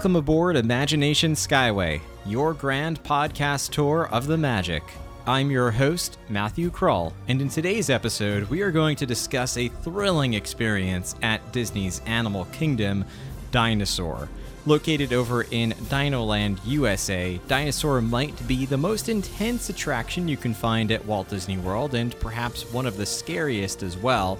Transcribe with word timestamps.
Welcome 0.00 0.16
aboard 0.16 0.56
Imagination 0.56 1.34
Skyway, 1.34 2.00
your 2.24 2.54
grand 2.54 3.02
podcast 3.02 3.72
tour 3.72 4.08
of 4.10 4.26
the 4.26 4.38
magic. 4.38 4.82
I'm 5.26 5.50
your 5.50 5.70
host, 5.70 6.16
Matthew 6.30 6.70
Krull, 6.70 7.12
and 7.28 7.42
in 7.42 7.50
today's 7.50 7.90
episode, 7.90 8.44
we 8.44 8.62
are 8.62 8.70
going 8.70 8.96
to 8.96 9.04
discuss 9.04 9.58
a 9.58 9.68
thrilling 9.68 10.32
experience 10.32 11.16
at 11.20 11.52
Disney's 11.52 12.00
Animal 12.06 12.46
Kingdom, 12.46 13.04
Dinosaur. 13.50 14.30
Located 14.64 15.12
over 15.12 15.42
in 15.50 15.72
Dinoland, 15.72 16.60
USA, 16.64 17.38
Dinosaur 17.46 18.00
might 18.00 18.48
be 18.48 18.64
the 18.64 18.78
most 18.78 19.10
intense 19.10 19.68
attraction 19.68 20.28
you 20.28 20.38
can 20.38 20.54
find 20.54 20.92
at 20.92 21.04
Walt 21.04 21.28
Disney 21.28 21.58
World, 21.58 21.94
and 21.94 22.18
perhaps 22.20 22.62
one 22.72 22.86
of 22.86 22.96
the 22.96 23.04
scariest 23.04 23.82
as 23.82 23.98
well. 23.98 24.38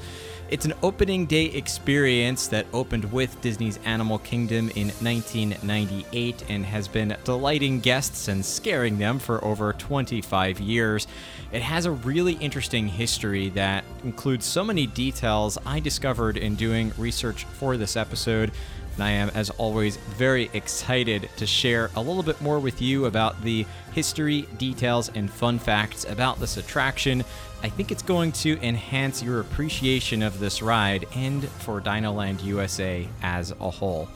It's 0.50 0.64
an 0.64 0.74
opening 0.82 1.26
day 1.26 1.44
experience 1.44 2.48
that 2.48 2.66
opened 2.72 3.12
with 3.12 3.40
Disney's 3.40 3.78
Animal 3.84 4.18
Kingdom 4.18 4.68
in 4.70 4.88
1998 4.88 6.44
and 6.48 6.66
has 6.66 6.88
been 6.88 7.16
delighting 7.22 7.78
guests 7.78 8.26
and 8.26 8.44
scaring 8.44 8.98
them 8.98 9.20
for 9.20 9.44
over 9.44 9.72
25 9.72 10.58
years. 10.58 11.06
It 11.52 11.62
has 11.62 11.86
a 11.86 11.92
really 11.92 12.32
interesting 12.32 12.88
history 12.88 13.50
that 13.50 13.84
includes 14.02 14.44
so 14.44 14.64
many 14.64 14.88
details 14.88 15.56
I 15.64 15.78
discovered 15.78 16.36
in 16.36 16.56
doing 16.56 16.92
research 16.98 17.44
for 17.44 17.76
this 17.76 17.96
episode. 17.96 18.50
And 18.94 19.04
I 19.04 19.10
am, 19.12 19.30
as 19.36 19.50
always, 19.50 19.98
very 19.98 20.50
excited 20.52 21.30
to 21.36 21.46
share 21.46 21.90
a 21.94 22.02
little 22.02 22.24
bit 22.24 22.40
more 22.40 22.58
with 22.58 22.82
you 22.82 23.04
about 23.04 23.40
the 23.42 23.64
history, 23.92 24.48
details, 24.58 25.12
and 25.14 25.30
fun 25.30 25.60
facts 25.60 26.04
about 26.08 26.40
this 26.40 26.56
attraction. 26.56 27.24
I 27.62 27.68
think 27.68 27.92
it's 27.92 28.02
going 28.02 28.32
to 28.32 28.58
enhance 28.62 29.22
your 29.22 29.40
appreciation 29.40 30.22
of 30.22 30.38
this 30.38 30.62
ride 30.62 31.06
and 31.14 31.46
for 31.46 31.80
Dinoland 31.80 32.42
USA 32.42 33.06
as 33.22 33.50
a 33.60 33.70
whole. 33.70 34.08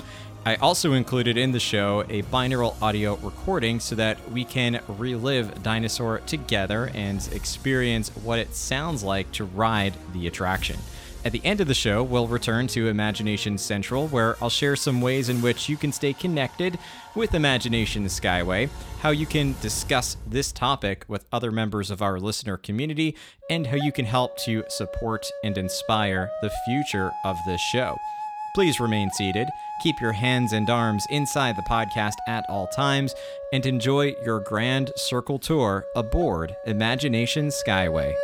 I 0.47 0.57
also 0.57 0.93
included 0.93 1.37
in 1.37 1.53
the 1.53 1.61
show 1.61 2.03
a 2.09 2.23
binaural 2.23 2.81
audio 2.81 3.17
recording 3.17 3.81
so 3.81 3.95
that 3.97 4.31
we 4.31 4.45
can 4.45 4.81
relive 4.89 5.63
Dinosaur 5.63 6.21
together 6.21 6.91
and 6.95 7.27
experience 7.33 8.09
what 8.17 8.39
it 8.39 8.55
sounds 8.55 9.03
like 9.03 9.31
to 9.33 9.45
ride 9.45 9.95
the 10.15 10.27
attraction. 10.27 10.79
At 11.25 11.33
the 11.33 11.41
end 11.43 11.63
of 11.63 11.69
the 11.69 11.75
show, 11.75 12.03
we'll 12.03 12.27
return 12.27 12.67
to 12.69 12.89
Imagination 12.89 13.57
Central, 13.57 14.09
where 14.09 14.37
I'll 14.43 14.51
share 14.51 14.77
some 14.77 15.01
ways 15.01 15.31
in 15.31 15.41
which 15.41 15.71
you 15.71 15.77
can 15.79 15.91
stay 15.91 16.13
connected 16.13 16.79
with 17.15 17.33
Imagination 17.33 18.05
Skyway, 18.05 18.69
how 19.01 19.09
you 19.09 19.25
can 19.25 19.55
discuss 19.63 20.19
this 20.27 20.53
topic 20.53 21.07
with 21.09 21.25
other 21.33 21.51
members 21.51 21.91
of 21.91 22.03
our 22.03 22.21
listener 22.21 22.59
community, 22.59 23.17
and 23.49 23.67
how 23.67 23.77
you 23.77 23.91
can 23.91 24.05
help 24.05 24.37
to 24.45 24.65
support 24.69 25.25
and 25.43 25.57
inspire 25.57 26.31
the 26.43 26.53
future 26.67 27.11
of 27.25 27.39
this 27.47 27.61
show. 27.73 27.97
Please 28.55 28.79
remain 28.79 29.11
seated, 29.13 29.49
keep 29.83 29.99
your 30.03 30.13
hands 30.13 30.53
and 30.53 30.69
arms 30.69 31.07
inside 31.09 31.57
the 31.57 31.63
podcast 31.63 32.17
at 32.29 32.45
all 32.51 32.67
times, 32.67 33.15
and 33.51 33.65
enjoy 33.65 34.15
your 34.27 34.41
grand 34.41 34.93
circle 34.95 35.39
tour 35.39 35.87
aboard 35.97 36.55
Imagination 36.67 37.49
Skyway. 37.49 38.15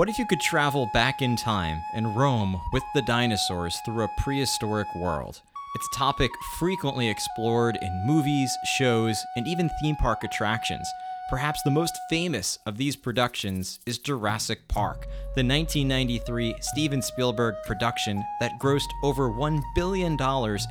What 0.00 0.08
if 0.08 0.18
you 0.18 0.24
could 0.24 0.40
travel 0.40 0.88
back 0.94 1.20
in 1.20 1.36
time 1.36 1.84
and 1.92 2.16
roam 2.16 2.58
with 2.72 2.82
the 2.94 3.02
dinosaurs 3.02 3.78
through 3.84 4.04
a 4.04 4.08
prehistoric 4.16 4.86
world? 4.94 5.42
It's 5.74 5.88
a 5.92 5.98
topic 5.98 6.30
frequently 6.58 7.10
explored 7.10 7.76
in 7.82 8.06
movies, 8.06 8.56
shows, 8.64 9.22
and 9.36 9.46
even 9.46 9.68
theme 9.82 9.96
park 9.96 10.24
attractions. 10.24 10.90
Perhaps 11.30 11.62
the 11.62 11.70
most 11.70 11.96
famous 12.10 12.58
of 12.66 12.76
these 12.76 12.96
productions 12.96 13.78
is 13.86 13.98
Jurassic 13.98 14.66
Park, 14.66 15.02
the 15.36 15.44
1993 15.44 16.56
Steven 16.60 17.00
Spielberg 17.00 17.54
production 17.64 18.24
that 18.40 18.58
grossed 18.60 18.90
over 19.04 19.30
$1 19.30 19.62
billion 19.76 20.18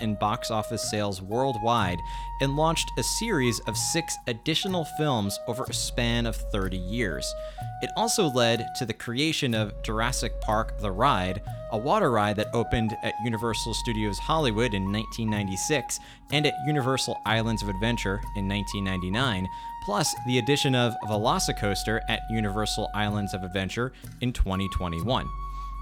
in 0.01 0.15
box 0.15 0.51
office 0.51 0.91
sales 0.91 1.21
worldwide 1.21 1.97
and 2.41 2.57
launched 2.57 2.91
a 2.97 3.03
series 3.03 3.61
of 3.67 3.77
six 3.77 4.17
additional 4.27 4.83
films 4.97 5.39
over 5.47 5.63
a 5.63 5.73
span 5.73 6.25
of 6.25 6.35
30 6.35 6.75
years. 6.75 7.33
It 7.81 7.91
also 7.95 8.27
led 8.27 8.67
to 8.79 8.85
the 8.85 8.93
creation 8.93 9.53
of 9.53 9.81
Jurassic 9.81 10.41
Park 10.41 10.77
The 10.79 10.91
Ride, 10.91 11.41
a 11.71 11.77
water 11.77 12.11
ride 12.11 12.35
that 12.37 12.47
opened 12.53 12.95
at 13.03 13.13
Universal 13.23 13.73
Studios 13.73 14.17
Hollywood 14.19 14.73
in 14.73 14.91
1996 14.91 15.99
and 16.31 16.45
at 16.45 16.53
Universal 16.65 17.19
Islands 17.25 17.61
of 17.61 17.69
Adventure 17.69 18.21
in 18.35 18.47
1999 18.47 19.47
plus 19.85 20.15
the 20.27 20.37
addition 20.37 20.75
of 20.75 20.93
Velocicoaster 21.05 22.01
at 22.09 22.21
Universal 22.29 22.89
Islands 22.93 23.33
of 23.33 23.43
Adventure 23.43 23.91
in 24.21 24.33
2021. 24.33 25.27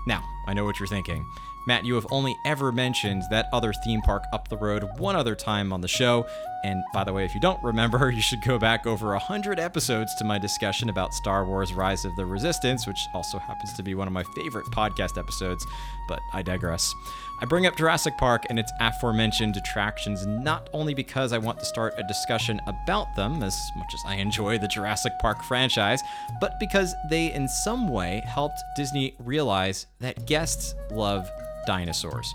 Now, 0.08 0.24
I 0.48 0.54
know 0.54 0.64
what 0.64 0.80
you're 0.80 0.88
thinking. 0.88 1.26
Matt, 1.68 1.84
you 1.84 1.96
have 1.96 2.08
only 2.12 2.40
ever 2.46 2.72
mentioned 2.72 3.24
that 3.30 3.50
other 3.52 3.74
theme 3.74 4.02
park 4.02 4.24
up 4.32 4.48
the 4.48 4.56
road 4.56 4.88
one 5.00 5.18
other 5.18 5.36
time 5.36 5.74
on 5.74 5.82
the 5.82 5.88
show. 5.90 6.26
And 6.64 6.82
by 6.94 7.04
the 7.04 7.12
way, 7.12 7.26
if 7.26 7.36
you 7.36 7.42
don't 7.42 7.62
remember, 7.62 8.10
you 8.16 8.22
should 8.22 8.42
go 8.42 8.58
back 8.58 8.88
over 8.88 9.10
100 9.10 9.60
episodes 9.60 10.16
to 10.16 10.24
my 10.24 10.38
discussion 10.38 10.88
about 10.88 11.14
Star 11.14 11.46
Wars 11.46 11.74
Rise 11.74 12.06
of 12.06 12.16
the 12.16 12.26
Resistance, 12.26 12.88
which 12.88 12.98
also 13.14 13.38
happens 13.38 13.74
to 13.74 13.84
be 13.84 13.96
one 13.96 14.08
of 14.08 14.14
my 14.14 14.24
favorite 14.34 14.66
podcast 14.68 15.18
episodes, 15.18 15.66
but 16.08 16.22
I 16.32 16.42
digress. 16.42 16.94
I 17.42 17.46
bring 17.46 17.68
up 17.68 17.76
Jurassic 17.76 18.18
Park 18.18 18.46
and 18.50 18.58
its 18.58 18.72
aforementioned 18.80 19.58
attractions 19.58 20.26
not 20.26 20.70
only 20.74 20.94
because 20.94 21.34
I 21.34 21.38
want 21.38 21.60
to 21.60 21.66
start 21.66 21.94
a 21.98 22.04
discussion 22.04 22.62
about 22.66 23.14
them, 23.18 23.44
as 23.44 23.60
much 23.76 23.94
as 23.94 24.00
I 24.06 24.16
enjoy 24.16 24.58
the 24.58 24.70
Jurassic 24.70 25.12
Park 25.20 25.44
franchise, 25.44 26.02
but 26.40 26.60
because 26.62 26.96
they 27.10 27.34
in 27.34 27.50
some 27.50 27.90
way 27.90 28.24
helped 28.26 28.64
Disney 28.78 29.16
realize 29.20 29.86
that 30.00 30.26
guests 30.26 30.74
love 30.90 31.30
dinosaurs. 31.68 32.34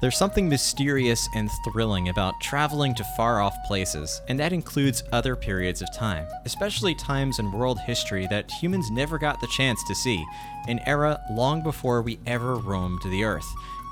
There's 0.00 0.18
something 0.18 0.48
mysterious 0.48 1.28
and 1.34 1.50
thrilling 1.64 2.08
about 2.08 2.40
traveling 2.40 2.94
to 2.96 3.04
far 3.16 3.40
off 3.40 3.56
places, 3.66 4.20
and 4.28 4.38
that 4.38 4.52
includes 4.52 5.02
other 5.10 5.34
periods 5.34 5.82
of 5.82 5.92
time, 5.92 6.28
especially 6.44 6.94
times 6.94 7.40
in 7.40 7.50
world 7.50 7.80
history 7.80 8.26
that 8.28 8.50
humans 8.50 8.90
never 8.92 9.18
got 9.18 9.40
the 9.40 9.48
chance 9.48 9.82
to 9.88 9.96
see, 9.96 10.24
an 10.68 10.78
era 10.86 11.20
long 11.32 11.62
before 11.62 12.02
we 12.02 12.20
ever 12.26 12.56
roamed 12.56 13.00
the 13.02 13.24
Earth. 13.24 13.48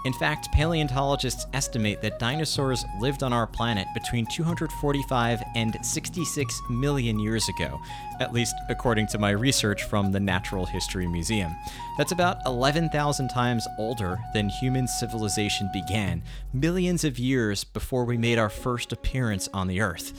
In 0.06 0.12
fact, 0.12 0.53
paleontologists 0.53 1.47
estimate 1.53 2.00
that 2.00 2.21
dinosaurs 2.21 2.84
lived 3.00 3.25
on 3.25 3.33
our 3.33 3.44
planet 3.44 3.89
between 3.93 4.25
245 4.27 5.43
and 5.56 5.77
66 5.84 6.62
million 6.71 7.19
years 7.19 7.49
ago, 7.49 7.81
at 8.21 8.33
least 8.33 8.55
according 8.69 9.09
to 9.09 9.19
my 9.19 9.31
research 9.31 9.83
from 9.83 10.12
the 10.12 10.21
Natural 10.21 10.65
History 10.65 11.09
Museum. 11.09 11.53
That's 11.99 12.12
about 12.12 12.37
11,000 12.47 13.31
times 13.31 13.67
older 13.81 14.17
than 14.32 14.49
human 14.49 14.87
civilization 14.87 15.69
began, 15.73 16.23
millions 16.52 17.02
of 17.02 17.19
years 17.19 17.64
before 17.64 18.05
we 18.05 18.17
made 18.17 18.38
our 18.38 18.49
first 18.49 18.93
appearance 18.93 19.49
on 19.52 19.67
the 19.67 19.81
Earth. 19.81 20.12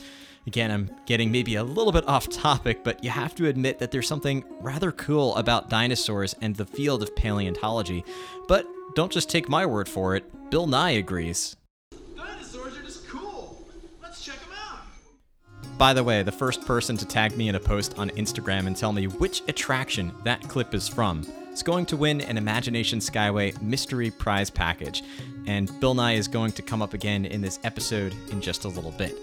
Again, 0.46 0.70
I'm 0.70 0.90
getting 1.06 1.32
maybe 1.32 1.54
a 1.54 1.64
little 1.64 1.92
bit 1.92 2.06
off 2.06 2.28
topic, 2.28 2.84
but 2.84 3.02
you 3.02 3.08
have 3.08 3.34
to 3.36 3.46
admit 3.46 3.78
that 3.78 3.90
there's 3.90 4.06
something 4.06 4.44
rather 4.60 4.92
cool 4.92 5.34
about 5.36 5.70
dinosaurs 5.70 6.34
and 6.42 6.54
the 6.56 6.66
field 6.66 7.02
of 7.02 7.16
paleontology. 7.16 8.04
But 8.48 8.66
don't 8.98 9.12
just 9.12 9.30
take 9.30 9.48
my 9.48 9.64
word 9.64 9.88
for 9.88 10.16
it, 10.16 10.24
Bill 10.50 10.66
Nye 10.66 10.90
agrees. 10.90 11.54
Dinosaurs 12.16 12.76
are 12.76 12.82
just 12.82 13.06
cool. 13.06 13.64
Let's 14.02 14.24
check 14.24 14.40
them 14.40 14.50
out. 14.68 15.78
By 15.78 15.94
the 15.94 16.02
way, 16.02 16.24
the 16.24 16.32
first 16.32 16.66
person 16.66 16.96
to 16.96 17.06
tag 17.06 17.36
me 17.36 17.48
in 17.48 17.54
a 17.54 17.60
post 17.60 17.96
on 17.96 18.10
Instagram 18.10 18.66
and 18.66 18.76
tell 18.76 18.92
me 18.92 19.06
which 19.06 19.42
attraction 19.46 20.12
that 20.24 20.42
clip 20.48 20.74
is 20.74 20.88
from 20.88 21.24
is 21.52 21.62
going 21.62 21.86
to 21.86 21.96
win 21.96 22.20
an 22.22 22.36
Imagination 22.36 22.98
Skyway 22.98 23.62
mystery 23.62 24.10
prize 24.10 24.50
package. 24.50 25.04
And 25.46 25.70
Bill 25.78 25.94
Nye 25.94 26.14
is 26.14 26.26
going 26.26 26.50
to 26.50 26.62
come 26.62 26.82
up 26.82 26.92
again 26.92 27.24
in 27.24 27.40
this 27.40 27.60
episode 27.62 28.16
in 28.32 28.40
just 28.40 28.64
a 28.64 28.68
little 28.68 28.90
bit. 28.90 29.16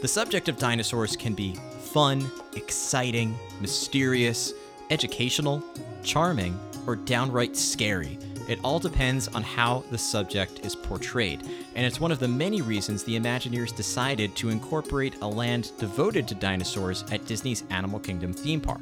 The 0.00 0.06
subject 0.06 0.48
of 0.48 0.58
dinosaurs 0.58 1.16
can 1.16 1.34
be 1.34 1.56
fun, 1.80 2.30
exciting, 2.54 3.36
mysterious, 3.60 4.54
educational, 4.90 5.60
charming, 6.04 6.56
or 6.86 6.94
downright 6.94 7.56
scary. 7.56 8.16
It 8.48 8.58
all 8.64 8.78
depends 8.78 9.28
on 9.28 9.42
how 9.42 9.84
the 9.90 9.98
subject 9.98 10.64
is 10.64 10.74
portrayed, 10.74 11.42
and 11.74 11.84
it's 11.84 12.00
one 12.00 12.10
of 12.10 12.18
the 12.18 12.26
many 12.26 12.62
reasons 12.62 13.04
the 13.04 13.18
Imagineers 13.18 13.76
decided 13.76 14.34
to 14.36 14.48
incorporate 14.48 15.20
a 15.20 15.28
land 15.28 15.72
devoted 15.78 16.26
to 16.28 16.34
dinosaurs 16.34 17.04
at 17.12 17.26
Disney's 17.26 17.64
Animal 17.68 18.00
Kingdom 18.00 18.32
theme 18.32 18.62
park. 18.62 18.80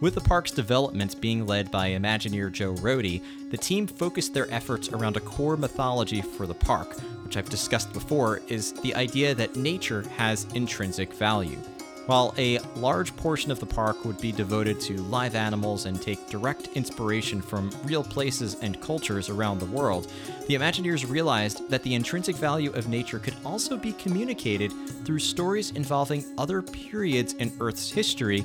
With 0.00 0.14
the 0.14 0.20
park's 0.20 0.52
developments 0.52 1.16
being 1.16 1.46
led 1.46 1.70
by 1.72 1.90
Imagineer 1.90 2.50
Joe 2.52 2.74
Rohde, 2.74 3.22
the 3.50 3.56
team 3.56 3.88
focused 3.88 4.34
their 4.34 4.52
efforts 4.52 4.88
around 4.88 5.16
a 5.16 5.20
core 5.20 5.56
mythology 5.56 6.22
for 6.22 6.46
the 6.46 6.54
park, 6.54 6.96
which 7.24 7.36
I've 7.36 7.48
discussed 7.48 7.92
before 7.92 8.40
is 8.46 8.72
the 8.82 8.94
idea 8.94 9.34
that 9.34 9.56
nature 9.56 10.02
has 10.16 10.46
intrinsic 10.54 11.12
value. 11.12 11.58
While 12.06 12.34
a 12.36 12.58
large 12.74 13.14
portion 13.16 13.52
of 13.52 13.60
the 13.60 13.66
park 13.66 14.04
would 14.04 14.20
be 14.20 14.32
devoted 14.32 14.80
to 14.82 15.00
live 15.02 15.36
animals 15.36 15.86
and 15.86 16.02
take 16.02 16.28
direct 16.28 16.68
inspiration 16.74 17.40
from 17.40 17.70
real 17.84 18.02
places 18.02 18.56
and 18.60 18.80
cultures 18.80 19.28
around 19.28 19.60
the 19.60 19.66
world, 19.66 20.10
the 20.48 20.54
Imagineers 20.54 21.08
realized 21.08 21.70
that 21.70 21.84
the 21.84 21.94
intrinsic 21.94 22.34
value 22.34 22.72
of 22.72 22.88
nature 22.88 23.20
could 23.20 23.36
also 23.44 23.76
be 23.76 23.92
communicated 23.92 24.72
through 25.04 25.20
stories 25.20 25.70
involving 25.70 26.24
other 26.38 26.60
periods 26.60 27.34
in 27.34 27.52
Earth's 27.60 27.92
history 27.92 28.44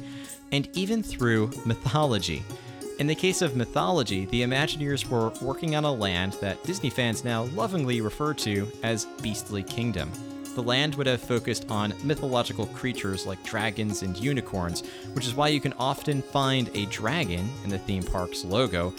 and 0.51 0.69
even 0.73 1.01
through 1.01 1.49
mythology. 1.65 2.43
In 2.99 3.07
the 3.07 3.15
case 3.15 3.41
of 3.41 3.55
mythology, 3.55 4.25
the 4.25 4.43
Imagineers 4.43 5.09
were 5.09 5.29
working 5.41 5.75
on 5.75 5.83
a 5.83 5.91
land 5.91 6.33
that 6.41 6.63
Disney 6.63 6.91
fans 6.91 7.23
now 7.23 7.43
lovingly 7.55 8.01
refer 8.01 8.35
to 8.35 8.71
as 8.83 9.05
Beastly 9.21 9.63
Kingdom 9.63 10.11
the 10.57 10.63
land 10.63 10.95
would 10.95 11.05
have 11.05 11.21
focused 11.21 11.69
on 11.69 11.93
mythological 12.03 12.65
creatures 12.65 13.27
like 13.27 13.43
dragons 13.43 14.01
and 14.01 14.17
unicorns, 14.17 14.81
which 15.13 15.27
is 15.27 15.35
why 15.35 15.49
you 15.49 15.61
can 15.61 15.71
often 15.73 16.19
find 16.19 16.71
a 16.73 16.87
dragon 16.87 17.47
in 17.63 17.69
the 17.69 17.77
theme 17.77 18.01
park's 18.01 18.43
logo 18.43 18.91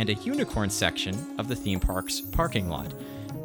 and 0.00 0.10
a 0.10 0.14
unicorn 0.14 0.68
section 0.68 1.14
of 1.38 1.46
the 1.46 1.54
theme 1.54 1.78
park's 1.78 2.20
parking 2.20 2.68
lot. 2.68 2.92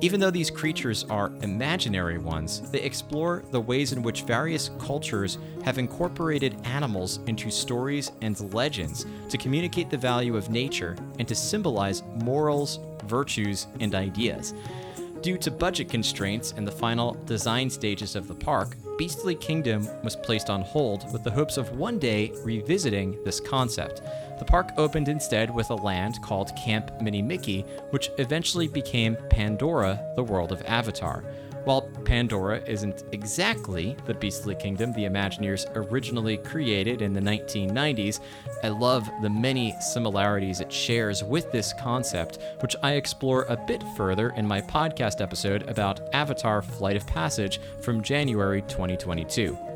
Even 0.01 0.19
though 0.19 0.31
these 0.31 0.49
creatures 0.49 1.05
are 1.11 1.31
imaginary 1.43 2.17
ones, 2.17 2.61
they 2.71 2.81
explore 2.81 3.43
the 3.51 3.61
ways 3.61 3.91
in 3.93 4.01
which 4.01 4.23
various 4.23 4.71
cultures 4.79 5.37
have 5.63 5.77
incorporated 5.77 6.57
animals 6.63 7.19
into 7.27 7.51
stories 7.51 8.11
and 8.23 8.51
legends 8.51 9.05
to 9.29 9.37
communicate 9.37 9.91
the 9.91 9.97
value 9.97 10.35
of 10.35 10.49
nature 10.49 10.97
and 11.19 11.27
to 11.27 11.35
symbolize 11.35 12.01
morals, 12.15 12.79
virtues, 13.03 13.67
and 13.79 13.93
ideas. 13.93 14.55
Due 15.21 15.37
to 15.37 15.51
budget 15.51 15.89
constraints 15.89 16.53
in 16.53 16.63
the 16.63 16.71
final 16.71 17.13
design 17.25 17.69
stages 17.69 18.15
of 18.15 18.29
the 18.29 18.35
park, 18.35 18.77
Beastly 18.97 19.35
Kingdom 19.35 19.85
was 20.01 20.15
placed 20.15 20.49
on 20.49 20.61
hold 20.61 21.11
with 21.11 21.25
the 21.25 21.31
hopes 21.31 21.57
of 21.57 21.75
one 21.75 21.99
day 21.99 22.31
revisiting 22.45 23.21
this 23.25 23.41
concept. 23.41 24.01
The 24.39 24.45
park 24.45 24.71
opened 24.77 25.09
instead 25.09 25.53
with 25.53 25.71
a 25.71 25.75
land 25.75 26.21
called 26.21 26.55
Camp 26.55 27.01
Minnie 27.01 27.21
Mickey, 27.21 27.65
which 27.89 28.09
eventually 28.17 28.69
became 28.69 29.17
Pandora, 29.29 30.01
the 30.15 30.23
world 30.23 30.53
of 30.53 30.61
Avatar. 30.65 31.25
While 31.65 31.81
Pandora 32.05 32.61
isn't 32.65 33.03
exactly 33.11 33.95
the 34.05 34.13
beastly 34.13 34.55
kingdom 34.55 34.93
the 34.93 35.05
Imagineers 35.05 35.69
originally 35.75 36.37
created 36.37 37.01
in 37.01 37.13
the 37.13 37.19
1990s, 37.19 38.21
I 38.63 38.69
love 38.69 39.09
the 39.21 39.29
many 39.29 39.75
similarities 39.79 40.61
it 40.61 40.71
shares 40.71 41.23
with 41.23 41.51
this 41.51 41.73
concept, 41.73 42.39
which 42.61 42.75
I 42.81 42.93
explore 42.93 43.43
a 43.49 43.57
bit 43.57 43.83
further 43.95 44.29
in 44.31 44.47
my 44.47 44.61
podcast 44.61 45.21
episode 45.21 45.69
about 45.69 46.13
Avatar 46.13 46.61
Flight 46.61 46.95
of 46.95 47.05
Passage 47.05 47.59
from 47.81 48.01
January 48.01 48.61
2022. 48.63 49.68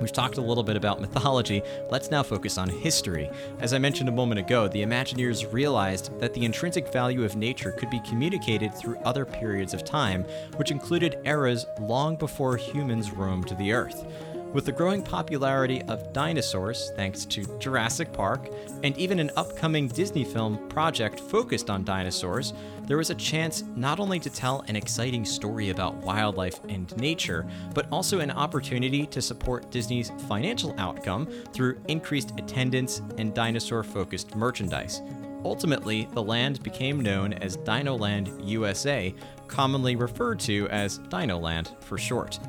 We've 0.00 0.12
talked 0.12 0.38
a 0.38 0.40
little 0.40 0.62
bit 0.62 0.76
about 0.76 1.00
mythology, 1.00 1.62
let's 1.90 2.10
now 2.10 2.22
focus 2.22 2.56
on 2.56 2.70
history. 2.70 3.30
As 3.58 3.74
I 3.74 3.78
mentioned 3.78 4.08
a 4.08 4.12
moment 4.12 4.38
ago, 4.38 4.66
the 4.66 4.82
Imagineers 4.82 5.52
realized 5.52 6.18
that 6.20 6.32
the 6.32 6.44
intrinsic 6.44 6.90
value 6.90 7.22
of 7.22 7.36
nature 7.36 7.72
could 7.72 7.90
be 7.90 8.00
communicated 8.00 8.74
through 8.74 8.96
other 8.98 9.26
periods 9.26 9.74
of 9.74 9.84
time, 9.84 10.24
which 10.56 10.70
included 10.70 11.18
eras 11.24 11.66
long 11.80 12.16
before 12.16 12.56
humans 12.56 13.12
roamed 13.12 13.54
the 13.58 13.72
earth. 13.72 14.06
With 14.52 14.64
the 14.64 14.72
growing 14.72 15.00
popularity 15.00 15.80
of 15.82 16.12
dinosaurs, 16.12 16.90
thanks 16.96 17.24
to 17.26 17.44
Jurassic 17.60 18.12
Park, 18.12 18.48
and 18.82 18.98
even 18.98 19.20
an 19.20 19.30
upcoming 19.36 19.86
Disney 19.86 20.24
film 20.24 20.66
project 20.68 21.20
focused 21.20 21.70
on 21.70 21.84
dinosaurs, 21.84 22.52
there 22.82 22.96
was 22.96 23.10
a 23.10 23.14
chance 23.14 23.62
not 23.76 24.00
only 24.00 24.18
to 24.18 24.28
tell 24.28 24.64
an 24.66 24.74
exciting 24.74 25.24
story 25.24 25.70
about 25.70 25.94
wildlife 25.98 26.58
and 26.68 26.96
nature, 26.96 27.46
but 27.74 27.86
also 27.92 28.18
an 28.18 28.32
opportunity 28.32 29.06
to 29.06 29.22
support 29.22 29.70
Disney's 29.70 30.10
financial 30.26 30.74
outcome 30.78 31.28
through 31.52 31.80
increased 31.86 32.32
attendance 32.36 33.02
and 33.18 33.32
dinosaur 33.32 33.84
focused 33.84 34.34
merchandise. 34.34 35.00
Ultimately, 35.44 36.08
the 36.12 36.24
land 36.24 36.60
became 36.64 37.00
known 37.00 37.34
as 37.34 37.56
Dinoland 37.58 38.44
USA, 38.44 39.14
commonly 39.46 39.94
referred 39.94 40.40
to 40.40 40.68
as 40.70 40.98
Dinoland 40.98 41.80
for 41.84 41.96
short. 41.96 42.40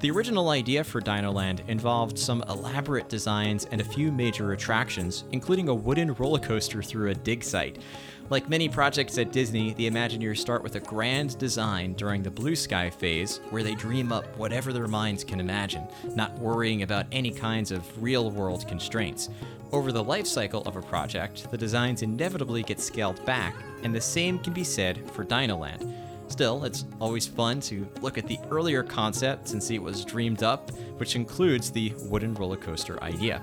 The 0.00 0.10
original 0.10 0.48
idea 0.48 0.82
for 0.82 1.02
Dinoland 1.02 1.68
involved 1.68 2.18
some 2.18 2.42
elaborate 2.48 3.10
designs 3.10 3.66
and 3.66 3.82
a 3.82 3.84
few 3.84 4.10
major 4.10 4.52
attractions, 4.52 5.24
including 5.32 5.68
a 5.68 5.74
wooden 5.74 6.14
roller 6.14 6.38
coaster 6.38 6.82
through 6.82 7.10
a 7.10 7.14
dig 7.14 7.44
site. 7.44 7.82
Like 8.30 8.48
many 8.48 8.66
projects 8.66 9.18
at 9.18 9.30
Disney, 9.30 9.74
the 9.74 9.90
Imagineers 9.90 10.38
start 10.38 10.62
with 10.62 10.76
a 10.76 10.80
grand 10.80 11.36
design 11.36 11.92
during 11.92 12.22
the 12.22 12.30
blue 12.30 12.56
sky 12.56 12.88
phase, 12.88 13.42
where 13.50 13.62
they 13.62 13.74
dream 13.74 14.10
up 14.10 14.24
whatever 14.38 14.72
their 14.72 14.88
minds 14.88 15.22
can 15.22 15.38
imagine, 15.38 15.86
not 16.14 16.38
worrying 16.38 16.82
about 16.82 17.04
any 17.12 17.30
kinds 17.30 17.70
of 17.70 18.02
real 18.02 18.30
world 18.30 18.66
constraints. 18.66 19.28
Over 19.70 19.92
the 19.92 20.02
life 20.02 20.26
cycle 20.26 20.62
of 20.62 20.76
a 20.76 20.82
project, 20.82 21.50
the 21.50 21.58
designs 21.58 22.00
inevitably 22.00 22.62
get 22.62 22.80
scaled 22.80 23.22
back, 23.26 23.54
and 23.82 23.94
the 23.94 24.00
same 24.00 24.38
can 24.38 24.54
be 24.54 24.64
said 24.64 25.10
for 25.10 25.26
Dinoland. 25.26 25.94
Still, 26.30 26.64
it's 26.64 26.84
always 27.00 27.26
fun 27.26 27.60
to 27.62 27.86
look 28.00 28.16
at 28.16 28.26
the 28.26 28.38
earlier 28.50 28.82
concepts 28.84 29.52
and 29.52 29.62
see 29.62 29.78
what 29.78 29.92
was 29.92 30.04
dreamed 30.04 30.42
up, 30.42 30.70
which 30.98 31.16
includes 31.16 31.70
the 31.70 31.92
wooden 32.04 32.34
roller 32.34 32.56
coaster 32.56 33.02
idea. 33.02 33.42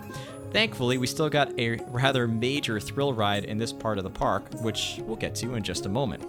Thankfully, 0.52 0.98
we 0.98 1.06
still 1.06 1.30
got 1.30 1.52
a 1.60 1.76
rather 1.90 2.28
major 2.28 2.80
thrill 2.80 3.14
ride 3.14 3.44
in 3.44 3.58
this 3.58 3.74
part 3.74 3.98
of 3.98 4.06
the 4.06 4.10
park, 4.10 4.52
which 4.62 5.00
we'll 5.02 5.18
get 5.18 5.36
to 5.36 5.56
in 5.56 5.64
just 5.64 5.86
a 5.86 5.90
moment. 5.90 6.26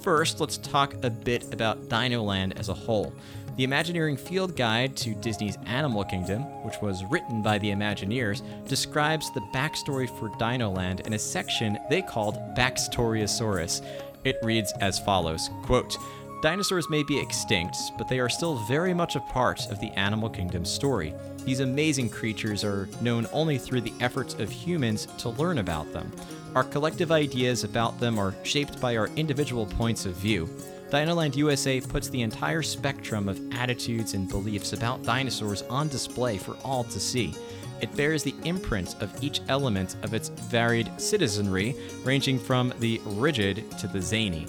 First, 0.00 0.40
let's 0.40 0.56
talk 0.56 0.94
a 1.04 1.10
bit 1.10 1.52
about 1.52 1.88
Dinoland 1.88 2.58
as 2.58 2.70
a 2.70 2.74
whole. 2.74 3.12
The 3.56 3.64
Imagineering 3.64 4.16
Field 4.16 4.56
Guide 4.56 4.96
to 4.98 5.16
Disney's 5.16 5.58
Animal 5.66 6.04
Kingdom, 6.04 6.42
which 6.64 6.76
was 6.80 7.04
written 7.10 7.42
by 7.42 7.58
the 7.58 7.72
Imagineers, 7.72 8.40
describes 8.68 9.32
the 9.34 9.40
backstory 9.52 10.08
for 10.18 10.30
Dinoland 10.38 11.04
in 11.06 11.14
a 11.14 11.18
section 11.18 11.76
they 11.90 12.00
called 12.00 12.36
Backstoryosaurus, 12.56 13.84
it 14.28 14.38
reads 14.42 14.72
as 14.80 14.98
follows 14.98 15.50
quote, 15.62 15.96
Dinosaurs 16.40 16.88
may 16.88 17.02
be 17.02 17.18
extinct, 17.18 17.76
but 17.98 18.06
they 18.06 18.20
are 18.20 18.28
still 18.28 18.58
very 18.66 18.94
much 18.94 19.16
a 19.16 19.20
part 19.20 19.68
of 19.70 19.80
the 19.80 19.90
animal 19.98 20.30
kingdom's 20.30 20.70
story. 20.70 21.12
These 21.44 21.58
amazing 21.60 22.10
creatures 22.10 22.62
are 22.62 22.88
known 23.00 23.26
only 23.32 23.58
through 23.58 23.80
the 23.80 23.92
efforts 24.00 24.34
of 24.34 24.48
humans 24.48 25.08
to 25.18 25.30
learn 25.30 25.58
about 25.58 25.92
them. 25.92 26.12
Our 26.54 26.62
collective 26.62 27.10
ideas 27.10 27.64
about 27.64 27.98
them 27.98 28.20
are 28.20 28.36
shaped 28.44 28.80
by 28.80 28.96
our 28.96 29.08
individual 29.16 29.66
points 29.66 30.06
of 30.06 30.14
view. 30.14 30.48
Dinoland 30.90 31.34
USA 31.36 31.80
puts 31.80 32.08
the 32.08 32.22
entire 32.22 32.62
spectrum 32.62 33.28
of 33.28 33.40
attitudes 33.52 34.14
and 34.14 34.28
beliefs 34.28 34.72
about 34.72 35.02
dinosaurs 35.02 35.62
on 35.62 35.88
display 35.88 36.38
for 36.38 36.56
all 36.64 36.84
to 36.84 37.00
see. 37.00 37.34
It 37.80 37.94
bears 37.96 38.22
the 38.22 38.34
imprint 38.44 39.00
of 39.00 39.12
each 39.22 39.40
element 39.48 39.96
of 40.02 40.14
its 40.14 40.28
varied 40.28 40.90
citizenry, 41.00 41.76
ranging 42.04 42.38
from 42.38 42.72
the 42.80 43.00
rigid 43.04 43.70
to 43.78 43.86
the 43.86 44.02
zany. 44.02 44.46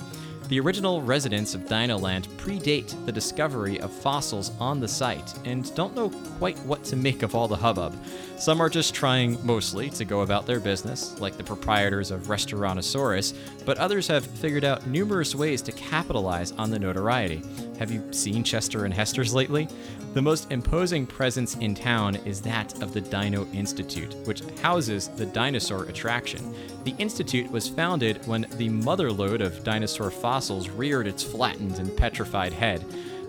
The 0.49 0.59
original 0.59 1.03
residents 1.03 1.53
of 1.53 1.65
Dinoland 1.65 2.27
predate 2.37 3.05
the 3.05 3.11
discovery 3.11 3.79
of 3.81 3.93
fossils 3.93 4.51
on 4.59 4.79
the 4.79 4.87
site 4.87 5.31
and 5.45 5.73
don't 5.75 5.95
know 5.95 6.09
quite 6.39 6.57
what 6.59 6.83
to 6.85 6.95
make 6.95 7.21
of 7.21 7.35
all 7.35 7.47
the 7.47 7.55
hubbub. 7.55 7.95
Some 8.39 8.61
are 8.61 8.69
just 8.69 8.95
trying, 8.95 9.37
mostly, 9.45 9.89
to 9.89 10.05
go 10.05 10.21
about 10.21 10.45
their 10.45 10.61
business, 10.61 11.19
like 11.19 11.35
the 11.35 11.43
proprietors 11.43 12.09
of 12.09 12.27
Restaurantosaurus, 12.27 13.33
but 13.65 13.77
others 13.77 14.07
have 14.07 14.25
figured 14.25 14.63
out 14.63 14.87
numerous 14.87 15.35
ways 15.35 15.61
to 15.63 15.73
capitalize 15.73 16.53
on 16.53 16.71
the 16.71 16.79
notoriety. 16.79 17.43
Have 17.79 17.91
you 17.91 18.01
seen 18.13 18.45
Chester 18.45 18.85
and 18.85 18.93
Hester's 18.93 19.33
lately? 19.33 19.67
The 20.13 20.21
most 20.21 20.49
imposing 20.53 21.05
presence 21.05 21.55
in 21.55 21.75
town 21.75 22.15
is 22.25 22.41
that 22.43 22.81
of 22.81 22.93
the 22.93 23.01
Dino 23.01 23.45
Institute, 23.51 24.15
which 24.25 24.41
houses 24.61 25.09
the 25.09 25.25
dinosaur 25.25 25.83
attraction. 25.83 26.55
The 26.85 26.95
Institute 26.97 27.51
was 27.51 27.67
founded 27.67 28.25
when 28.25 28.47
the 28.53 28.69
motherlode 28.69 29.41
of 29.41 29.65
dinosaur 29.65 30.11
fossils 30.11 30.69
reared 30.69 31.07
its 31.07 31.23
flattened 31.23 31.77
and 31.77 31.95
petrified 31.97 32.53
head. 32.53 32.85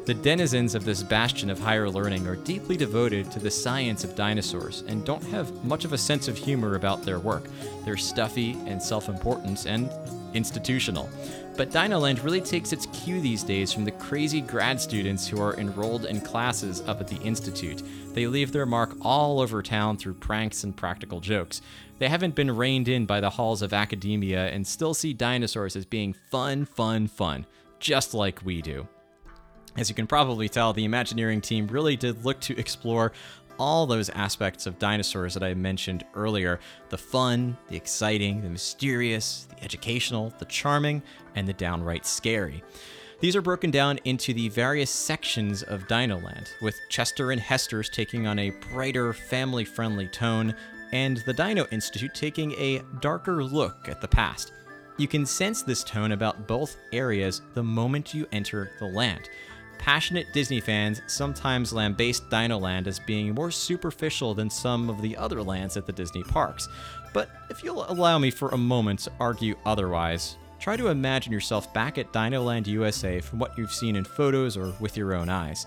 The 0.06 0.14
denizens 0.14 0.74
of 0.74 0.84
this 0.84 1.02
bastion 1.02 1.50
of 1.50 1.58
higher 1.58 1.90
learning 1.90 2.26
are 2.26 2.36
deeply 2.36 2.76
devoted 2.76 3.30
to 3.32 3.38
the 3.38 3.50
science 3.50 4.02
of 4.02 4.16
dinosaurs 4.16 4.82
and 4.88 5.04
don't 5.04 5.22
have 5.24 5.64
much 5.64 5.84
of 5.84 5.92
a 5.92 5.98
sense 5.98 6.26
of 6.26 6.38
humor 6.38 6.74
about 6.74 7.04
their 7.04 7.18
work. 7.18 7.44
They're 7.84 7.98
stuffy 7.98 8.52
and 8.66 8.82
self 8.82 9.08
important 9.08 9.66
and 9.66 9.90
institutional. 10.34 11.08
But 11.56 11.70
Dinoland 11.70 12.24
really 12.24 12.40
takes 12.40 12.72
its 12.72 12.86
cue 12.86 13.20
these 13.20 13.42
days 13.42 13.72
from 13.72 13.84
the 13.84 13.90
crazy 13.90 14.40
grad 14.40 14.80
students 14.80 15.28
who 15.28 15.40
are 15.40 15.54
enrolled 15.58 16.06
in 16.06 16.22
classes 16.22 16.80
up 16.88 17.00
at 17.00 17.08
the 17.08 17.20
Institute. 17.20 17.82
They 18.14 18.26
leave 18.26 18.52
their 18.52 18.66
mark 18.66 18.96
all 19.02 19.40
over 19.40 19.62
town 19.62 19.98
through 19.98 20.14
pranks 20.14 20.64
and 20.64 20.74
practical 20.74 21.20
jokes. 21.20 21.60
They 21.98 22.08
haven't 22.08 22.34
been 22.34 22.56
reined 22.56 22.88
in 22.88 23.04
by 23.04 23.20
the 23.20 23.30
halls 23.30 23.60
of 23.60 23.74
academia 23.74 24.48
and 24.48 24.66
still 24.66 24.94
see 24.94 25.12
dinosaurs 25.12 25.76
as 25.76 25.84
being 25.84 26.14
fun, 26.14 26.64
fun, 26.64 27.06
fun, 27.06 27.44
just 27.78 28.14
like 28.14 28.40
we 28.42 28.62
do. 28.62 28.88
As 29.76 29.88
you 29.88 29.94
can 29.94 30.06
probably 30.06 30.48
tell, 30.48 30.72
the 30.72 30.84
Imagineering 30.84 31.40
team 31.40 31.66
really 31.68 31.96
did 31.96 32.24
look 32.24 32.40
to 32.40 32.58
explore 32.58 33.12
all 33.58 33.86
those 33.86 34.08
aspects 34.10 34.66
of 34.66 34.78
dinosaurs 34.78 35.34
that 35.34 35.42
I 35.42 35.52
mentioned 35.54 36.04
earlier 36.14 36.60
the 36.88 36.98
fun, 36.98 37.56
the 37.68 37.76
exciting, 37.76 38.42
the 38.42 38.48
mysterious, 38.48 39.46
the 39.50 39.62
educational, 39.62 40.32
the 40.38 40.46
charming, 40.46 41.02
and 41.34 41.46
the 41.46 41.52
downright 41.52 42.06
scary. 42.06 42.64
These 43.20 43.36
are 43.36 43.42
broken 43.42 43.70
down 43.70 43.98
into 44.04 44.32
the 44.32 44.48
various 44.48 44.90
sections 44.90 45.62
of 45.62 45.86
Dinoland, 45.88 46.48
with 46.62 46.74
Chester 46.88 47.32
and 47.32 47.40
Hester's 47.40 47.90
taking 47.90 48.26
on 48.26 48.38
a 48.38 48.50
brighter, 48.72 49.12
family 49.12 49.66
friendly 49.66 50.08
tone, 50.08 50.54
and 50.92 51.18
the 51.26 51.34
Dino 51.34 51.66
Institute 51.70 52.14
taking 52.14 52.52
a 52.52 52.82
darker 53.00 53.44
look 53.44 53.90
at 53.90 54.00
the 54.00 54.08
past. 54.08 54.52
You 54.96 55.06
can 55.06 55.26
sense 55.26 55.62
this 55.62 55.84
tone 55.84 56.12
about 56.12 56.46
both 56.48 56.78
areas 56.92 57.42
the 57.52 57.62
moment 57.62 58.14
you 58.14 58.26
enter 58.32 58.70
the 58.78 58.86
land. 58.86 59.28
Passionate 59.80 60.30
Disney 60.34 60.60
fans 60.60 61.00
sometimes 61.06 61.72
lambaste 61.72 62.28
Dinoland 62.28 62.86
as 62.86 62.98
being 62.98 63.34
more 63.34 63.50
superficial 63.50 64.34
than 64.34 64.50
some 64.50 64.90
of 64.90 65.00
the 65.00 65.16
other 65.16 65.42
lands 65.42 65.78
at 65.78 65.86
the 65.86 65.92
Disney 65.92 66.22
parks. 66.22 66.68
But 67.14 67.30
if 67.48 67.64
you'll 67.64 67.90
allow 67.90 68.18
me 68.18 68.30
for 68.30 68.50
a 68.50 68.58
moment 68.58 69.00
to 69.00 69.12
argue 69.18 69.56
otherwise, 69.64 70.36
try 70.58 70.76
to 70.76 70.88
imagine 70.88 71.32
yourself 71.32 71.72
back 71.72 71.96
at 71.96 72.12
Dinoland 72.12 72.66
USA 72.66 73.20
from 73.20 73.38
what 73.38 73.56
you've 73.56 73.72
seen 73.72 73.96
in 73.96 74.04
photos 74.04 74.54
or 74.54 74.74
with 74.80 74.98
your 74.98 75.14
own 75.14 75.30
eyes. 75.30 75.64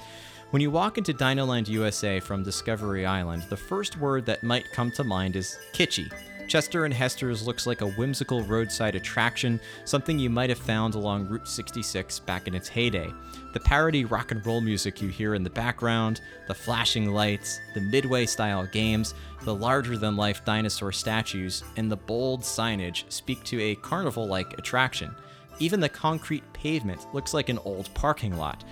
When 0.52 0.62
you 0.62 0.70
walk 0.70 1.00
into 1.00 1.12
Dinoland 1.12 1.68
USA 1.68 2.20
from 2.20 2.44
Discovery 2.44 3.08
Island, 3.08 3.42
the 3.50 3.58
first 3.58 3.98
word 3.98 4.28
that 4.28 4.44
might 4.44 4.72
come 4.72 4.92
to 4.92 5.04
mind 5.04 5.36
is 5.36 5.58
kitschy. 5.74 6.14
Chester 6.48 6.86
and 6.86 6.94
Hester's 6.94 7.48
looks 7.48 7.66
like 7.66 7.82
a 7.82 7.90
whimsical 7.92 8.44
roadside 8.44 8.96
attraction, 8.96 9.60
something 9.86 10.20
you 10.20 10.30
might 10.30 10.52
have 10.52 10.60
found 10.60 10.94
along 10.94 11.28
Route 11.28 11.48
66 11.48 12.20
back 12.20 12.48
in 12.48 12.54
its 12.54 12.68
heyday. 12.68 13.12
The 13.54 13.60
parody 13.60 14.04
rock 14.04 14.32
and 14.32 14.44
roll 14.44 14.62
music 14.62 15.00
you 15.00 15.10
hear 15.10 15.36
in 15.36 15.44
the 15.44 15.50
background, 15.50 16.22
the 16.48 16.56
flashing 16.56 17.14
lights, 17.14 17.62
the 17.76 17.82
Midway 17.82 18.26
style 18.26 18.66
games, 18.66 19.14
the 19.44 19.54
larger 19.54 19.96
than 19.96 20.18
life 20.18 20.44
dinosaur 20.44 20.92
statues, 20.92 21.64
and 21.78 21.92
the 21.92 21.96
bold 21.96 22.42
signage 22.42 23.10
speak 23.12 23.44
to 23.44 23.62
a 23.62 23.76
carnival 23.76 24.26
like 24.26 24.58
attraction. 24.58 25.16
Even 25.60 25.80
the 25.80 25.88
concrete 25.88 26.44
pavement 26.54 27.06
looks 27.14 27.32
like 27.32 27.50
an 27.50 27.60
old 27.60 27.94
parking 27.94 28.36
lot. 28.38 28.64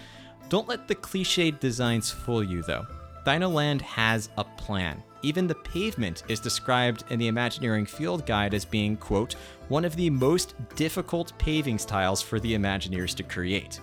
Don't 0.49 0.67
let 0.67 0.87
the 0.87 0.95
cliched 0.95 1.59
designs 1.59 2.09
fool 2.09 2.43
you, 2.43 2.63
though. 2.63 2.87
Dinoland 3.23 3.81
has 3.81 4.29
a 4.37 4.43
plan. 4.43 5.03
Even 5.21 5.45
the 5.45 5.53
pavement 5.53 6.23
is 6.27 6.39
described 6.39 7.03
in 7.11 7.19
the 7.19 7.27
Imagineering 7.27 7.85
Field 7.85 8.25
Guide 8.25 8.55
as 8.55 8.65
being, 8.65 8.97
quote, 8.97 9.35
one 9.67 9.85
of 9.85 9.95
the 9.95 10.09
most 10.09 10.55
difficult 10.75 11.37
paving 11.37 11.77
styles 11.77 12.23
for 12.23 12.39
the 12.39 12.55
Imagineers 12.55 13.13
to 13.13 13.21
create. 13.21 13.79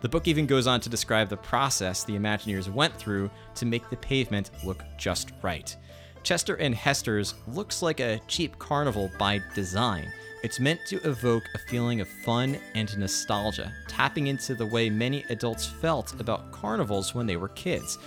The 0.00 0.08
book 0.08 0.26
even 0.26 0.46
goes 0.46 0.66
on 0.66 0.80
to 0.80 0.88
describe 0.88 1.28
the 1.28 1.36
process 1.36 2.04
the 2.04 2.16
Imagineers 2.16 2.72
went 2.72 2.96
through 2.96 3.30
to 3.56 3.66
make 3.66 3.88
the 3.90 3.96
pavement 3.96 4.50
look 4.64 4.82
just 4.96 5.32
right. 5.42 5.76
Chester 6.22 6.54
and 6.56 6.74
Hester's 6.74 7.34
looks 7.46 7.82
like 7.82 8.00
a 8.00 8.20
cheap 8.26 8.58
carnival 8.58 9.10
by 9.18 9.40
design. 9.54 10.10
It's 10.42 10.58
meant 10.58 10.80
to 10.86 11.06
evoke 11.06 11.44
a 11.54 11.58
feeling 11.58 12.00
of 12.00 12.08
fun 12.08 12.58
and 12.74 12.96
nostalgia, 12.96 13.72
tapping 13.88 14.28
into 14.28 14.54
the 14.54 14.64
way 14.64 14.88
many 14.88 15.24
adults 15.28 15.66
felt 15.66 16.18
about 16.18 16.50
carnivals 16.50 17.14
when 17.14 17.26
they 17.26 17.36
were 17.36 17.48
kids. 17.48 17.98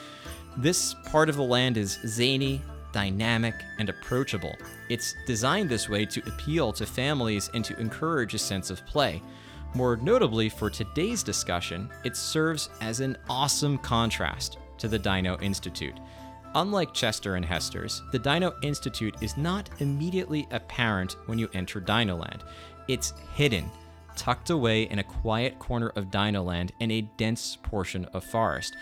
This 0.57 0.95
part 1.05 1.29
of 1.29 1.35
the 1.35 1.43
land 1.43 1.77
is 1.77 1.99
zany, 2.07 2.61
dynamic, 2.91 3.55
and 3.77 3.89
approachable. 3.89 4.55
It's 4.89 5.15
designed 5.27 5.69
this 5.69 5.89
way 5.89 6.05
to 6.05 6.21
appeal 6.27 6.73
to 6.73 6.87
families 6.87 7.51
and 7.53 7.63
to 7.65 7.79
encourage 7.79 8.33
a 8.33 8.39
sense 8.39 8.71
of 8.71 8.83
play. 8.87 9.21
More 9.75 9.97
notably, 9.97 10.49
for 10.49 10.69
today's 10.69 11.23
discussion, 11.23 11.89
it 12.03 12.15
serves 12.15 12.69
as 12.79 12.99
an 12.99 13.17
awesome 13.27 13.79
contrast 13.79 14.57
to 14.77 14.87
the 14.87 14.99
Dino 14.99 15.37
Institute. 15.39 15.99
Unlike 16.53 16.93
Chester 16.93 17.35
and 17.35 17.43
Hester's, 17.43 18.03
the 18.11 18.19
Dino 18.19 18.53
Institute 18.61 19.15
is 19.21 19.35
not 19.35 19.71
immediately 19.79 20.47
apparent 20.51 21.15
when 21.25 21.39
you 21.39 21.49
enter 21.55 21.81
Dinoland. 21.81 22.41
It's 22.87 23.13
hidden, 23.33 23.71
tucked 24.15 24.51
away 24.51 24.83
in 24.83 24.99
a 24.99 25.03
quiet 25.03 25.57
corner 25.57 25.91
of 25.95 26.11
Dinoland 26.11 26.69
in 26.79 26.91
a 26.91 27.09
dense 27.17 27.57
portion 27.63 28.05
of 28.13 28.23
forest. 28.23 28.75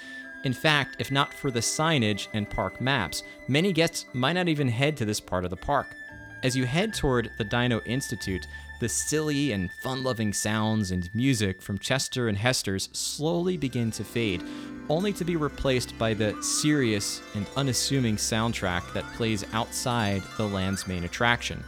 In 0.44 0.52
fact, 0.52 0.98
if 1.00 1.10
not 1.10 1.34
for 1.34 1.52
the 1.52 1.62
signage 1.62 2.28
and 2.34 2.50
park 2.50 2.82
maps, 2.82 3.24
many 3.48 3.72
guests 3.72 4.08
might 4.12 4.34
not 4.34 4.50
even 4.50 4.68
head 4.68 4.98
to 4.98 5.06
this 5.06 5.22
part 5.22 5.46
of 5.46 5.52
the 5.52 5.56
park. 5.56 5.96
As 6.44 6.58
you 6.58 6.66
head 6.66 6.96
toward 6.96 7.30
the 7.38 7.44
Dino 7.44 7.82
Institute, 7.82 8.48
the 8.80 8.90
silly 8.90 9.52
and 9.52 9.72
fun 9.84 10.04
loving 10.04 10.34
sounds 10.34 10.90
and 10.90 11.08
music 11.14 11.62
from 11.62 11.78
Chester 11.78 12.30
and 12.30 12.38
Hester's 12.38 12.90
slowly 12.94 13.58
begin 13.58 13.92
to 13.92 14.04
fade, 14.04 14.44
only 14.90 15.14
to 15.14 15.24
be 15.24 15.36
replaced 15.36 15.96
by 16.00 16.16
the 16.16 16.36
serious 16.42 17.22
and 17.36 17.46
unassuming 17.56 18.16
soundtrack 18.16 18.92
that 18.94 19.06
plays 19.14 19.46
outside 19.54 20.24
the 20.38 20.48
land's 20.48 20.88
main 20.88 21.04
attraction. 21.04 21.64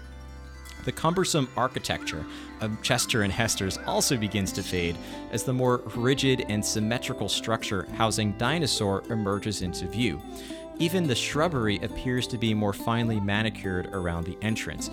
The 0.86 0.92
cumbersome 0.92 1.50
architecture 1.56 2.25
of 2.60 2.82
Chester 2.82 3.22
and 3.22 3.32
Hester's 3.32 3.77
also 3.86 4.18
begins 4.18 4.51
to 4.53 4.63
fade 4.63 4.98
as 5.32 5.44
the 5.44 5.53
more 5.53 5.84
rigid 5.96 6.46
and 6.50 6.65
symmetrical 6.65 7.30
structure 7.30 7.88
housing 7.94 8.32
Dinosaur 8.39 9.03
emerges 9.12 9.62
into 9.62 9.86
view. 9.86 10.20
Even 10.80 11.08
the 11.08 11.15
shrubbery 11.15 11.77
appears 11.84 12.27
to 12.27 12.38
be 12.38 12.53
more 12.53 12.74
finely 12.74 13.20
manicured 13.20 13.88
around 13.88 14.25
the 14.25 14.38
entrance. 14.42 14.89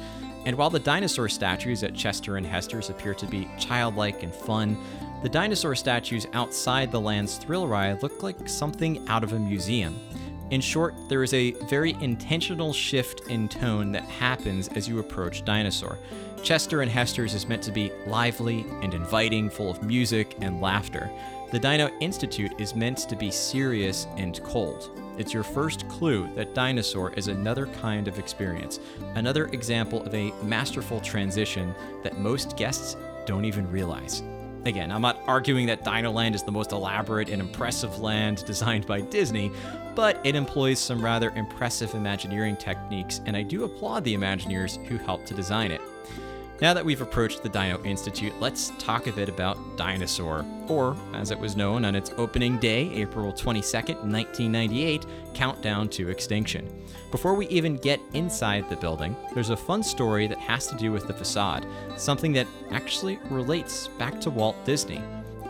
And 0.46 0.56
while 0.56 0.70
the 0.70 0.78
dinosaur 0.78 1.28
statues 1.28 1.82
at 1.82 1.94
Chester 1.94 2.36
and 2.36 2.46
Hester's 2.46 2.90
appear 2.90 3.14
to 3.14 3.26
be 3.26 3.48
childlike 3.58 4.22
and 4.22 4.34
fun, 4.34 4.78
the 5.22 5.28
dinosaur 5.28 5.74
statues 5.74 6.26
outside 6.32 6.90
the 6.90 7.00
land's 7.00 7.36
thrill 7.36 7.68
ride 7.68 8.02
look 8.02 8.22
like 8.22 8.48
something 8.48 9.06
out 9.08 9.22
of 9.22 9.34
a 9.34 9.38
museum. 9.38 9.98
In 10.50 10.60
short, 10.60 10.94
there 11.08 11.22
is 11.22 11.32
a 11.32 11.52
very 11.68 11.96
intentional 12.00 12.72
shift 12.72 13.28
in 13.28 13.48
tone 13.48 13.92
that 13.92 14.02
happens 14.04 14.66
as 14.68 14.88
you 14.88 14.98
approach 14.98 15.44
Dinosaur. 15.44 15.98
Chester 16.42 16.82
and 16.82 16.90
Hester's 16.90 17.34
is 17.34 17.46
meant 17.46 17.62
to 17.64 17.70
be 17.70 17.92
lively 18.06 18.66
and 18.82 18.92
inviting, 18.92 19.48
full 19.48 19.70
of 19.70 19.82
music 19.84 20.36
and 20.40 20.60
laughter. 20.60 21.08
The 21.52 21.58
Dino 21.60 21.90
Institute 22.00 22.52
is 22.58 22.74
meant 22.74 22.98
to 23.08 23.14
be 23.14 23.30
serious 23.30 24.08
and 24.16 24.42
cold. 24.42 24.99
It's 25.20 25.34
your 25.34 25.42
first 25.42 25.86
clue 25.86 26.30
that 26.34 26.54
Dinosaur 26.54 27.12
is 27.12 27.28
another 27.28 27.66
kind 27.66 28.08
of 28.08 28.18
experience, 28.18 28.80
another 29.16 29.48
example 29.48 30.02
of 30.02 30.14
a 30.14 30.32
masterful 30.42 30.98
transition 30.98 31.74
that 32.02 32.18
most 32.18 32.56
guests 32.56 32.96
don't 33.26 33.44
even 33.44 33.70
realize. 33.70 34.22
Again, 34.64 34.90
I'm 34.90 35.02
not 35.02 35.20
arguing 35.26 35.66
that 35.66 35.84
Dinoland 35.84 36.34
is 36.34 36.42
the 36.42 36.52
most 36.52 36.72
elaborate 36.72 37.28
and 37.28 37.42
impressive 37.42 37.98
land 37.98 38.42
designed 38.46 38.86
by 38.86 39.02
Disney, 39.02 39.52
but 39.94 40.18
it 40.24 40.36
employs 40.36 40.78
some 40.78 41.04
rather 41.04 41.28
impressive 41.36 41.92
Imagineering 41.92 42.56
techniques, 42.56 43.20
and 43.26 43.36
I 43.36 43.42
do 43.42 43.64
applaud 43.64 44.04
the 44.04 44.14
Imagineers 44.14 44.82
who 44.86 44.96
helped 44.96 45.26
to 45.26 45.34
design 45.34 45.70
it. 45.70 45.82
Now 46.60 46.74
that 46.74 46.84
we've 46.84 47.00
approached 47.00 47.42
the 47.42 47.48
Dino 47.48 47.82
Institute, 47.84 48.34
let's 48.38 48.70
talk 48.78 49.06
a 49.06 49.12
bit 49.12 49.30
about 49.30 49.78
Dinosaur, 49.78 50.44
or 50.68 50.94
as 51.14 51.30
it 51.30 51.38
was 51.38 51.56
known 51.56 51.86
on 51.86 51.94
its 51.94 52.12
opening 52.18 52.58
day, 52.58 52.90
April 52.92 53.32
22nd, 53.32 53.96
1998, 54.04 55.06
Countdown 55.32 55.88
to 55.88 56.10
Extinction. 56.10 56.70
Before 57.10 57.32
we 57.32 57.48
even 57.48 57.76
get 57.76 57.98
inside 58.12 58.68
the 58.68 58.76
building, 58.76 59.16
there's 59.32 59.48
a 59.48 59.56
fun 59.56 59.82
story 59.82 60.26
that 60.26 60.38
has 60.38 60.66
to 60.66 60.76
do 60.76 60.92
with 60.92 61.06
the 61.06 61.14
facade, 61.14 61.66
something 61.96 62.34
that 62.34 62.46
actually 62.72 63.18
relates 63.30 63.88
back 63.98 64.20
to 64.20 64.28
Walt 64.28 64.62
Disney. 64.66 65.00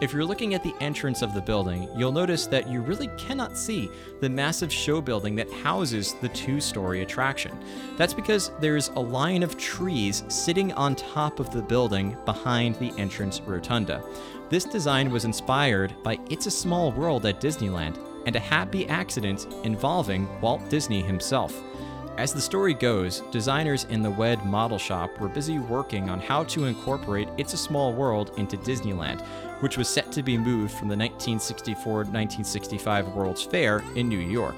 If 0.00 0.14
you're 0.14 0.24
looking 0.24 0.54
at 0.54 0.62
the 0.62 0.74
entrance 0.80 1.20
of 1.20 1.34
the 1.34 1.42
building, 1.42 1.86
you'll 1.94 2.10
notice 2.10 2.46
that 2.46 2.66
you 2.66 2.80
really 2.80 3.08
cannot 3.18 3.58
see 3.58 3.90
the 4.20 4.30
massive 4.30 4.72
show 4.72 5.02
building 5.02 5.36
that 5.36 5.52
houses 5.52 6.14
the 6.22 6.30
two 6.30 6.58
story 6.58 7.02
attraction. 7.02 7.58
That's 7.98 8.14
because 8.14 8.50
there's 8.60 8.88
a 8.88 8.98
line 8.98 9.42
of 9.42 9.58
trees 9.58 10.24
sitting 10.28 10.72
on 10.72 10.94
top 10.94 11.38
of 11.38 11.50
the 11.50 11.60
building 11.60 12.16
behind 12.24 12.76
the 12.76 12.98
entrance 12.98 13.42
rotunda. 13.42 14.02
This 14.48 14.64
design 14.64 15.10
was 15.10 15.26
inspired 15.26 15.94
by 16.02 16.18
It's 16.30 16.46
a 16.46 16.50
Small 16.50 16.92
World 16.92 17.26
at 17.26 17.38
Disneyland 17.38 17.98
and 18.24 18.34
a 18.34 18.40
happy 18.40 18.88
accident 18.88 19.48
involving 19.64 20.26
Walt 20.40 20.66
Disney 20.70 21.02
himself. 21.02 21.62
As 22.20 22.34
the 22.34 22.40
story 22.42 22.74
goes, 22.74 23.20
designers 23.30 23.84
in 23.84 24.02
the 24.02 24.10
WED 24.10 24.44
model 24.44 24.76
shop 24.76 25.18
were 25.18 25.28
busy 25.30 25.58
working 25.58 26.10
on 26.10 26.20
how 26.20 26.44
to 26.44 26.66
incorporate 26.66 27.30
It's 27.38 27.54
a 27.54 27.56
Small 27.56 27.94
World 27.94 28.32
into 28.36 28.58
Disneyland, 28.58 29.22
which 29.62 29.78
was 29.78 29.88
set 29.88 30.12
to 30.12 30.22
be 30.22 30.36
moved 30.36 30.74
from 30.74 30.88
the 30.88 30.96
1964 30.98 31.94
1965 31.94 33.14
World's 33.14 33.42
Fair 33.42 33.82
in 33.96 34.10
New 34.10 34.18
York. 34.18 34.56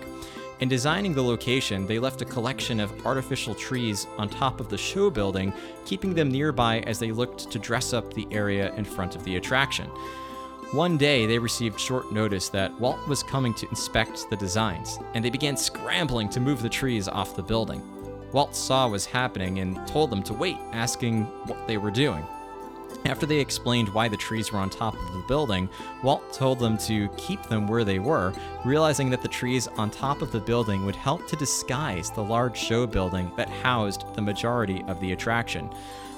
In 0.59 0.69
designing 0.69 1.15
the 1.15 1.23
location, 1.23 1.87
they 1.87 2.01
left 2.01 2.21
a 2.21 2.25
collection 2.25 2.81
of 2.81 3.07
artificial 3.07 3.55
trees 3.55 4.09
on 4.19 4.29
top 4.29 4.59
of 4.59 4.69
the 4.69 4.77
show 4.77 5.09
building, 5.09 5.53
keeping 5.87 6.15
them 6.15 6.33
nearby 6.33 6.81
as 6.81 6.99
they 6.99 7.13
looked 7.13 7.49
to 7.53 7.61
dress 7.61 7.93
up 7.93 8.13
the 8.13 8.27
area 8.33 8.75
in 8.75 8.85
front 8.85 9.15
of 9.15 9.23
the 9.23 9.37
attraction. 9.37 9.89
One 10.73 10.97
day, 10.97 11.27
they 11.27 11.39
received 11.39 11.79
short 11.79 12.13
notice 12.13 12.49
that 12.49 12.73
Walt 12.81 13.07
was 13.07 13.23
coming 13.23 13.53
to 13.55 13.69
inspect 13.69 14.31
the 14.31 14.37
designs, 14.37 14.99
and 15.13 15.23
they 15.23 15.29
began 15.29 15.55
scrambling 15.55 16.31
to 16.31 16.41
move 16.41 16.63
the 16.63 16.69
trees 16.71 17.09
off 17.09 17.37
the 17.37 17.43
building. 17.43 17.83
Walt 18.33 18.57
saw 18.57 18.87
what 18.87 18.93
was 18.93 19.05
happening 19.05 19.59
and 19.59 19.87
told 19.87 20.09
them 20.09 20.23
to 20.23 20.33
wait, 20.33 20.57
asking 20.73 21.25
what 21.45 21.69
they 21.69 21.77
were 21.77 21.91
doing. 21.91 22.25
After 23.05 23.27
they 23.27 23.39
explained 23.39 23.91
why 23.91 24.09
the 24.09 24.17
trees 24.17 24.51
were 24.51 24.61
on 24.61 24.71
top 24.71 24.95
of 24.95 25.13
the 25.13 25.25
building, 25.29 25.69
Walt 26.03 26.33
told 26.33 26.59
them 26.59 26.79
to 26.79 27.09
keep 27.19 27.43
them 27.43 27.67
where 27.69 27.85
they 27.85 27.99
were, 27.99 28.33
realizing 28.65 29.11
that 29.11 29.21
the 29.21 29.29
trees 29.29 29.69
on 29.77 29.91
top 29.91 30.23
of 30.23 30.33
the 30.33 30.41
building 30.41 30.87
would 30.87 30.97
help 30.97 31.27
to 31.27 31.37
disguise 31.37 32.11
the 32.11 32.23
large 32.23 32.57
show 32.57 32.87
building 32.87 33.31
that 33.37 33.51
housed 33.51 34.15
the 34.15 34.23
majority 34.23 34.83
of 34.89 34.99
the 35.01 35.13
attraction. 35.13 35.69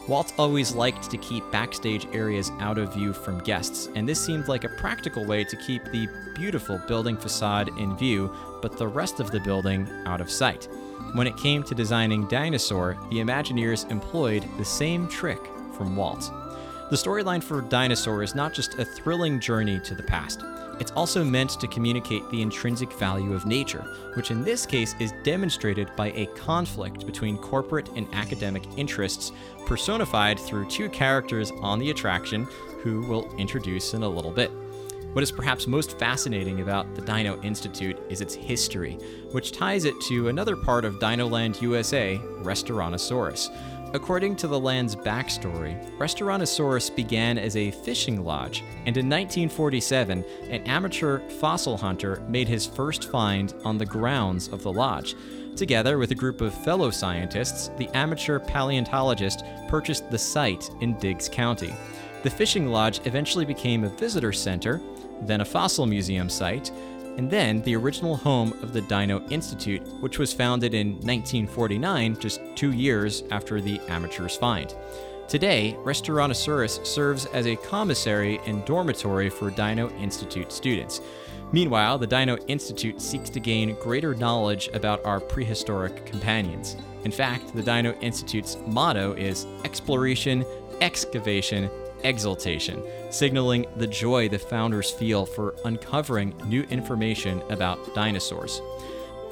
Walt 0.07 0.35
always 0.37 0.75
liked 0.75 1.11
to 1.11 1.17
keep 1.17 1.51
backstage 1.51 2.07
areas 2.13 2.53
out 2.61 2.77
of 2.77 2.93
view 2.93 3.15
from 3.15 3.39
guests, 3.39 3.89
and 3.95 4.07
this 4.07 4.21
seemed 4.21 4.49
like 4.49 4.65
a 4.65 4.69
practical 4.69 5.25
way 5.25 5.45
to 5.45 5.57
keep 5.57 5.83
the 5.87 6.07
beautiful 6.35 6.79
building 6.87 7.17
facade 7.17 7.71
in 7.79 7.97
view, 7.97 8.31
but 8.61 8.77
the 8.77 8.87
rest 8.87 9.19
of 9.19 9.31
the 9.31 9.41
building 9.41 9.89
out 10.05 10.21
of 10.21 10.31
sight. 10.31 10.69
When 11.15 11.27
it 11.27 11.39
came 11.39 11.63
to 11.63 11.75
designing 11.75 12.29
Dinosaur, 12.29 12.99
the 13.09 13.21
Imagineers 13.21 13.91
employed 13.91 14.45
the 14.59 14.65
same 14.65 15.09
trick 15.09 15.41
from 15.73 15.97
Walt. 15.97 16.31
The 16.91 16.97
storyline 16.97 17.43
for 17.43 17.63
Dinosaur 17.63 18.23
is 18.23 18.35
not 18.35 18.53
just 18.53 18.79
a 18.79 18.85
thrilling 18.85 19.41
journey 19.41 19.81
to 19.81 19.95
the 19.95 20.03
past. 20.03 20.45
It's 20.81 20.93
also 20.93 21.25
meant 21.25 21.51
to 21.61 21.69
communicate 21.69 22.29
the 22.31 22.43
intrinsic 22.43 22.93
value 22.95 23.33
of 23.33 23.47
nature, 23.47 23.83
which 24.15 24.31
in 24.31 24.43
this 24.43 24.67
case 24.67 24.95
is 24.99 25.13
demonstrated 25.23 25.89
by 25.97 26.11
a 26.11 26.27
conflict 26.35 27.07
between 27.07 27.39
corporate 27.39 27.89
and 27.97 28.13
academic 28.13 28.65
interests, 28.77 29.33
personified 29.67 30.39
through 30.39 30.69
two 30.69 30.89
characters 30.89 31.51
on 31.61 31.79
the 31.79 31.91
attraction 31.91 32.47
who 32.83 33.03
we'll 33.03 33.31
introduce 33.37 33.95
in 33.95 34.03
a 34.03 34.09
little 34.09 34.31
bit. 34.31 34.51
What 35.15 35.23
is 35.23 35.31
perhaps 35.31 35.69
most 35.69 35.97
fascinating 35.99 36.61
about 36.61 36.95
the 36.97 37.03
Dino 37.03 37.41
Institute 37.43 37.97
is 38.09 38.21
its 38.21 38.35
history, 38.35 38.95
which 39.31 39.53
ties 39.53 39.85
it 39.85 39.95
to 40.09 40.29
another 40.29 40.57
part 40.57 40.85
of 40.85 40.99
Dinoland 40.99 41.63
USA, 41.63 42.21
Restaurantosaurus. 42.43 43.51
According 43.95 44.35
to 44.37 44.49
the 44.49 44.59
land's 44.59 44.97
backstory, 44.97 45.81
Restaurantosaurus 45.99 46.97
began 46.97 47.39
as 47.39 47.55
a 47.55 47.71
fishing 47.71 48.25
lodge, 48.25 48.65
and 48.87 48.97
in 48.97 49.09
1947, 49.09 50.25
an 50.51 50.65
amateur 50.65 51.21
fossil 51.39 51.77
hunter 51.77 52.21
made 52.29 52.49
his 52.49 52.67
first 52.67 53.09
find 53.09 53.55
on 53.65 53.79
the 53.79 53.87
grounds 53.87 54.49
of 54.49 54.65
the 54.65 54.73
lodge. 54.73 55.15
Together 55.57 55.99
with 55.99 56.11
a 56.11 56.17
group 56.17 56.41
of 56.41 56.53
fellow 56.53 56.91
scientists, 56.91 57.71
the 57.77 57.89
amateur 57.97 58.41
paleontologist 58.41 59.45
purchased 59.69 60.11
the 60.11 60.19
site 60.19 60.69
in 60.81 60.99
Diggs 60.99 61.29
County. 61.29 61.73
The 62.25 62.31
fishing 62.31 62.69
lodge 62.69 63.01
eventually 63.07 63.45
became 63.45 63.85
a 63.85 63.89
visitor 63.89 64.33
center, 64.33 64.81
then 65.23 65.43
a 65.43 65.45
fossil 65.45 65.87
museum 65.87 66.29
site, 66.29 66.73
and 67.17 67.31
then 67.31 67.63
the 67.63 67.77
original 67.77 68.17
home 68.17 68.53
of 68.63 68.73
the 68.73 68.81
Dino 68.81 69.25
Institute, 69.29 69.87
which 70.01 70.19
was 70.19 70.33
founded 70.33 70.75
in 70.75 70.95
1949, 70.95 72.19
just 72.19 72.41
two 72.57 72.73
years 72.73 73.23
after 73.31 73.61
the 73.61 73.79
amateurs' 73.89 74.37
find. 74.37 74.75
Today, 75.29 75.77
Restaurantosaurus 75.85 76.85
serves 76.85 77.27
as 77.27 77.47
a 77.47 77.57
commissary 77.57 78.41
and 78.47 78.65
dormitory 78.65 79.31
for 79.31 79.51
Dino 79.51 79.89
Institute 79.91 80.51
students. 80.51 81.01
Meanwhile, 81.53 81.99
the 81.99 82.07
Dino 82.07 82.37
Institute 82.49 83.01
seeks 83.01 83.31
to 83.31 83.41
gain 83.41 83.77
greater 83.77 84.15
knowledge 84.15 84.69
about 84.73 85.05
our 85.05 85.21
prehistoric 85.21 86.05
companions. 86.05 86.77
In 87.05 87.13
fact, 87.13 87.55
the 87.55 87.63
Dino 87.63 87.93
Institute's 88.01 88.57
motto 88.67 89.13
is 89.13 89.47
exploration, 89.65 90.45
excavation, 90.81 91.71
exultation, 92.03 92.83
signaling 93.11 93.67
the 93.77 93.87
joy 93.87 94.29
the 94.29 94.39
founders 94.39 94.91
feel 94.91 95.25
for 95.27 95.55
uncovering 95.65 96.35
new 96.47 96.63
information 96.65 97.43
about 97.51 97.95
dinosaurs. 97.95 98.61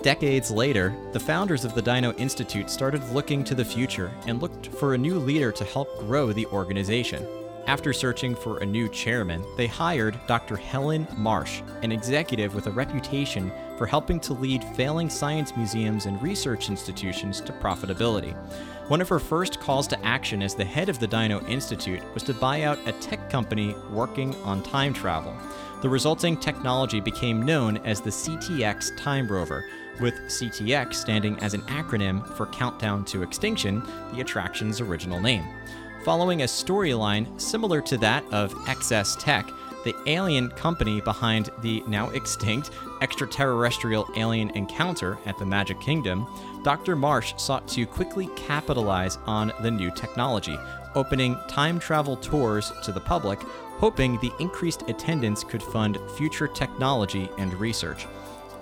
Decades 0.02 0.50
later, 0.50 0.95
the 1.12 1.21
founders 1.21 1.64
of 1.64 1.75
the 1.75 1.83
Dino 1.83 2.12
Institute 2.14 2.69
started 2.69 3.07
looking 3.11 3.45
to 3.45 3.54
the 3.54 3.64
future 3.64 4.11
and 4.26 4.42
looked 4.42 4.66
for 4.66 4.95
a 4.95 4.99
new 4.99 5.19
leader 5.19 5.52
to 5.52 5.64
help 5.64 5.97
grow 6.00 6.33
the 6.33 6.47
organization. 6.47 7.26
After 7.66 7.92
searching 7.92 8.35
for 8.35 8.59
a 8.59 8.66
new 8.66 8.88
chairman, 8.88 9.45
they 9.57 9.69
hired 9.69 10.19
Dr. 10.26 10.57
Helen 10.57 11.07
Marsh, 11.16 11.62
an 11.83 11.92
executive 11.92 12.56
with 12.56 12.67
a 12.67 12.73
reputation 12.73 13.52
for 13.78 13.86
helping 13.86 14.19
to 14.21 14.32
lead 14.32 14.65
failing 14.75 15.08
science 15.08 15.56
museums 15.56 16.06
and 16.06 16.21
research 16.21 16.69
institutions 16.69 17.41
to 17.43 17.52
profitability. 17.52 18.34
One 18.89 19.00
of 19.00 19.08
her 19.08 19.21
first 19.21 19.60
calls 19.60 19.86
to 19.89 20.04
action 20.04 20.43
as 20.43 20.56
the 20.56 20.65
head 20.65 20.89
of 20.89 20.99
the 20.99 21.06
Dino 21.06 21.41
Institute 21.47 22.02
was 22.15 22.25
to 22.25 22.34
buy 22.34 22.63
out 22.63 22.80
a 22.84 22.93
tech 22.93 23.30
company 23.30 23.76
working 23.93 24.34
on 24.43 24.65
time 24.65 24.93
travel. 24.93 25.34
The 25.82 25.89
resulting 25.89 26.36
technology 26.36 27.00
became 27.00 27.43
known 27.43 27.76
as 27.78 28.00
the 28.00 28.10
CTX 28.10 28.97
Time 28.97 29.28
Rover, 29.28 29.65
with 30.00 30.15
CTX 30.26 30.95
standing 30.95 31.39
as 31.41 31.54
an 31.54 31.63
acronym 31.63 32.26
for 32.36 32.47
Countdown 32.47 33.04
to 33.06 33.23
Extinction, 33.23 33.82
the 34.13 34.21
attraction's 34.21 34.80
original 34.80 35.21
name. 35.21 35.45
Following 36.04 36.43
a 36.43 36.47
storyline 36.47 37.41
similar 37.41 37.80
to 37.82 37.97
that 37.99 38.25
of 38.32 38.52
XS 38.65 39.21
Tech, 39.21 39.49
the 39.84 39.95
alien 40.06 40.50
company 40.50 41.00
behind 41.00 41.50
the 41.60 41.80
now 41.86 42.10
extinct 42.10 42.71
extraterrestrial 43.00 44.08
alien 44.17 44.50
encounter 44.50 45.17
at 45.26 45.38
the 45.38 45.47
Magic 45.47 45.80
Kingdom, 45.80 46.26
Dr. 46.65 46.97
Marsh 46.97 47.34
sought 47.36 47.69
to 47.69 47.86
quickly 47.86 48.28
capitalize 48.34 49.19
on 49.26 49.52
the 49.62 49.71
new 49.71 49.93
technology, 49.93 50.58
opening 50.97 51.38
time 51.49 51.78
travel 51.78 52.17
tours 52.17 52.73
to 52.82 52.91
the 52.91 53.00
public, 53.00 53.41
hoping 53.78 54.19
the 54.19 54.32
increased 54.41 54.82
attendance 54.88 55.45
could 55.45 55.62
fund 55.62 55.99
future 56.17 56.49
technology 56.49 57.28
and 57.38 57.54
research. 57.54 58.08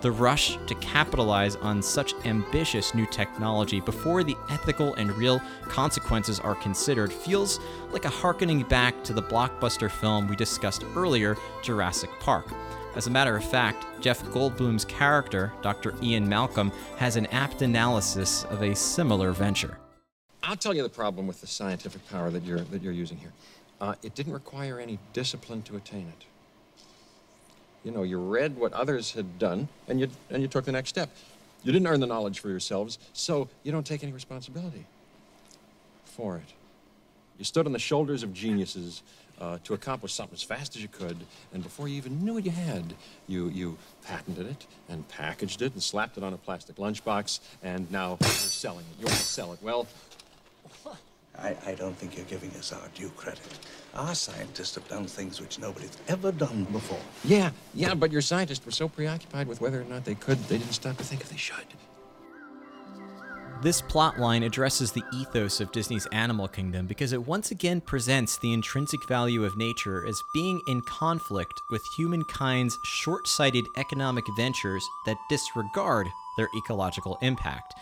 The 0.01 0.11
rush 0.11 0.57
to 0.67 0.75
capitalize 0.77 1.57
on 1.57 1.83
such 1.83 2.15
ambitious 2.25 2.95
new 2.95 3.05
technology 3.05 3.81
before 3.81 4.25
the 4.25 4.37
ethical 4.49 4.95
and 4.95 5.13
real 5.13 5.43
consequences 5.65 6.41
are 6.41 6.55
considered 6.55 7.13
feels 7.13 7.61
like 7.91 8.07
a 8.07 8.09
harkening 8.09 8.63
back 8.63 9.05
to 9.05 9.13
the 9.13 9.23
blockbuster 9.23 9.91
film 9.91 10.27
we 10.27 10.37
discussed 10.37 10.85
earlier, 10.97 11.37
Jurassic 11.63 12.09
Park. 12.19 12.47
As 12.97 13.09
a 13.09 13.11
matter 13.11 13.37
of 13.37 13.45
fact, 13.45 13.85
Jeff 14.01 14.25
Goldblum's 14.25 14.87
character, 14.87 15.53
Dr. 15.61 15.95
Ian 16.03 16.27
Malcolm, 16.27 16.73
has 16.97 17.17
an 17.17 17.27
apt 17.27 17.61
analysis 17.61 18.45
of 18.45 18.63
a 18.63 18.75
similar 18.75 19.33
venture. 19.33 19.77
I'll 20.43 20.57
tell 20.57 20.75
you 20.75 20.83
the 20.83 20.89
problem 20.89 21.27
with 21.27 21.43
the 21.43 21.47
scientific 21.47 22.09
power 22.09 22.31
that 22.31 22.43
you're, 22.45 22.61
that 22.61 22.83
you're 22.83 22.95
using 22.95 23.19
here. 23.19 23.33
Uh, 23.83 23.97
it 24.03 24.15
didn't 24.15 24.33
require 24.33 24.81
any 24.81 24.99
discipline 25.13 25.61
to 25.63 25.77
attain 25.77 26.09
it. 26.09 26.25
You 27.85 27.91
know, 27.91 28.03
you 28.03 28.19
read 28.19 28.57
what 28.57 28.73
others 28.73 29.13
had 29.13 29.39
done, 29.39 29.69
and 29.89 30.01
you, 30.01 30.09
and 30.31 30.43
you 30.43 30.49
took 30.49 30.65
the 30.65 30.73
next 30.73 30.91
step. 30.91 31.11
You 31.63 31.73
didn't 31.73 31.89
earn 31.89 32.01
the 32.01 32.07
knowledge 32.07 32.41
for 32.41 32.49
yourselves, 32.49 32.99
so 33.13 33.49
you 33.63 33.73
don't 33.73 33.87
take 33.87 34.03
any 34.03 34.13
responsibility 34.13 34.85
for 36.05 36.37
it. 36.37 36.55
You 37.39 37.45
stood 37.45 37.67
on 37.67 37.73
the 37.73 37.79
shoulders 37.79 38.23
of 38.23 38.35
geniuses 38.35 39.03
uh, 39.41 39.59
to 39.65 39.73
accomplish 39.73 40.13
something 40.13 40.35
as 40.35 40.43
fast 40.43 40.77
as 40.77 40.83
you 40.83 40.89
could, 40.89 41.17
and 41.55 41.63
before 41.63 41.89
you 41.89 41.97
even 41.97 42.23
knew 42.23 42.35
what 42.35 42.45
you 42.45 42.51
had, 42.51 42.95
you, 43.27 43.49
you 43.49 43.79
patented 44.07 44.47
it 44.47 44.67
and 44.89 45.09
packaged 45.09 45.63
it 45.63 45.73
and 45.73 45.83
slapped 45.83 46.19
it 46.19 46.23
on 46.23 46.35
a 46.35 46.37
plastic 46.37 46.77
lunchbox, 46.77 47.41
and 47.63 47.91
now 47.91 48.19
you're 48.21 48.29
selling 48.31 48.85
it. 48.91 49.01
You 49.01 49.07
want 49.07 49.17
to 49.17 49.25
sell 49.25 49.55
it. 49.55 49.59
Well, 49.63 49.87
I, 51.43 51.57
I 51.67 51.75
don't 51.75 51.97
think 51.97 52.17
you're 52.17 52.27
giving 52.27 52.51
us 52.51 52.73
our 52.73 52.89
due 52.95 53.11
credit. 53.11 53.41
Our 53.95 54.15
scientists 54.15 54.75
have 54.75 54.87
done 54.89 55.07
things 55.07 55.41
which 55.41 55.59
nobody's 55.59 55.97
ever 56.09 56.33
done 56.33 56.65
before. 56.65 57.01
yeah, 57.25 57.51
yeah, 57.75 57.95
but 57.95 58.13
your 58.13 58.21
scientists 58.21 58.65
were 58.65 58.73
so 58.73 58.89
preoccupied 58.89 59.47
with 59.49 59.61
whether 59.61 59.81
or 59.81 59.85
not 59.85 60.05
they 60.05 60.15
could, 60.15 60.39
they 60.45 60.59
didn't 60.59 60.73
stop 60.73 60.97
to 60.99 61.05
think 61.05 61.23
if 61.23 61.31
they 61.31 61.37
should. 61.37 61.67
This 63.63 63.83
plotline 63.83 64.43
addresses 64.43 64.91
the 64.91 65.03
ethos 65.13 65.61
of 65.61 65.71
Disney's 65.71 66.07
Animal 66.13 66.49
Kingdom 66.49 66.87
because 66.87 67.13
it 67.13 67.27
once 67.27 67.51
again 67.51 67.83
presents 67.83 68.39
the 68.39 68.55
intrinsic 68.55 69.07
value 69.07 69.45
of 69.45 69.59
nature 69.59 70.07
as 70.07 70.23
being 70.33 70.63
in 70.67 70.81
conflict 70.81 71.61
with 71.71 71.85
humankind's 71.95 72.79
short 72.85 73.29
sighted 73.29 73.67
economic 73.77 74.25
ventures 74.35 74.83
that 75.05 75.19
disregard 75.29 76.07
their 76.39 76.49
ecological 76.57 77.19
impact. 77.21 77.75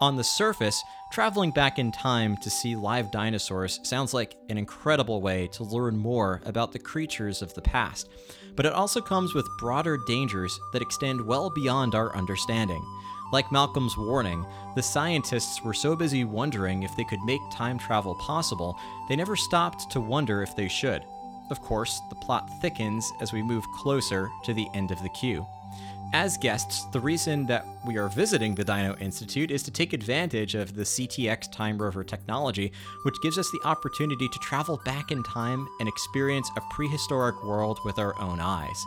On 0.00 0.16
the 0.16 0.24
surface, 0.24 0.82
traveling 1.16 1.50
back 1.50 1.78
in 1.78 1.90
time 1.90 2.36
to 2.36 2.50
see 2.50 2.76
live 2.76 3.10
dinosaurs 3.10 3.80
sounds 3.82 4.12
like 4.12 4.36
an 4.50 4.58
incredible 4.58 5.22
way 5.22 5.46
to 5.46 5.64
learn 5.64 5.96
more 5.96 6.42
about 6.44 6.72
the 6.72 6.78
creatures 6.78 7.40
of 7.40 7.54
the 7.54 7.62
past, 7.62 8.10
but 8.54 8.66
it 8.66 8.74
also 8.74 9.00
comes 9.00 9.32
with 9.32 9.48
broader 9.58 9.96
dangers 10.06 10.60
that 10.74 10.82
extend 10.82 11.18
well 11.18 11.48
beyond 11.48 11.94
our 11.94 12.14
understanding. 12.14 12.84
Like 13.32 13.50
Malcolm's 13.50 13.96
warning, 13.96 14.44
the 14.74 14.82
scientists 14.82 15.64
were 15.64 15.72
so 15.72 15.96
busy 15.96 16.24
wondering 16.24 16.82
if 16.82 16.94
they 16.98 17.04
could 17.04 17.22
make 17.22 17.40
time 17.50 17.78
travel 17.78 18.14
possible, 18.16 18.78
they 19.08 19.16
never 19.16 19.36
stopped 19.36 19.90
to 19.92 20.02
wonder 20.02 20.42
if 20.42 20.54
they 20.54 20.68
should. 20.68 21.02
Of 21.48 21.62
course, 21.62 21.98
the 22.10 22.16
plot 22.16 22.50
thickens 22.60 23.10
as 23.22 23.32
we 23.32 23.42
move 23.42 23.64
closer 23.78 24.28
to 24.44 24.52
the 24.52 24.68
end 24.74 24.90
of 24.90 25.02
the 25.02 25.08
queue. 25.08 25.46
As 26.12 26.36
guests, 26.38 26.84
the 26.92 27.00
reason 27.00 27.46
that 27.46 27.66
we 27.84 27.98
are 27.98 28.08
visiting 28.08 28.54
the 28.54 28.64
Dino 28.64 28.96
Institute 28.98 29.50
is 29.50 29.62
to 29.64 29.70
take 29.70 29.92
advantage 29.92 30.54
of 30.54 30.74
the 30.74 30.82
CTX 30.82 31.50
Time 31.52 31.76
Rover 31.78 32.04
technology, 32.04 32.72
which 33.02 33.20
gives 33.22 33.38
us 33.38 33.50
the 33.50 33.60
opportunity 33.64 34.28
to 34.28 34.38
travel 34.38 34.80
back 34.84 35.10
in 35.10 35.22
time 35.24 35.66
and 35.80 35.88
experience 35.88 36.48
a 36.56 36.60
prehistoric 36.70 37.42
world 37.44 37.80
with 37.84 37.98
our 37.98 38.18
own 38.20 38.40
eyes. 38.40 38.84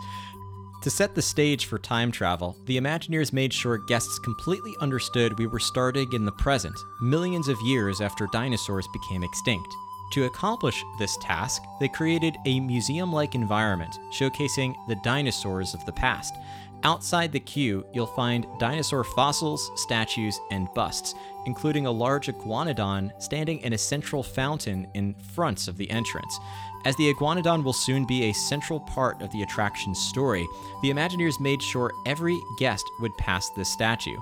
To 0.84 0.90
set 0.90 1.14
the 1.14 1.22
stage 1.22 1.66
for 1.66 1.78
time 1.78 2.10
travel, 2.10 2.56
the 2.66 2.78
Imagineers 2.78 3.34
made 3.34 3.52
sure 3.54 3.78
guests 3.78 4.18
completely 4.18 4.78
understood 4.80 5.38
we 5.38 5.46
were 5.46 5.60
starting 5.60 6.14
in 6.14 6.24
the 6.24 6.32
present, 6.32 6.76
millions 7.02 7.50
of 7.50 7.60
years 7.62 8.00
after 8.00 8.28
dinosaurs 8.32 8.88
became 8.94 9.24
extinct. 9.24 9.76
To 10.14 10.26
accomplish 10.26 10.84
this 10.98 11.18
task, 11.18 11.62
they 11.80 11.90
created 11.90 12.38
a 12.46 12.62
museum 12.62 13.14
like 13.14 13.36
environment 13.36 14.00
showcasing 14.12 14.74
the 14.88 14.96
dinosaurs 15.04 15.74
of 15.74 15.86
the 15.86 15.92
past. 15.92 16.34
Outside 16.84 17.34
the 17.34 17.40
queue, 17.42 17.86
you'll 17.94 18.06
find 18.06 18.48
dinosaur 18.58 19.04
fossils, 19.04 19.70
statues, 19.76 20.40
and 20.50 20.68
busts, 20.74 21.14
including 21.46 21.86
a 21.86 21.92
large 21.92 22.28
iguanodon 22.28 23.12
standing 23.22 23.60
in 23.60 23.74
a 23.74 23.78
central 23.78 24.24
fountain 24.24 24.88
in 24.94 25.14
front 25.36 25.68
of 25.68 25.76
the 25.76 25.90
entrance. 25.92 26.40
As 26.86 26.96
the 26.96 27.14
iguanodon 27.14 27.66
will 27.66 27.74
soon 27.74 28.06
be 28.06 28.24
a 28.24 28.34
central 28.34 28.80
part 28.80 29.22
of 29.22 29.30
the 29.32 29.42
attraction's 29.42 30.00
story, 30.00 30.48
the 30.82 30.90
Imagineers 30.90 31.42
made 31.42 31.62
sure 31.62 31.92
every 32.06 32.40
guest 32.58 32.86
would 33.02 33.16
pass 33.18 33.50
this 33.50 33.68
statue. 33.68 34.16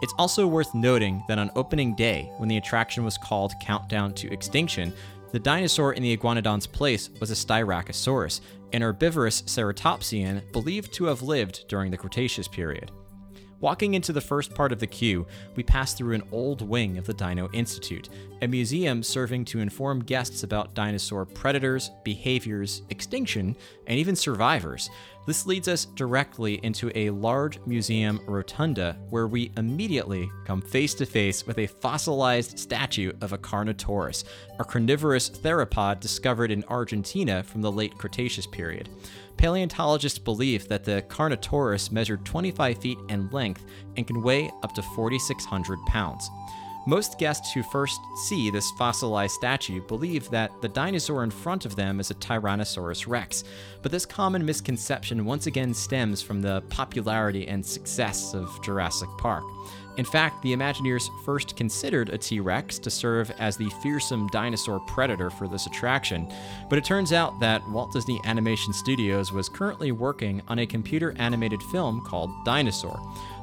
It's 0.00 0.14
also 0.16 0.46
worth 0.46 0.74
noting 0.74 1.24
that 1.26 1.38
on 1.38 1.50
opening 1.56 1.96
day, 1.96 2.30
when 2.36 2.48
the 2.48 2.58
attraction 2.58 3.04
was 3.04 3.18
called 3.18 3.54
Countdown 3.60 4.14
to 4.14 4.32
Extinction, 4.32 4.92
the 5.34 5.40
dinosaur 5.40 5.92
in 5.94 6.02
the 6.04 6.16
iguanodon's 6.16 6.64
place 6.64 7.10
was 7.18 7.32
a 7.32 7.34
Styracosaurus, 7.34 8.40
an 8.72 8.82
herbivorous 8.82 9.42
ceratopsian 9.42 10.40
believed 10.52 10.92
to 10.92 11.06
have 11.06 11.22
lived 11.22 11.66
during 11.66 11.90
the 11.90 11.96
Cretaceous 11.96 12.46
period. 12.46 12.92
Walking 13.64 13.94
into 13.94 14.12
the 14.12 14.20
first 14.20 14.52
part 14.52 14.72
of 14.72 14.78
the 14.78 14.86
queue, 14.86 15.26
we 15.56 15.62
pass 15.62 15.94
through 15.94 16.14
an 16.14 16.28
old 16.32 16.60
wing 16.60 16.98
of 16.98 17.06
the 17.06 17.14
Dino 17.14 17.48
Institute, 17.54 18.10
a 18.42 18.46
museum 18.46 19.02
serving 19.02 19.46
to 19.46 19.60
inform 19.60 20.00
guests 20.00 20.42
about 20.42 20.74
dinosaur 20.74 21.24
predators, 21.24 21.90
behaviors, 22.04 22.82
extinction, 22.90 23.56
and 23.86 23.98
even 23.98 24.16
survivors. 24.16 24.90
This 25.26 25.46
leads 25.46 25.66
us 25.66 25.86
directly 25.86 26.60
into 26.62 26.92
a 26.94 27.08
large 27.08 27.58
museum 27.64 28.20
rotunda 28.26 28.98
where 29.08 29.26
we 29.26 29.50
immediately 29.56 30.30
come 30.44 30.60
face 30.60 30.92
to 30.96 31.06
face 31.06 31.46
with 31.46 31.56
a 31.56 31.66
fossilized 31.66 32.58
statue 32.58 33.12
of 33.22 33.32
a 33.32 33.38
Carnotaurus, 33.38 34.24
a 34.58 34.64
carnivorous 34.64 35.30
theropod 35.30 36.00
discovered 36.00 36.50
in 36.50 36.64
Argentina 36.68 37.42
from 37.42 37.62
the 37.62 37.72
late 37.72 37.96
Cretaceous 37.96 38.46
period. 38.46 38.90
Paleontologists 39.36 40.18
believe 40.18 40.68
that 40.68 40.84
the 40.84 41.04
Carnotaurus 41.08 41.90
measured 41.90 42.24
25 42.24 42.78
feet 42.78 42.98
in 43.08 43.28
length 43.30 43.64
and 43.96 44.06
can 44.06 44.22
weigh 44.22 44.50
up 44.62 44.74
to 44.74 44.82
4,600 44.82 45.78
pounds. 45.86 46.30
Most 46.86 47.18
guests 47.18 47.52
who 47.52 47.62
first 47.62 47.98
see 48.26 48.50
this 48.50 48.70
fossilized 48.72 49.34
statue 49.34 49.80
believe 49.80 50.28
that 50.30 50.50
the 50.60 50.68
dinosaur 50.68 51.24
in 51.24 51.30
front 51.30 51.64
of 51.64 51.76
them 51.76 51.98
is 51.98 52.10
a 52.10 52.14
Tyrannosaurus 52.14 53.06
rex, 53.08 53.42
but 53.80 53.90
this 53.90 54.04
common 54.04 54.44
misconception 54.44 55.24
once 55.24 55.46
again 55.46 55.72
stems 55.72 56.20
from 56.20 56.42
the 56.42 56.62
popularity 56.68 57.48
and 57.48 57.64
success 57.64 58.34
of 58.34 58.62
Jurassic 58.62 59.08
Park. 59.16 59.44
In 59.96 60.04
fact, 60.04 60.42
the 60.42 60.52
Imagineers 60.52 61.08
first 61.24 61.56
considered 61.56 62.08
a 62.08 62.18
T 62.18 62.40
Rex 62.40 62.78
to 62.80 62.90
serve 62.90 63.30
as 63.38 63.56
the 63.56 63.70
fearsome 63.82 64.26
dinosaur 64.28 64.80
predator 64.80 65.30
for 65.30 65.46
this 65.46 65.66
attraction, 65.66 66.28
but 66.68 66.78
it 66.78 66.84
turns 66.84 67.12
out 67.12 67.38
that 67.40 67.68
Walt 67.70 67.92
Disney 67.92 68.20
Animation 68.24 68.72
Studios 68.72 69.32
was 69.32 69.48
currently 69.48 69.92
working 69.92 70.42
on 70.48 70.58
a 70.58 70.66
computer 70.66 71.14
animated 71.18 71.62
film 71.64 72.00
called 72.00 72.30
Dinosaur. 72.44 73.00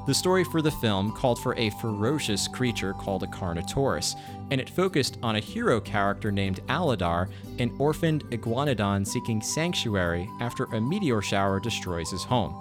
The 0.07 0.13
story 0.13 0.43
for 0.43 0.61
the 0.61 0.71
film 0.71 1.11
called 1.11 1.39
for 1.39 1.55
a 1.57 1.69
ferocious 1.69 2.47
creature 2.47 2.93
called 2.93 3.23
a 3.23 3.27
Carnotaurus, 3.27 4.15
and 4.49 4.59
it 4.59 4.69
focused 4.69 5.19
on 5.21 5.35
a 5.35 5.39
hero 5.39 5.79
character 5.79 6.31
named 6.31 6.59
Aladar, 6.67 7.29
an 7.59 7.73
orphaned 7.77 8.25
iguanodon 8.31 9.07
seeking 9.07 9.41
sanctuary 9.41 10.27
after 10.39 10.65
a 10.65 10.81
meteor 10.81 11.21
shower 11.21 11.59
destroys 11.59 12.09
his 12.09 12.23
home. 12.23 12.60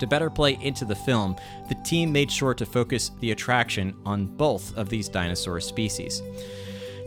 To 0.00 0.06
better 0.06 0.30
play 0.30 0.58
into 0.62 0.86
the 0.86 0.94
film, 0.94 1.36
the 1.68 1.74
team 1.84 2.10
made 2.10 2.32
sure 2.32 2.54
to 2.54 2.64
focus 2.64 3.10
the 3.20 3.32
attraction 3.32 3.94
on 4.06 4.26
both 4.26 4.74
of 4.78 4.88
these 4.88 5.10
dinosaur 5.10 5.60
species. 5.60 6.22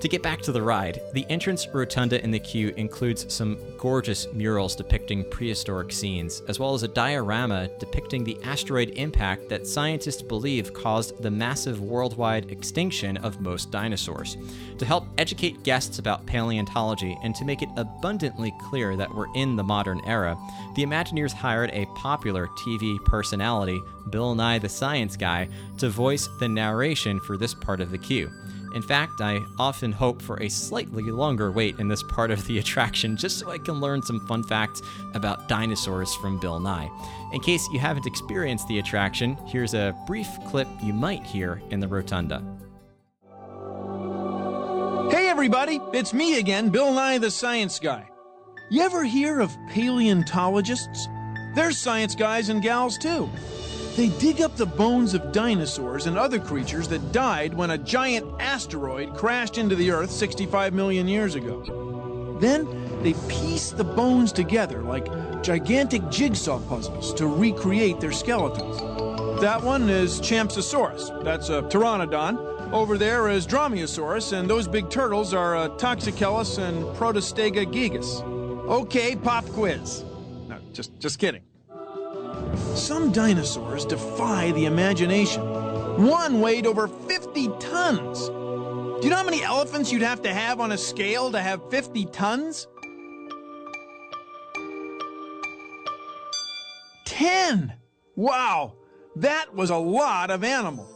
To 0.03 0.09
get 0.09 0.21
back 0.21 0.41
to 0.41 0.51
the 0.51 0.61
ride, 0.61 0.99
the 1.13 1.25
entrance 1.29 1.65
rotunda 1.73 2.21
in 2.21 2.29
the 2.29 2.37
queue 2.37 2.73
includes 2.75 3.33
some 3.33 3.57
gorgeous 3.77 4.27
murals 4.33 4.75
depicting 4.75 5.23
prehistoric 5.29 5.93
scenes, 5.93 6.41
as 6.49 6.59
well 6.59 6.73
as 6.73 6.83
a 6.83 6.89
diorama 6.89 7.69
depicting 7.79 8.25
the 8.25 8.37
asteroid 8.43 8.89
impact 8.97 9.47
that 9.47 9.65
scientists 9.65 10.21
believe 10.21 10.73
caused 10.73 11.23
the 11.23 11.31
massive 11.31 11.79
worldwide 11.79 12.51
extinction 12.51 13.15
of 13.15 13.39
most 13.39 13.71
dinosaurs. 13.71 14.35
To 14.77 14.85
help 14.85 15.07
educate 15.17 15.63
guests 15.63 15.99
about 15.99 16.25
paleontology 16.25 17.17
and 17.23 17.33
to 17.35 17.45
make 17.45 17.61
it 17.61 17.69
abundantly 17.77 18.53
clear 18.69 18.97
that 18.97 19.15
we're 19.15 19.33
in 19.35 19.55
the 19.55 19.63
modern 19.63 20.01
era, 20.05 20.37
the 20.75 20.83
Imagineers 20.83 21.31
hired 21.31 21.69
a 21.71 21.85
popular 21.95 22.47
TV 22.57 23.01
personality, 23.05 23.79
Bill 24.09 24.35
Nye 24.35 24.59
the 24.59 24.67
Science 24.67 25.15
Guy, 25.15 25.47
to 25.77 25.87
voice 25.87 26.27
the 26.41 26.49
narration 26.49 27.21
for 27.21 27.37
this 27.37 27.53
part 27.53 27.79
of 27.79 27.89
the 27.89 27.97
queue. 27.97 28.29
In 28.73 28.81
fact, 28.81 29.21
I 29.21 29.45
often 29.59 29.91
hope 29.91 30.21
for 30.21 30.41
a 30.41 30.49
slightly 30.49 31.03
longer 31.03 31.51
wait 31.51 31.79
in 31.79 31.87
this 31.87 32.01
part 32.03 32.31
of 32.31 32.45
the 32.47 32.57
attraction 32.59 33.15
just 33.15 33.37
so 33.39 33.51
I 33.51 33.59
can 33.59 33.79
learn 33.79 34.01
some 34.01 34.25
fun 34.27 34.43
facts 34.43 34.81
about 35.13 35.47
dinosaurs 35.47 36.13
from 36.15 36.39
Bill 36.39 36.59
Nye. 36.59 36.89
In 37.31 37.39
case 37.39 37.67
you 37.71 37.79
haven't 37.79 38.07
experienced 38.07 38.67
the 38.67 38.79
attraction, 38.79 39.37
here's 39.47 39.73
a 39.73 39.95
brief 40.07 40.27
clip 40.47 40.67
you 40.83 40.93
might 40.93 41.23
hear 41.23 41.61
in 41.69 41.79
the 41.79 41.87
rotunda. 41.87 42.43
Hey 45.11 45.27
everybody, 45.27 45.79
it's 45.93 46.13
me 46.13 46.39
again, 46.39 46.69
Bill 46.69 46.93
Nye 46.93 47.19
the 47.19 47.29
Science 47.29 47.77
Guy. 47.79 48.09
You 48.71 48.81
ever 48.81 49.03
hear 49.03 49.39
of 49.39 49.55
paleontologists? 49.69 51.07
They're 51.53 51.71
science 51.71 52.15
guys 52.15 52.49
and 52.49 52.63
gals 52.63 52.97
too. 52.97 53.29
They 53.95 54.09
dig 54.09 54.41
up 54.41 54.55
the 54.55 54.65
bones 54.65 55.13
of 55.13 55.31
dinosaurs 55.31 56.07
and 56.07 56.17
other 56.17 56.39
creatures 56.39 56.87
that 56.87 57.11
died 57.11 57.53
when 57.53 57.69
a 57.69 57.77
giant 57.77 58.25
asteroid 58.39 59.13
crashed 59.13 59.59
into 59.59 59.75
the 59.75 59.91
Earth 59.91 60.09
65 60.09 60.73
million 60.73 61.07
years 61.07 61.35
ago. 61.35 62.37
Then 62.39 62.65
they 63.03 63.13
piece 63.27 63.69
the 63.69 63.83
bones 63.83 64.31
together 64.31 64.81
like 64.81 65.05
gigantic 65.43 66.09
jigsaw 66.09 66.59
puzzles 66.61 67.13
to 67.13 67.27
recreate 67.27 67.99
their 67.99 68.11
skeletons. 68.11 68.79
That 69.41 69.61
one 69.61 69.87
is 69.89 70.19
Champsosaurus. 70.21 71.23
That's 71.23 71.49
a 71.49 71.61
pteranodon. 71.61 72.71
Over 72.73 72.97
there 72.97 73.29
is 73.29 73.45
Dromaeosaurus, 73.45 74.33
and 74.33 74.49
those 74.49 74.67
big 74.67 74.89
turtles 74.89 75.35
are 75.35 75.55
uh, 75.55 75.69
Toxochelys 75.69 76.57
and 76.57 76.83
Protostega 76.97 77.71
gigas. 77.71 78.23
Okay, 78.67 79.15
pop 79.15 79.45
quiz. 79.49 80.03
No, 80.47 80.57
just 80.71 80.97
just 80.99 81.19
kidding. 81.19 81.43
Some 82.75 83.11
dinosaurs 83.11 83.85
defy 83.85 84.51
the 84.51 84.65
imagination. 84.65 85.41
One 86.05 86.41
weighed 86.41 86.65
over 86.65 86.87
50 86.87 87.49
tons. 87.59 88.27
Do 88.27 88.99
you 89.03 89.09
know 89.09 89.17
how 89.17 89.23
many 89.23 89.43
elephants 89.43 89.91
you'd 89.91 90.01
have 90.01 90.21
to 90.23 90.33
have 90.33 90.59
on 90.59 90.71
a 90.71 90.77
scale 90.77 91.31
to 91.31 91.39
have 91.39 91.69
50 91.69 92.05
tons? 92.05 92.67
10! 97.05 97.73
Wow, 98.15 98.73
that 99.15 99.53
was 99.53 99.69
a 99.69 99.77
lot 99.77 100.31
of 100.31 100.43
animal. 100.43 100.87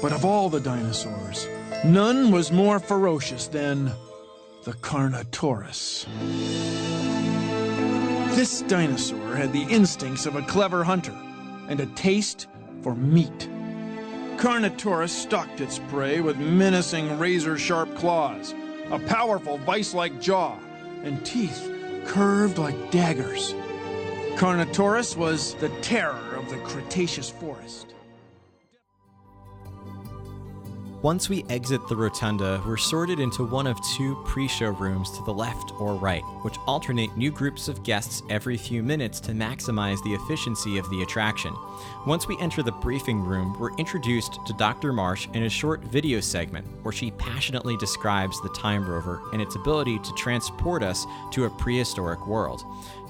But 0.00 0.12
of 0.12 0.24
all 0.24 0.48
the 0.48 0.60
dinosaurs, 0.60 1.46
none 1.84 2.30
was 2.30 2.52
more 2.52 2.78
ferocious 2.78 3.48
than 3.48 3.92
the 4.64 4.72
Carnotaurus. 4.74 6.06
This 8.38 8.62
dinosaur 8.62 9.34
had 9.34 9.52
the 9.52 9.64
instincts 9.64 10.24
of 10.24 10.36
a 10.36 10.42
clever 10.42 10.84
hunter 10.84 11.16
and 11.68 11.80
a 11.80 11.86
taste 11.86 12.46
for 12.82 12.94
meat. 12.94 13.48
Carnotaurus 14.36 15.10
stalked 15.10 15.60
its 15.60 15.80
prey 15.88 16.20
with 16.20 16.38
menacing 16.38 17.18
razor 17.18 17.58
sharp 17.58 17.92
claws, 17.96 18.54
a 18.92 19.00
powerful 19.00 19.58
vice 19.58 19.92
like 19.92 20.20
jaw, 20.20 20.56
and 21.02 21.26
teeth 21.26 21.68
curved 22.06 22.58
like 22.58 22.92
daggers. 22.92 23.56
Carnotaurus 24.36 25.16
was 25.16 25.54
the 25.56 25.70
terror 25.80 26.36
of 26.36 26.48
the 26.48 26.58
Cretaceous 26.58 27.28
forest. 27.28 27.92
Once 31.02 31.28
we 31.28 31.44
exit 31.48 31.86
the 31.86 31.94
rotunda, 31.94 32.60
we're 32.66 32.76
sorted 32.76 33.20
into 33.20 33.44
one 33.44 33.68
of 33.68 33.80
two 33.84 34.16
pre 34.24 34.48
show 34.48 34.70
rooms 34.70 35.16
to 35.16 35.22
the 35.22 35.32
left 35.32 35.72
or 35.80 35.94
right, 35.94 36.24
which 36.42 36.58
alternate 36.66 37.16
new 37.16 37.30
groups 37.30 37.68
of 37.68 37.84
guests 37.84 38.24
every 38.30 38.56
few 38.56 38.82
minutes 38.82 39.20
to 39.20 39.30
maximize 39.30 40.02
the 40.02 40.12
efficiency 40.12 40.76
of 40.76 40.90
the 40.90 41.02
attraction. 41.02 41.54
Once 42.04 42.26
we 42.26 42.36
enter 42.40 42.64
the 42.64 42.72
briefing 42.72 43.20
room, 43.20 43.56
we're 43.60 43.76
introduced 43.76 44.44
to 44.44 44.52
Dr. 44.54 44.92
Marsh 44.92 45.28
in 45.34 45.44
a 45.44 45.48
short 45.48 45.84
video 45.84 46.18
segment 46.18 46.66
where 46.82 46.92
she 46.92 47.12
passionately 47.12 47.76
describes 47.76 48.42
the 48.42 48.48
Time 48.48 48.84
Rover 48.84 49.22
and 49.32 49.40
its 49.40 49.54
ability 49.54 50.00
to 50.00 50.12
transport 50.14 50.82
us 50.82 51.06
to 51.30 51.44
a 51.44 51.50
prehistoric 51.50 52.26
world. 52.26 52.64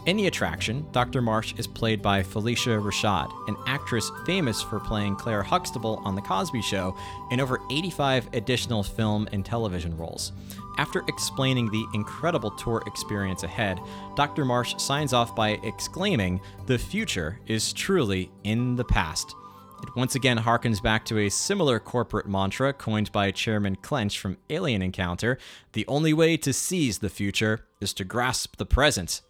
In 0.08 0.16
the 0.16 0.26
attraction, 0.26 0.86
Dr. 0.90 1.20
Marsh 1.20 1.52
is 1.58 1.66
played 1.66 2.00
by 2.00 2.22
Phylicia 2.22 2.80
Rashad, 2.82 3.30
an 3.46 3.58
actress 3.66 4.10
famous 4.24 4.62
for 4.62 4.80
playing 4.80 5.16
Claire 5.16 5.42
Huxtable 5.42 6.00
on 6.02 6.14
The 6.14 6.22
Cosby 6.22 6.62
Show 6.62 6.96
in 7.30 7.40
over 7.40 7.60
85 7.70 8.30
additional 8.32 8.82
film 8.82 9.28
and 9.32 9.44
television 9.44 9.94
roles. 9.98 10.32
After 10.78 11.04
explaining 11.08 11.70
the 11.70 11.84
incredible 11.92 12.52
tour 12.52 12.82
experience 12.86 13.42
ahead, 13.42 13.80
Dr. 14.16 14.46
Marsh 14.46 14.74
signs 14.78 15.12
off 15.12 15.36
by 15.36 15.60
exclaiming, 15.62 16.40
The 16.64 16.78
future 16.78 17.38
is 17.46 17.74
truly 17.74 18.30
in 18.44 18.76
the 18.76 18.84
past. 18.84 19.34
It 19.82 19.94
once 19.94 20.14
again 20.14 20.38
harkens 20.38 20.82
back 20.82 21.04
to 21.04 21.18
a 21.18 21.28
similar 21.28 21.78
corporate 21.78 22.26
mantra 22.26 22.72
coined 22.72 23.12
by 23.12 23.30
Chairman 23.30 23.76
Clench 23.76 24.18
from 24.18 24.38
Alien 24.48 24.80
Encounter 24.80 25.36
the 25.74 25.86
only 25.86 26.14
way 26.14 26.38
to 26.38 26.54
seize 26.54 27.00
the 27.00 27.10
future 27.10 27.66
is 27.82 27.92
to 27.92 28.04
grasp 28.04 28.56
the 28.56 28.64
present. 28.64 29.20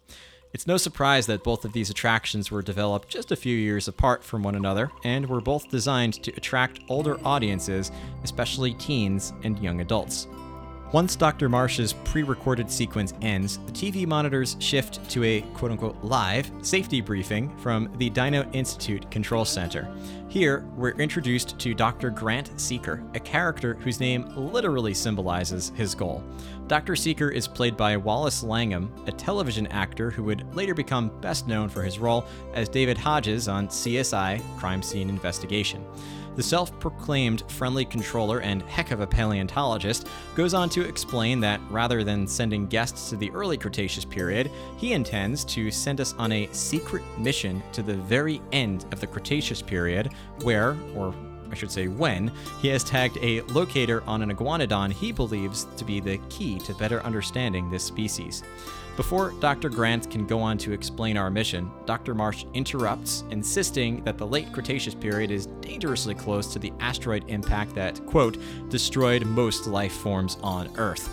It's 0.51 0.65
no 0.65 0.77
surprise 0.77 1.27
that 1.27 1.43
both 1.43 1.63
of 1.63 1.73
these 1.73 1.91
attractions 1.91 2.49
were 2.49 2.63
developed 2.63 3.07
just 3.07 3.31
a 3.31 3.35
few 3.35 3.55
years 3.55 3.87
apart 3.87 4.23
from 4.23 4.41
one 4.41 4.55
another 4.55 4.89
and 5.03 5.27
were 5.27 5.41
both 5.41 5.69
designed 5.69 6.23
to 6.23 6.31
attract 6.35 6.79
older 6.89 7.19
audiences, 7.23 7.91
especially 8.23 8.73
teens 8.73 9.31
and 9.43 9.59
young 9.59 9.79
adults. 9.79 10.27
Once 10.91 11.15
Dr. 11.15 11.49
Marsh's 11.49 11.93
pre 11.93 12.23
recorded 12.23 12.71
sequence 12.71 13.13
ends, 13.21 13.59
the 13.59 13.71
TV 13.71 14.07
monitors 14.07 14.55
shift 14.57 15.07
to 15.07 15.23
a 15.23 15.41
quote 15.53 15.69
unquote 15.71 16.03
live 16.03 16.49
safety 16.63 16.99
briefing 16.99 17.55
from 17.57 17.91
the 17.97 18.09
Dino 18.09 18.49
Institute 18.53 19.09
Control 19.11 19.45
Center. 19.45 19.87
Here, 20.29 20.65
we're 20.75 20.91
introduced 20.91 21.59
to 21.59 21.75
Dr. 21.75 22.09
Grant 22.09 22.59
Seeker, 22.59 23.03
a 23.13 23.19
character 23.19 23.75
whose 23.75 23.99
name 23.99 24.31
literally 24.35 24.95
symbolizes 24.95 25.71
his 25.75 25.93
goal. 25.93 26.23
Dr. 26.65 26.95
Seeker 26.95 27.29
is 27.29 27.47
played 27.47 27.77
by 27.77 27.95
Wallace 27.95 28.41
Langham, 28.41 28.91
a 29.05 29.11
television 29.11 29.67
actor 29.67 30.09
who 30.09 30.23
would 30.23 30.55
later 30.55 30.73
become 30.73 31.11
best 31.21 31.47
known 31.47 31.69
for 31.69 31.83
his 31.83 31.99
role 31.99 32.25
as 32.55 32.67
David 32.67 32.97
Hodges 32.97 33.47
on 33.47 33.67
CSI 33.67 34.41
Crime 34.57 34.81
Scene 34.81 35.09
Investigation. 35.09 35.85
The 36.39 36.43
self 36.43 36.79
proclaimed 36.79 37.43
friendly 37.51 37.83
controller 37.83 38.39
and 38.39 38.61
heck 38.61 38.91
of 38.91 39.01
a 39.01 39.07
paleontologist 39.07 40.07
goes 40.35 40.53
on 40.53 40.69
to 40.69 40.87
explain 40.87 41.41
that 41.41 41.59
rather 41.69 42.01
than 42.01 42.25
sending 42.25 42.65
guests 42.65 43.09
to 43.09 43.17
the 43.17 43.29
early 43.31 43.57
Cretaceous 43.57 44.05
period, 44.05 44.49
he 44.77 44.93
intends 44.93 45.43
to 45.43 45.69
send 45.69 45.99
us 45.99 46.15
on 46.17 46.31
a 46.31 46.47
secret 46.53 47.03
mission 47.17 47.61
to 47.73 47.83
the 47.83 47.95
very 47.95 48.41
end 48.53 48.85
of 48.93 49.01
the 49.01 49.07
Cretaceous 49.07 49.61
period, 49.61 50.13
where, 50.43 50.77
or 50.95 51.13
I 51.51 51.55
should 51.55 51.71
say 51.71 51.89
when, 51.89 52.31
he 52.61 52.69
has 52.69 52.85
tagged 52.85 53.17
a 53.21 53.41
locator 53.41 54.01
on 54.07 54.21
an 54.21 54.33
iguanodon 54.33 54.93
he 54.93 55.11
believes 55.11 55.67
to 55.75 55.83
be 55.83 55.99
the 55.99 56.19
key 56.29 56.57
to 56.59 56.73
better 56.75 57.01
understanding 57.01 57.69
this 57.69 57.83
species. 57.83 58.43
Before 58.99 59.31
Dr. 59.39 59.69
Grant 59.69 60.11
can 60.11 60.27
go 60.27 60.41
on 60.41 60.57
to 60.57 60.73
explain 60.73 61.15
our 61.15 61.29
mission, 61.29 61.71
Dr. 61.85 62.13
Marsh 62.13 62.43
interrupts, 62.53 63.23
insisting 63.31 64.03
that 64.03 64.17
the 64.17 64.27
late 64.27 64.51
Cretaceous 64.51 64.93
period 64.93 65.31
is 65.31 65.45
dangerously 65.61 66.13
close 66.13 66.51
to 66.51 66.59
the 66.59 66.73
asteroid 66.81 67.23
impact 67.29 67.73
that, 67.75 68.05
quote, 68.05 68.37
destroyed 68.67 69.25
most 69.25 69.67
life 69.67 69.93
forms 69.93 70.35
on 70.43 70.69
Earth. 70.75 71.09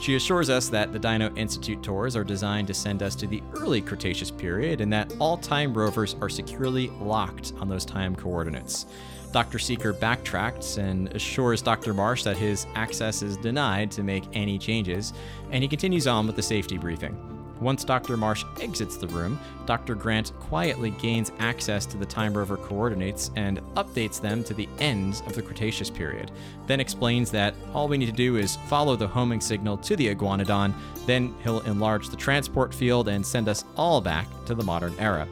She 0.00 0.14
assures 0.14 0.48
us 0.48 0.68
that 0.68 0.92
the 0.92 0.98
Dino 1.00 1.34
Institute 1.34 1.82
tours 1.82 2.14
are 2.14 2.22
designed 2.22 2.68
to 2.68 2.74
send 2.74 3.02
us 3.02 3.16
to 3.16 3.26
the 3.26 3.42
early 3.56 3.80
Cretaceous 3.80 4.30
period 4.30 4.80
and 4.80 4.92
that 4.92 5.12
all 5.18 5.36
time 5.36 5.74
rovers 5.74 6.14
are 6.20 6.28
securely 6.28 6.90
locked 7.00 7.52
on 7.58 7.68
those 7.68 7.84
time 7.84 8.14
coordinates. 8.14 8.86
Dr. 9.34 9.58
Seeker 9.58 9.92
backtracks 9.92 10.78
and 10.78 11.08
assures 11.08 11.60
Dr. 11.60 11.92
Marsh 11.92 12.22
that 12.22 12.36
his 12.36 12.68
access 12.76 13.20
is 13.20 13.36
denied 13.36 13.90
to 13.90 14.04
make 14.04 14.22
any 14.32 14.60
changes, 14.60 15.12
and 15.50 15.60
he 15.60 15.66
continues 15.66 16.06
on 16.06 16.28
with 16.28 16.36
the 16.36 16.42
safety 16.42 16.78
briefing. 16.78 17.18
Once 17.60 17.82
Dr. 17.82 18.16
Marsh 18.16 18.44
exits 18.60 18.96
the 18.96 19.08
room, 19.08 19.40
Dr. 19.66 19.96
Grant 19.96 20.32
quietly 20.38 20.90
gains 20.90 21.32
access 21.40 21.84
to 21.84 21.96
the 21.96 22.06
Time 22.06 22.32
Rover 22.32 22.56
coordinates 22.56 23.32
and 23.34 23.58
updates 23.74 24.20
them 24.20 24.44
to 24.44 24.54
the 24.54 24.68
ends 24.78 25.20
of 25.22 25.34
the 25.34 25.42
Cretaceous 25.42 25.90
period, 25.90 26.30
then 26.68 26.78
explains 26.78 27.32
that 27.32 27.56
all 27.72 27.88
we 27.88 27.98
need 27.98 28.06
to 28.06 28.12
do 28.12 28.36
is 28.36 28.54
follow 28.68 28.94
the 28.94 29.08
homing 29.08 29.40
signal 29.40 29.76
to 29.78 29.96
the 29.96 30.14
Iguanodon, 30.14 30.72
then 31.06 31.34
he'll 31.42 31.60
enlarge 31.62 32.08
the 32.08 32.16
transport 32.16 32.72
field 32.72 33.08
and 33.08 33.26
send 33.26 33.48
us 33.48 33.64
all 33.76 34.00
back 34.00 34.28
to 34.46 34.54
the 34.54 34.62
modern 34.62 34.94
era. 35.00 35.26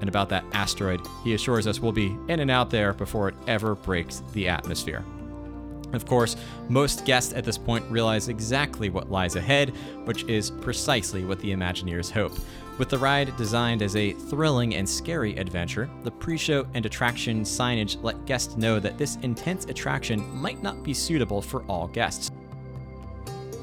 And 0.00 0.08
about 0.08 0.28
that 0.30 0.44
asteroid, 0.52 1.00
he 1.22 1.34
assures 1.34 1.66
us 1.66 1.80
we'll 1.80 1.92
be 1.92 2.16
in 2.28 2.40
and 2.40 2.50
out 2.50 2.70
there 2.70 2.92
before 2.92 3.28
it 3.28 3.34
ever 3.46 3.74
breaks 3.74 4.22
the 4.32 4.48
atmosphere. 4.48 5.04
Of 5.92 6.06
course, 6.06 6.36
most 6.68 7.04
guests 7.04 7.32
at 7.32 7.44
this 7.44 7.58
point 7.58 7.84
realize 7.90 8.28
exactly 8.28 8.90
what 8.90 9.10
lies 9.10 9.36
ahead, 9.36 9.70
which 10.04 10.24
is 10.24 10.50
precisely 10.50 11.24
what 11.24 11.40
the 11.40 11.50
Imagineers 11.50 12.10
hope. 12.10 12.32
With 12.78 12.88
the 12.88 12.98
ride 12.98 13.36
designed 13.36 13.82
as 13.82 13.96
a 13.96 14.12
thrilling 14.12 14.74
and 14.76 14.88
scary 14.88 15.36
adventure, 15.36 15.90
the 16.02 16.10
pre 16.10 16.38
show 16.38 16.66
and 16.74 16.86
attraction 16.86 17.42
signage 17.42 18.02
let 18.02 18.24
guests 18.24 18.56
know 18.56 18.80
that 18.80 18.96
this 18.96 19.16
intense 19.16 19.66
attraction 19.66 20.26
might 20.34 20.62
not 20.62 20.82
be 20.82 20.94
suitable 20.94 21.42
for 21.42 21.62
all 21.64 21.88
guests. 21.88 22.30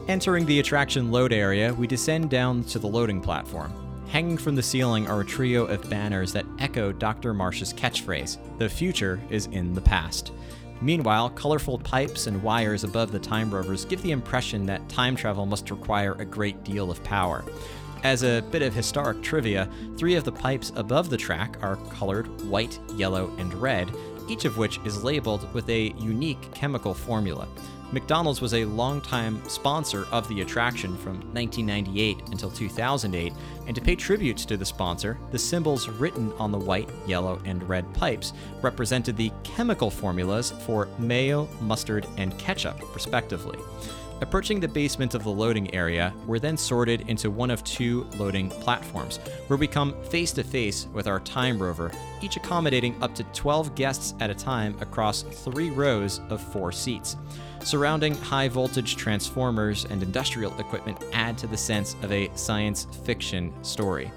Entering 0.08 0.46
the 0.46 0.60
attraction 0.60 1.12
load 1.12 1.34
area, 1.34 1.74
we 1.74 1.88
descend 1.88 2.30
down 2.30 2.64
to 2.66 2.78
the 2.78 2.88
loading 2.88 3.20
platform. 3.20 3.87
Hanging 4.10 4.38
from 4.38 4.56
the 4.56 4.64
ceiling 4.64 5.08
are 5.08 5.22
a 5.22 5.26
trio 5.26 5.66
of 5.66 5.90
banners 5.90 6.32
that 6.34 6.46
echo 6.60 6.94
Dr. 6.94 7.34
Marsh's 7.34 7.74
catchphrase 7.74 8.38
The 8.58 8.70
future 8.70 9.22
is 9.30 9.48
in 9.48 9.74
the 9.74 9.82
past. 9.82 10.32
Meanwhile, 10.82 11.32
colorful 11.32 11.78
pipes 11.80 12.28
and 12.28 12.42
wires 12.42 12.84
above 12.84 13.12
the 13.12 13.20
Time 13.20 13.54
Rovers 13.54 13.84
give 13.84 14.02
the 14.02 14.12
impression 14.12 14.66
that 14.66 14.88
time 14.88 15.16
travel 15.16 15.46
must 15.46 15.72
require 15.72 16.14
a 16.14 16.26
great 16.26 16.64
deal 16.64 16.90
of 16.90 17.04
power. 17.04 17.44
As 18.04 18.24
a 18.24 18.42
bit 18.52 18.62
of 18.62 18.74
historic 18.74 19.22
trivia, 19.22 19.68
three 19.98 20.16
of 20.16 20.24
the 20.24 20.32
pipes 20.32 20.72
above 20.76 21.10
the 21.10 21.18
track 21.18 21.58
are 21.62 21.76
colored 21.92 22.28
white, 22.48 22.80
yellow, 22.96 23.36
and 23.38 23.54
red, 23.56 23.92
each 24.30 24.46
of 24.46 24.58
which 24.58 24.80
is 24.86 25.04
labeled 25.04 25.52
with 25.54 25.68
a 25.70 25.94
unique 25.98 26.54
chemical 26.54 26.94
formula. 26.94 27.48
McDonald's 27.94 28.42
was 28.42 28.54
a 28.54 28.66
longtime 28.66 29.42
sponsor 29.48 30.08
of 30.12 30.28
the 30.28 30.42
attraction 30.42 30.98
from 30.98 31.16
1998 31.34 32.18
until 32.32 32.52
2008, 32.52 33.32
and 33.66 33.76
to 33.76 33.82
pay 33.82 33.96
tribute 33.96 34.38
to 34.38 34.58
the 34.58 34.66
sponsor, 34.66 35.18
the 35.32 35.40
symbols 35.40 35.88
written 35.88 36.34
on 36.34 36.52
the 36.52 36.58
white, 36.58 36.90
yellow, 37.06 37.42
and 37.46 37.68
red 37.70 37.92
pipes 37.94 38.34
represented 38.62 39.16
the 39.16 39.32
chemical 39.44 39.90
formulas 39.90 40.52
for 40.66 40.90
mayo, 41.00 41.48
mustard, 41.62 42.06
and 42.18 42.38
ketchup, 42.38 42.94
respectively. 42.94 43.58
Approaching 44.20 44.60
the 44.60 44.68
basement 44.68 45.14
of 45.14 45.24
the 45.24 45.30
loading 45.30 45.74
area, 45.74 46.12
we're 46.26 46.40
then 46.40 46.58
sorted 46.58 47.02
into 47.08 47.30
one 47.30 47.52
of 47.52 47.64
two 47.64 48.06
loading 48.18 48.50
platforms, 48.50 49.18
where 49.48 49.58
we 49.58 49.68
come 49.68 49.96
face 50.06 50.32
to 50.34 50.44
face 50.44 50.88
with 50.92 51.08
our 51.08 51.20
time 51.22 51.62
rover, 51.62 51.92
each 52.22 52.36
accommodating 52.36 53.02
up 53.02 53.14
to 53.16 53.24
12 53.26 53.76
guests 53.76 54.14
at 54.20 54.32
a 54.32 54.36
time 54.36 54.76
across 54.82 55.22
three 55.22 55.70
rows 55.70 56.20
of 56.30 56.42
four 56.42 56.72
seats. 56.72 57.16
Surrounding 57.64 58.16
high 58.16 58.48
voltage 58.48 58.96
transformers 58.96 59.86
and 59.86 60.02
industrial 60.02 60.58
equipment 60.60 61.04
add 61.14 61.38
to 61.38 61.48
the 61.48 61.58
sense 61.58 61.96
of 62.02 62.12
a 62.12 62.30
science 62.36 62.88
fiction 63.04 63.54
story. 63.64 64.12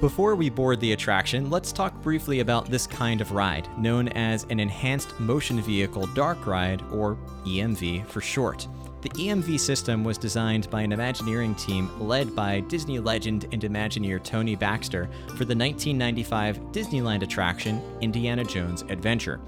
Before 0.00 0.34
we 0.34 0.50
board 0.50 0.80
the 0.80 0.92
attraction, 0.92 1.50
let's 1.50 1.72
talk 1.72 1.94
briefly 2.02 2.40
about 2.40 2.66
this 2.66 2.86
kind 2.86 3.20
of 3.20 3.32
ride, 3.32 3.68
known 3.78 4.08
as 4.08 4.44
an 4.50 4.60
Enhanced 4.60 5.18
Motion 5.18 5.60
Vehicle 5.60 6.06
Dark 6.08 6.46
Ride, 6.46 6.82
or 6.92 7.16
EMV 7.46 8.06
for 8.06 8.20
short. 8.20 8.66
The 9.04 9.10
EMV 9.10 9.60
system 9.60 10.02
was 10.02 10.16
designed 10.16 10.70
by 10.70 10.80
an 10.80 10.90
Imagineering 10.92 11.54
team 11.56 11.90
led 12.00 12.34
by 12.34 12.60
Disney 12.60 12.98
legend 12.98 13.46
and 13.52 13.62
Imagineer 13.62 14.22
Tony 14.22 14.56
Baxter 14.56 15.10
for 15.28 15.44
the 15.44 15.54
1995 15.54 16.58
Disneyland 16.72 17.22
attraction 17.22 17.82
Indiana 18.00 18.44
Jones 18.44 18.82
Adventure. 18.88 19.40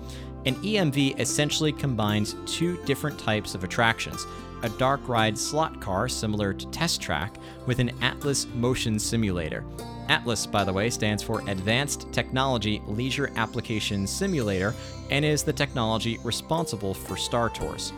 An 0.47 0.55
EMV 0.57 1.19
essentially 1.19 1.73
combines 1.73 2.37
two 2.47 2.77
different 2.85 3.19
types 3.19 3.57
of 3.57 3.65
attractions 3.65 4.27
a 4.63 4.69
dark 4.71 5.07
ride 5.07 5.37
slot 5.37 5.81
car 5.83 6.09
similar 6.09 6.55
to 6.55 6.67
Test 6.69 7.01
Track 7.01 7.37
with 7.67 7.79
an 7.79 7.91
Atlas 8.01 8.47
motion 8.55 8.99
simulator. 8.99 9.65
ATLAS, 10.09 10.47
by 10.47 10.65
the 10.65 10.73
way, 10.73 10.89
stands 10.89 11.23
for 11.23 11.43
Advanced 11.49 12.11
Technology 12.11 12.81
Leisure 12.87 13.31
Application 13.37 14.07
Simulator 14.07 14.75
and 15.11 15.25
is 15.25 15.43
the 15.43 15.53
technology 15.53 16.19
responsible 16.25 16.95
for 16.95 17.19
Star 17.19 17.51
Tours. 17.51 17.93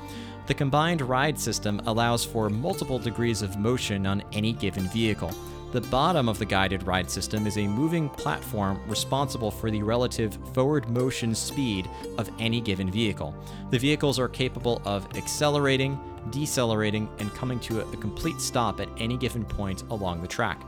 The 0.47 0.55
combined 0.55 1.03
ride 1.03 1.39
system 1.39 1.81
allows 1.87 2.25
for 2.25 2.51
multiple 2.51 2.99
degrees 2.99 3.41
of 3.41 3.57
motion 3.57 4.05
on 4.05 4.25
any 4.33 4.53
given 4.53 4.89
vehicle. 4.89 5.33
The 5.71 5.83
bottom 5.83 6.31
of 6.31 6.39
the 6.39 6.47
guided 6.47 6.85
ride 6.85 7.11
system 7.11 7.47
is 7.47 7.59
a 7.59 7.67
moving 7.67 8.09
platform 8.09 8.81
responsible 8.89 9.51
for 9.51 9.71
the 9.71 9.83
relative 9.83 10.39
forward 10.55 10.89
motion 10.89 11.35
speed 11.35 11.91
of 12.17 12.31
any 12.39 12.59
given 12.63 12.91
vehicle. 12.91 13.35
The 13.71 13.79
vehicles 13.79 14.19
are 14.19 14.29
capable 14.29 14.81
of 14.87 15.07
accelerating, 15.15 16.01
decelerating, 16.31 17.07
and 17.19 17.35
coming 17.35 17.61
to 17.61 17.81
a 17.81 17.97
complete 17.99 18.41
stop 18.41 18.81
at 18.81 18.89
any 18.97 19.19
given 19.19 19.45
point 19.45 19.85
along 19.91 20.23
the 20.23 20.29
track. 20.29 20.63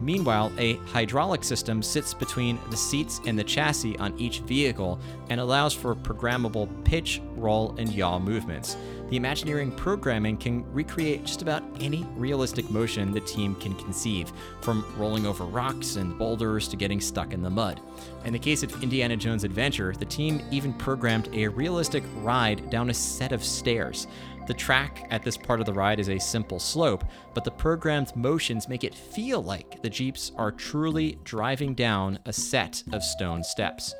Meanwhile, 0.00 0.50
a 0.58 0.74
hydraulic 0.86 1.44
system 1.44 1.82
sits 1.82 2.14
between 2.14 2.58
the 2.70 2.76
seats 2.76 3.20
and 3.26 3.38
the 3.38 3.44
chassis 3.44 3.98
on 3.98 4.18
each 4.18 4.40
vehicle 4.40 4.98
and 5.28 5.40
allows 5.40 5.74
for 5.74 5.94
programmable 5.94 6.68
pitch, 6.84 7.20
roll, 7.34 7.74
and 7.78 7.92
yaw 7.92 8.18
movements. 8.18 8.76
The 9.10 9.16
Imagineering 9.16 9.72
programming 9.72 10.36
can 10.36 10.64
recreate 10.72 11.24
just 11.24 11.42
about 11.42 11.64
any 11.80 12.06
realistic 12.14 12.70
motion 12.70 13.10
the 13.10 13.20
team 13.20 13.56
can 13.56 13.74
conceive, 13.74 14.32
from 14.60 14.84
rolling 14.96 15.26
over 15.26 15.44
rocks 15.44 15.96
and 15.96 16.16
boulders 16.16 16.68
to 16.68 16.76
getting 16.76 17.00
stuck 17.00 17.32
in 17.32 17.42
the 17.42 17.50
mud. 17.50 17.80
In 18.24 18.32
the 18.32 18.38
case 18.38 18.62
of 18.62 18.82
Indiana 18.84 19.16
Jones 19.16 19.42
Adventure, 19.42 19.92
the 19.98 20.04
team 20.04 20.40
even 20.52 20.72
programmed 20.72 21.28
a 21.34 21.48
realistic 21.48 22.04
ride 22.18 22.70
down 22.70 22.88
a 22.88 22.94
set 22.94 23.32
of 23.32 23.44
stairs. 23.44 24.06
The 24.50 24.54
track 24.54 25.06
at 25.12 25.22
this 25.22 25.36
part 25.36 25.60
of 25.60 25.66
the 25.66 25.72
ride 25.72 26.00
is 26.00 26.08
a 26.08 26.18
simple 26.18 26.58
slope, 26.58 27.04
but 27.34 27.44
the 27.44 27.52
programmed 27.52 28.16
motions 28.16 28.68
make 28.68 28.82
it 28.82 28.96
feel 28.96 29.40
like 29.40 29.80
the 29.80 29.88
Jeeps 29.88 30.32
are 30.36 30.50
truly 30.50 31.20
driving 31.22 31.72
down 31.72 32.18
a 32.26 32.32
set 32.32 32.82
of 32.92 33.04
stone 33.04 33.44
steps. 33.44 33.94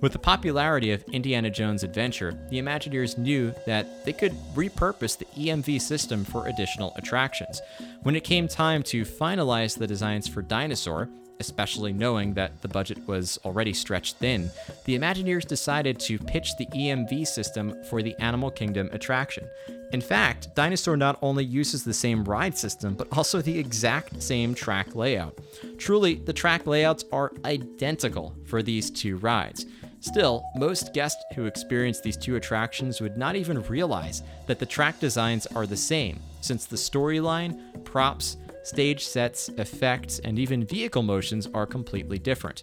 With 0.00 0.12
the 0.12 0.20
popularity 0.20 0.92
of 0.92 1.02
Indiana 1.08 1.50
Jones 1.50 1.82
Adventure, 1.82 2.38
the 2.48 2.60
Imagineers 2.60 3.18
knew 3.18 3.52
that 3.66 4.04
they 4.04 4.12
could 4.12 4.34
repurpose 4.54 5.18
the 5.18 5.26
EMV 5.36 5.80
system 5.80 6.24
for 6.24 6.46
additional 6.46 6.92
attractions. 6.94 7.60
When 8.04 8.14
it 8.14 8.22
came 8.22 8.46
time 8.46 8.84
to 8.84 9.02
finalize 9.02 9.76
the 9.76 9.88
designs 9.88 10.28
for 10.28 10.42
Dinosaur, 10.42 11.08
especially 11.40 11.92
knowing 11.92 12.34
that 12.34 12.62
the 12.62 12.68
budget 12.68 13.06
was 13.06 13.38
already 13.44 13.72
stretched 13.72 14.16
thin, 14.16 14.50
the 14.84 14.98
Imagineers 14.98 15.46
decided 15.46 15.98
to 16.00 16.18
pitch 16.18 16.56
the 16.56 16.66
EMV 16.66 17.26
system 17.26 17.74
for 17.84 18.02
the 18.02 18.16
Animal 18.20 18.50
Kingdom 18.50 18.88
attraction. 18.92 19.48
In 19.92 20.00
fact, 20.02 20.54
Dinosaur 20.54 20.96
not 20.96 21.18
only 21.22 21.44
uses 21.44 21.82
the 21.82 21.94
same 21.94 22.24
ride 22.24 22.56
system, 22.56 22.94
but 22.94 23.08
also 23.10 23.40
the 23.40 23.58
exact 23.58 24.22
same 24.22 24.54
track 24.54 24.94
layout. 24.94 25.38
Truly, 25.78 26.16
the 26.16 26.32
track 26.32 26.66
layouts 26.66 27.04
are 27.10 27.32
identical 27.44 28.34
for 28.44 28.62
these 28.62 28.90
two 28.90 29.16
rides. 29.16 29.64
Still, 30.00 30.44
most 30.54 30.92
guests 30.92 31.22
who 31.34 31.46
experience 31.46 32.00
these 32.00 32.16
two 32.16 32.36
attractions 32.36 33.00
would 33.00 33.16
not 33.16 33.34
even 33.34 33.62
realize 33.62 34.22
that 34.46 34.58
the 34.58 34.66
track 34.66 35.00
designs 35.00 35.46
are 35.46 35.66
the 35.66 35.76
same, 35.76 36.20
since 36.40 36.66
the 36.66 36.76
storyline, 36.76 37.84
props, 37.84 38.36
stage 38.62 39.06
sets, 39.06 39.48
effects, 39.50 40.18
and 40.20 40.38
even 40.38 40.64
vehicle 40.64 41.02
motions 41.02 41.48
are 41.54 41.66
completely 41.66 42.18
different. 42.18 42.62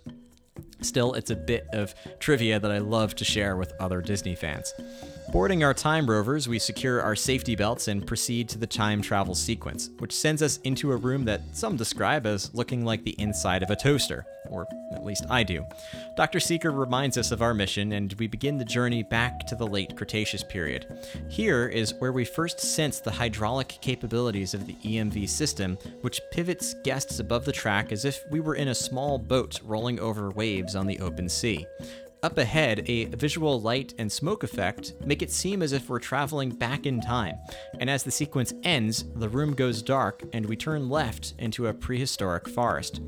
Still, 0.81 1.13
it's 1.13 1.31
a 1.31 1.35
bit 1.35 1.67
of 1.73 1.95
trivia 2.19 2.59
that 2.59 2.71
I 2.71 2.77
love 2.77 3.15
to 3.15 3.25
share 3.25 3.57
with 3.57 3.73
other 3.79 4.01
Disney 4.01 4.35
fans. 4.35 4.73
Boarding 5.36 5.65
our 5.65 5.74
time 5.74 6.10
rovers, 6.10 6.48
we 6.48 6.58
secure 6.58 7.02
our 7.02 7.13
safety 7.13 7.58
belts 7.58 7.89
and 7.89 8.08
proceed 8.08 8.48
to 8.48 8.58
the 8.58 8.65
time 8.65 9.02
travel 9.02 9.36
sequence, 9.36 9.89
which 10.00 10.13
sends 10.13 10.41
us 10.41 10.60
into 10.63 10.93
a 10.93 10.95
room 10.95 11.26
that 11.26 11.41
some 11.52 11.76
describe 11.76 12.26
as 12.26 12.56
looking 12.56 12.86
like 12.86 13.04
the 13.04 13.17
inside 13.19 13.62
of 13.62 13.69
a 13.69 13.76
toaster, 13.76 14.26
or 14.50 14.65
at 14.93 15.04
least 15.04 15.26
I 15.30 15.43
do. 15.43 15.65
Dr. 16.15 16.39
Seeker 16.39 16.71
reminds 16.71 17.17
us 17.17 17.32
of 17.32 17.41
our 17.41 17.54
mission, 17.54 17.91
and 17.91 18.13
we 18.13 18.28
begin 18.28 18.58
the 18.58 18.63
journey 18.63 19.04
back 19.04 19.45
to 19.48 19.56
the 19.56 19.67
late 19.67 19.98
Cretaceous 19.98 20.41
period. 20.41 20.86
Here 21.30 21.67
is 21.67 21.93
where 21.95 22.13
we 22.13 22.24
first 22.24 22.62
sense 22.62 23.02
the 23.02 23.12
hydraulic 23.12 23.78
capabilities 23.82 24.54
of 24.54 24.65
the 24.65 24.78
EMV 24.86 25.28
system, 25.28 25.78
which 26.00 26.21
pivots 26.32 26.76
guests 26.86 27.19
above 27.19 27.43
the 27.43 27.52
track 27.52 27.91
as 27.91 28.06
if 28.06 28.24
we 28.32 28.39
were 28.39 28.56
in 28.56 28.69
a 28.69 28.76
small 28.76 29.17
boat 29.17 29.60
rolling 29.65 30.00
over 30.00 30.30
waves 30.30 30.78
on 30.78 30.88
the 30.88 31.02
open 31.02 31.28
sea. 31.28 31.67
Up 32.25 32.39
ahead, 32.39 32.89
a 32.89 33.05
visual 33.05 33.61
light 33.61 33.93
and 33.99 34.11
smoke 34.11 34.41
effect 34.41 34.93
make 35.05 35.21
it 35.21 35.29
seem 35.29 35.61
as 35.61 35.73
if 35.73 35.88
we're 35.88 35.99
traveling 35.99 36.49
back 36.49 36.88
in 36.88 36.99
time. 36.99 37.35
And 37.79 37.88
as 37.88 38.01
the 38.01 38.09
sequence 38.09 38.51
ends, 38.63 39.05
the 39.13 39.29
room 39.29 39.53
goes 39.53 39.83
dark 39.83 40.23
and 40.33 40.43
we 40.47 40.55
turn 40.55 40.89
left 40.89 41.35
into 41.38 41.67
a 41.67 41.73
prehistoric 41.75 42.49
forest. 42.49 42.99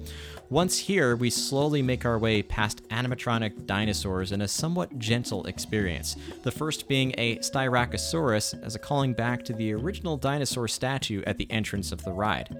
Once 0.49 0.77
here, 0.77 1.13
we 1.17 1.29
slowly 1.29 1.81
make 1.81 2.05
our 2.05 2.17
way 2.17 2.41
past 2.41 2.81
animatronic 2.87 3.65
dinosaurs 3.65 4.31
in 4.31 4.41
a 4.41 4.47
somewhat 4.47 4.97
gentle 4.97 5.45
experience, 5.45 6.15
the 6.43 6.51
first 6.51 6.87
being 6.87 7.13
a 7.17 7.35
Styracosaurus 7.39 8.63
as 8.63 8.73
a 8.73 8.79
calling 8.79 9.11
back 9.11 9.43
to 9.43 9.51
the 9.51 9.73
original 9.73 10.15
dinosaur 10.15 10.65
statue 10.69 11.21
at 11.27 11.37
the 11.37 11.51
entrance 11.51 11.91
of 11.91 12.01
the 12.05 12.13
ride. 12.13 12.55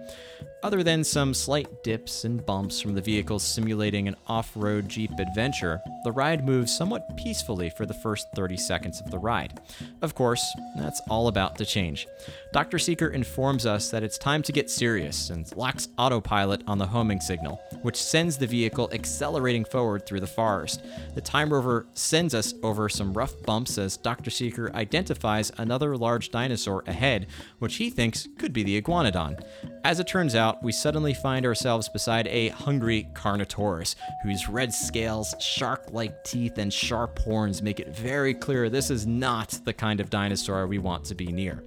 Other 0.63 0.83
than 0.83 1.03
some 1.03 1.33
slight 1.33 1.83
dips 1.83 2.25
and 2.25 2.43
bumps 2.45 2.81
from 2.81 2.95
the 2.95 3.01
vehicle 3.01 3.39
simulating 3.39 4.07
an 4.07 4.15
off 4.27 4.51
road 4.55 4.89
Jeep 4.89 5.11
adventure, 5.19 5.79
the 6.03 6.11
ride 6.11 6.45
moves 6.45 6.75
somewhat 6.75 7.15
peacefully 7.15 7.69
for 7.69 7.85
the 7.85 7.93
first 7.93 8.27
30 8.35 8.57
seconds 8.57 8.99
of 8.99 9.11
the 9.11 9.19
ride. 9.19 9.61
Of 10.01 10.15
course, 10.15 10.43
that's 10.75 10.99
all 11.09 11.27
about 11.27 11.57
to 11.57 11.65
change. 11.65 12.07
Dr. 12.53 12.79
Seeker 12.79 13.09
informs 13.09 13.65
us 13.65 13.91
that 13.91 14.03
it's 14.03 14.17
time 14.17 14.41
to 14.43 14.51
get 14.51 14.69
serious 14.69 15.29
and 15.29 15.55
locks 15.55 15.89
autopilot 15.97 16.63
on 16.67 16.79
the 16.79 16.87
homing 16.87 17.21
signal, 17.21 17.61
which 17.81 18.01
sends 18.01 18.37
the 18.37 18.47
vehicle 18.47 18.89
accelerating 18.91 19.65
forward 19.65 20.05
through 20.05 20.19
the 20.19 20.27
forest. 20.27 20.83
The 21.15 21.21
Time 21.21 21.51
Rover 21.51 21.87
sends 21.93 22.33
us 22.33 22.53
over 22.63 22.89
some 22.89 23.13
rough 23.13 23.41
bumps 23.43 23.77
as 23.77 23.97
Dr. 23.97 24.29
Seeker 24.29 24.71
identifies 24.75 25.51
another 25.57 25.97
large 25.97 26.29
dinosaur 26.29 26.83
ahead, 26.87 27.27
which 27.59 27.75
he 27.75 27.89
thinks 27.89 28.27
could 28.37 28.53
be 28.53 28.63
the 28.63 28.81
Iguanodon. 28.81 29.43
As 29.83 29.99
it 29.99 30.07
turns 30.07 30.35
out, 30.35 30.61
we 30.63 30.71
suddenly 30.71 31.13
find 31.13 31.45
ourselves 31.45 31.87
beside 31.87 32.27
a 32.27 32.49
hungry 32.49 33.07
Carnotaurus, 33.13 33.95
whose 34.23 34.49
red 34.49 34.73
scales, 34.73 35.33
shark 35.39 35.85
like 35.91 36.23
teeth, 36.23 36.57
and 36.57 36.73
sharp 36.73 37.19
horns 37.19 37.61
make 37.61 37.79
it 37.79 37.95
very 37.95 38.33
clear 38.33 38.69
this 38.69 38.89
is 38.89 39.07
not 39.07 39.59
the 39.63 39.73
kind 39.73 39.99
of 39.99 40.09
dinosaur 40.09 40.67
we 40.67 40.77
want 40.77 41.05
to 41.05 41.15
be 41.15 41.31
near. 41.31 41.63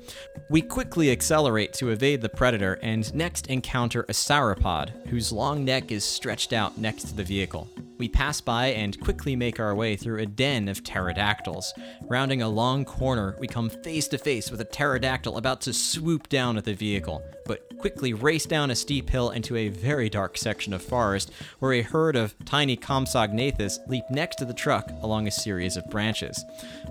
We 0.50 0.62
quickly 0.62 1.10
accelerate 1.10 1.72
to 1.74 1.90
evade 1.90 2.20
the 2.20 2.28
predator 2.28 2.78
and 2.82 3.12
next 3.14 3.46
encounter 3.46 4.02
a 4.02 4.12
sauropod, 4.12 5.06
whose 5.08 5.32
long 5.32 5.64
neck 5.64 5.90
is 5.90 5.99
stretched 6.04 6.52
out 6.52 6.78
next 6.78 7.04
to 7.04 7.14
the 7.14 7.24
vehicle. 7.24 7.68
We 7.98 8.08
pass 8.08 8.40
by 8.40 8.68
and 8.68 8.98
quickly 9.00 9.36
make 9.36 9.60
our 9.60 9.74
way 9.74 9.94
through 9.94 10.20
a 10.20 10.26
den 10.26 10.68
of 10.68 10.82
pterodactyls. 10.82 11.74
Rounding 12.08 12.40
a 12.40 12.48
long 12.48 12.86
corner, 12.86 13.36
we 13.38 13.46
come 13.46 13.68
face 13.68 14.08
to 14.08 14.18
face 14.18 14.50
with 14.50 14.62
a 14.62 14.64
pterodactyl 14.64 15.36
about 15.36 15.60
to 15.62 15.74
swoop 15.74 16.30
down 16.30 16.56
at 16.56 16.64
the 16.64 16.72
vehicle, 16.72 17.22
but 17.44 17.70
quickly 17.76 18.14
race 18.14 18.46
down 18.46 18.70
a 18.70 18.74
steep 18.74 19.10
hill 19.10 19.30
into 19.30 19.56
a 19.56 19.68
very 19.68 20.08
dark 20.08 20.38
section 20.38 20.72
of 20.72 20.82
forest 20.82 21.30
where 21.58 21.74
a 21.74 21.82
herd 21.82 22.16
of 22.16 22.34
tiny 22.46 22.76
Compsognathus 22.76 23.86
leap 23.88 24.04
next 24.10 24.36
to 24.36 24.44
the 24.44 24.54
truck 24.54 24.90
along 25.02 25.26
a 25.26 25.30
series 25.30 25.76
of 25.76 25.88
branches. 25.90 26.42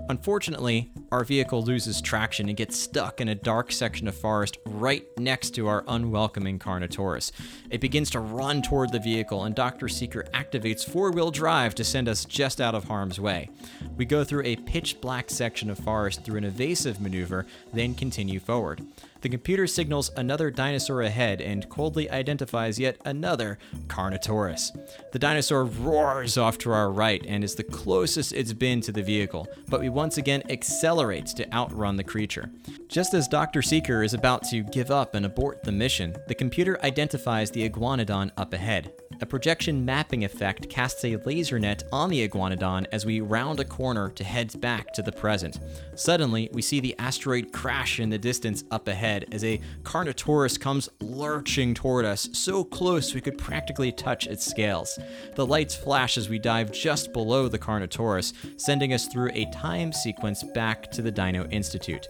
Unfortunately, 0.08 0.90
our 1.10 1.24
vehicle 1.24 1.62
loses 1.62 2.00
traction 2.00 2.48
and 2.48 2.56
gets 2.56 2.76
stuck 2.76 3.20
in 3.20 3.28
a 3.28 3.34
dark 3.34 3.72
section 3.72 4.06
of 4.06 4.16
forest 4.16 4.58
right 4.66 5.04
next 5.18 5.50
to 5.50 5.66
our 5.66 5.84
unwelcoming 5.88 6.58
Carnotaurus. 6.58 7.32
It 7.70 7.80
begins 7.80 8.10
to 8.10 8.20
run 8.20 8.62
toward 8.62 8.92
the 8.92 8.99
vehicle, 9.00 9.44
and 9.44 9.54
Dr. 9.54 9.88
Seeker 9.88 10.24
activates 10.34 10.88
four 10.88 11.10
wheel 11.10 11.30
drive 11.30 11.74
to 11.76 11.84
send 11.84 12.08
us 12.08 12.24
just 12.24 12.60
out 12.60 12.74
of 12.74 12.84
harm's 12.84 13.18
way. 13.18 13.50
We 13.96 14.04
go 14.04 14.24
through 14.24 14.44
a 14.44 14.56
pitch 14.56 15.00
black 15.00 15.30
section 15.30 15.70
of 15.70 15.78
forest 15.78 16.24
through 16.24 16.38
an 16.38 16.44
evasive 16.44 17.00
maneuver, 17.00 17.46
then 17.72 17.94
continue 17.94 18.40
forward. 18.40 18.82
The 19.20 19.28
computer 19.28 19.66
signals 19.66 20.10
another 20.16 20.50
dinosaur 20.50 21.02
ahead 21.02 21.40
and 21.40 21.68
coldly 21.68 22.10
identifies 22.10 22.78
yet 22.78 22.96
another 23.04 23.58
Carnotaurus. 23.86 24.72
The 25.12 25.18
dinosaur 25.18 25.64
roars 25.64 26.38
off 26.38 26.56
to 26.58 26.70
our 26.70 26.90
right 26.90 27.24
and 27.26 27.44
is 27.44 27.54
the 27.54 27.62
closest 27.62 28.32
it's 28.32 28.54
been 28.54 28.80
to 28.82 28.92
the 28.92 29.02
vehicle, 29.02 29.46
but 29.68 29.80
we 29.80 29.90
once 29.90 30.16
again 30.16 30.42
accelerate 30.48 31.26
to 31.26 31.52
outrun 31.52 31.96
the 31.96 32.04
creature. 32.04 32.50
Just 32.88 33.12
as 33.12 33.28
Dr. 33.28 33.60
Seeker 33.60 34.02
is 34.02 34.14
about 34.14 34.44
to 34.44 34.62
give 34.62 34.90
up 34.90 35.14
and 35.14 35.26
abort 35.26 35.62
the 35.64 35.72
mission, 35.72 36.16
the 36.26 36.34
computer 36.34 36.82
identifies 36.82 37.50
the 37.50 37.68
iguanodon 37.68 38.30
up 38.36 38.54
ahead. 38.54 38.92
A 39.22 39.26
projection 39.26 39.84
mapping 39.84 40.24
effect 40.24 40.70
casts 40.70 41.04
a 41.04 41.16
laser 41.16 41.58
net 41.58 41.82
on 41.92 42.08
the 42.08 42.26
iguanodon 42.26 42.86
as 42.90 43.04
we 43.04 43.20
round 43.20 43.60
a 43.60 43.64
corner 43.66 44.08
to 44.10 44.24
head 44.24 44.58
back 44.62 44.94
to 44.94 45.02
the 45.02 45.12
present. 45.12 45.60
Suddenly, 45.94 46.48
we 46.52 46.62
see 46.62 46.80
the 46.80 46.98
asteroid 46.98 47.52
crash 47.52 48.00
in 48.00 48.08
the 48.08 48.16
distance 48.16 48.64
up 48.70 48.88
ahead 48.88 49.26
as 49.30 49.44
a 49.44 49.60
Carnotaurus 49.82 50.58
comes 50.58 50.88
lurching 51.00 51.74
toward 51.74 52.06
us, 52.06 52.30
so 52.32 52.64
close 52.64 53.12
we 53.12 53.20
could 53.20 53.36
practically 53.36 53.92
touch 53.92 54.26
its 54.26 54.46
scales. 54.46 54.98
The 55.34 55.46
lights 55.46 55.76
flash 55.76 56.16
as 56.16 56.30
we 56.30 56.38
dive 56.38 56.72
just 56.72 57.12
below 57.12 57.46
the 57.46 57.58
Carnotaurus, 57.58 58.32
sending 58.58 58.94
us 58.94 59.06
through 59.06 59.32
a 59.34 59.50
time 59.52 59.92
sequence 59.92 60.42
back 60.54 60.90
to 60.92 61.02
the 61.02 61.10
Dino 61.10 61.46
Institute. 61.48 62.08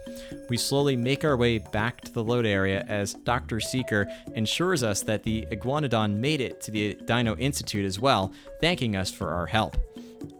We 0.49 0.57
slowly 0.57 0.96
make 0.96 1.25
our 1.25 1.37
way 1.37 1.59
back 1.59 2.03
to 2.03 2.12
the 2.12 2.23
load 2.23 2.46
area 2.46 2.85
as 2.87 3.14
Dr. 3.14 3.59
Seeker 3.59 4.09
ensures 4.37 4.85
us 4.85 5.03
that 5.03 5.25
the 5.25 5.46
Iguanodon 5.51 6.14
made 6.14 6.40
it 6.40 6.61
to 6.62 6.70
the 6.70 7.00
Dino 7.07 7.37
Institute 7.37 7.85
as 7.85 7.99
well, 7.99 8.33
thanking 8.61 8.97
us 8.97 9.11
for 9.11 9.31
our 9.31 9.47
help. 9.47 9.77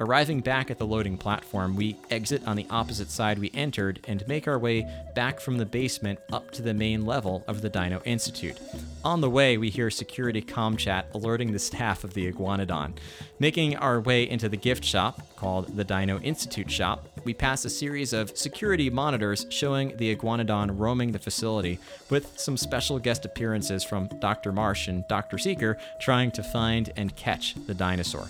Arriving 0.00 0.40
back 0.40 0.70
at 0.70 0.78
the 0.78 0.86
loading 0.86 1.16
platform, 1.16 1.76
we 1.76 1.96
exit 2.10 2.46
on 2.46 2.56
the 2.56 2.66
opposite 2.70 3.10
side 3.10 3.38
we 3.38 3.50
entered 3.54 4.00
and 4.08 4.26
make 4.26 4.48
our 4.48 4.58
way 4.58 4.86
back 5.14 5.40
from 5.40 5.58
the 5.58 5.66
basement 5.66 6.18
up 6.32 6.50
to 6.50 6.62
the 6.62 6.74
main 6.74 7.04
level 7.04 7.44
of 7.46 7.60
the 7.60 7.68
Dino 7.68 8.00
Institute. 8.04 8.58
On 9.04 9.20
the 9.20 9.30
way, 9.30 9.56
we 9.56 9.70
hear 9.70 9.90
security 9.90 10.40
com 10.40 10.76
chat 10.76 11.06
alerting 11.14 11.52
the 11.52 11.58
staff 11.58 12.04
of 12.04 12.14
the 12.14 12.30
Iguanodon. 12.30 12.92
Making 13.38 13.76
our 13.76 14.00
way 14.00 14.28
into 14.28 14.48
the 14.48 14.56
gift 14.56 14.84
shop, 14.84 15.20
called 15.36 15.74
the 15.76 15.84
Dino 15.84 16.20
Institute 16.20 16.70
Shop, 16.70 17.06
we 17.24 17.33
pass 17.33 17.64
a 17.64 17.70
series 17.70 18.12
of 18.12 18.37
security 18.37 18.90
monitors 18.90 19.46
showing 19.48 19.96
the 19.96 20.14
Iguanodon 20.14 20.78
roaming 20.78 21.12
the 21.12 21.18
facility, 21.18 21.78
with 22.10 22.38
some 22.38 22.56
special 22.56 22.98
guest 22.98 23.24
appearances 23.24 23.83
from 23.83 24.08
Dr. 24.20 24.52
Marsh 24.52 24.88
and 24.88 25.06
Dr. 25.08 25.38
Seeker 25.38 25.78
trying 26.00 26.31
to 26.33 26.42
find 26.42 26.92
and 26.96 27.16
catch 27.16 27.54
the 27.66 27.74
dinosaur. 27.74 28.28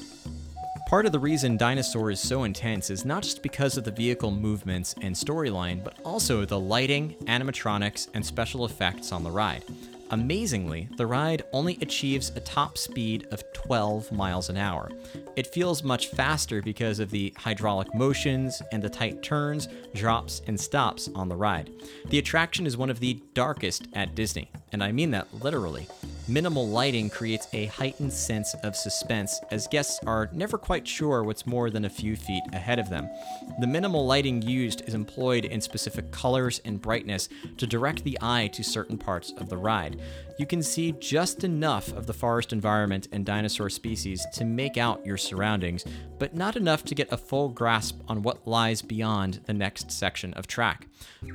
Part 0.91 1.07
of 1.07 1.13
the 1.13 1.21
reason 1.21 1.57
Dinosaur 1.57 2.11
is 2.11 2.19
so 2.19 2.43
intense 2.43 2.91
is 2.91 3.05
not 3.05 3.23
just 3.23 3.45
because 3.45 3.77
of 3.77 3.85
the 3.85 3.93
vehicle 3.93 4.33
movements 4.33 4.93
and 5.03 5.15
storyline, 5.15 5.85
but 5.85 5.97
also 6.05 6.45
the 6.45 6.59
lighting, 6.59 7.15
animatronics, 7.27 8.09
and 8.13 8.27
special 8.27 8.65
effects 8.65 9.13
on 9.13 9.23
the 9.23 9.31
ride. 9.31 9.63
Amazingly, 10.11 10.89
the 10.97 11.07
ride 11.07 11.45
only 11.53 11.79
achieves 11.81 12.33
a 12.35 12.41
top 12.41 12.77
speed 12.77 13.29
of 13.31 13.45
12 13.53 14.11
miles 14.11 14.49
an 14.49 14.57
hour. 14.57 14.91
It 15.37 15.47
feels 15.47 15.85
much 15.85 16.09
faster 16.09 16.61
because 16.61 16.99
of 16.99 17.13
the 17.13 17.33
hydraulic 17.39 17.95
motions 17.95 18.61
and 18.73 18.83
the 18.83 18.91
tight 18.91 19.23
turns, 19.23 19.69
drops, 19.95 20.43
and 20.49 20.59
stops 20.59 21.09
on 21.15 21.29
the 21.29 21.37
ride. 21.37 21.71
The 22.07 22.19
attraction 22.19 22.67
is 22.67 22.77
one 22.77 22.91
of 22.91 22.99
the 22.99 23.23
darkest 23.35 23.87
at 23.93 24.17
Disney, 24.17 24.51
and 24.73 24.83
I 24.83 24.91
mean 24.91 25.13
that 25.13 25.33
literally. 25.35 25.87
Minimal 26.31 26.69
lighting 26.69 27.11
creates 27.11 27.49
a 27.53 27.67
heightened 27.67 28.13
sense 28.13 28.55
of 28.63 28.77
suspense, 28.77 29.41
as 29.51 29.67
guests 29.67 29.99
are 30.07 30.31
never 30.33 30.59
quite 30.59 30.87
sure 30.87 31.25
what's 31.25 31.45
more 31.45 31.71
than 31.71 31.87
a 31.87 31.91
few 31.91 32.15
feet 32.15 32.45
ahead 32.53 32.79
of 32.79 32.89
them. 32.89 33.11
The 33.59 33.67
minimal 33.67 34.07
lighting 34.07 34.41
used 34.41 34.87
is 34.87 34.95
employed 34.95 35.45
in 35.45 35.61
specific 35.61 36.13
colors 36.13 36.61
and 36.65 36.81
brightness 36.81 37.29
to 37.57 37.67
direct 37.67 38.05
the 38.05 38.17
eye 38.23 38.47
to 38.53 38.63
certain 38.63 38.97
parts 38.97 39.33
of 39.39 39.49
the 39.49 39.57
ride. 39.57 40.01
You 40.39 40.47
can 40.47 40.63
see 40.63 40.93
just 41.01 41.43
enough 41.43 41.93
of 41.93 42.07
the 42.07 42.15
forest 42.15 42.53
environment 42.53 43.09
and 43.11 43.27
dinosaur 43.27 43.69
species 43.69 44.25
to 44.35 44.45
make 44.45 44.77
out 44.77 45.05
your 45.05 45.17
surroundings, 45.17 45.85
but 46.21 46.37
not 46.37 46.55
enough 46.55 46.85
to 46.85 46.95
get 46.95 47.13
a 47.13 47.17
full 47.17 47.49
grasp 47.49 48.01
on 48.07 48.23
what 48.23 48.47
lies 48.47 48.83
beyond 48.83 49.41
the 49.47 49.53
next 49.53 49.91
section 49.91 50.33
of 50.35 50.47
track. 50.47 50.87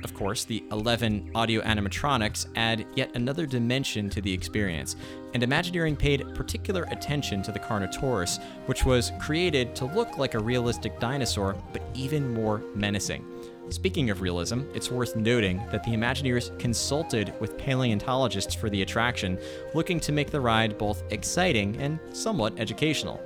Of 0.02 0.14
course, 0.14 0.44
the 0.44 0.64
11 0.72 1.32
audio 1.34 1.60
animatronics 1.60 2.46
add 2.56 2.86
yet 2.94 3.14
another 3.14 3.46
dimension 3.46 4.08
to 4.10 4.22
the 4.22 4.32
experience, 4.32 4.85
and 5.34 5.42
Imagineering 5.42 5.96
paid 5.96 6.34
particular 6.34 6.84
attention 6.90 7.42
to 7.42 7.50
the 7.50 7.58
Carnotaurus, 7.58 8.38
which 8.66 8.84
was 8.84 9.10
created 9.18 9.74
to 9.74 9.86
look 9.86 10.18
like 10.18 10.34
a 10.34 10.38
realistic 10.38 11.00
dinosaur, 11.00 11.56
but 11.72 11.82
even 11.94 12.32
more 12.32 12.62
menacing. 12.74 13.24
Speaking 13.70 14.10
of 14.10 14.20
realism, 14.20 14.60
it's 14.74 14.92
worth 14.92 15.16
noting 15.16 15.60
that 15.72 15.82
the 15.82 15.90
Imagineers 15.90 16.56
consulted 16.60 17.34
with 17.40 17.58
paleontologists 17.58 18.54
for 18.54 18.70
the 18.70 18.82
attraction, 18.82 19.38
looking 19.74 19.98
to 20.00 20.12
make 20.12 20.30
the 20.30 20.40
ride 20.40 20.78
both 20.78 21.02
exciting 21.10 21.76
and 21.80 21.98
somewhat 22.12 22.58
educational. 22.60 23.20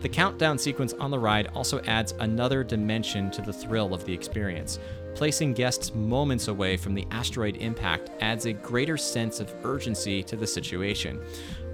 The 0.00 0.08
countdown 0.08 0.58
sequence 0.58 0.94
on 0.94 1.10
the 1.10 1.18
ride 1.18 1.48
also 1.48 1.80
adds 1.82 2.14
another 2.20 2.64
dimension 2.64 3.30
to 3.32 3.42
the 3.42 3.52
thrill 3.52 3.92
of 3.92 4.04
the 4.06 4.14
experience. 4.14 4.78
Placing 5.20 5.52
guests 5.52 5.94
moments 5.94 6.48
away 6.48 6.78
from 6.78 6.94
the 6.94 7.06
asteroid 7.10 7.58
impact 7.58 8.08
adds 8.22 8.46
a 8.46 8.54
greater 8.54 8.96
sense 8.96 9.38
of 9.38 9.54
urgency 9.64 10.22
to 10.22 10.34
the 10.34 10.46
situation. 10.46 11.20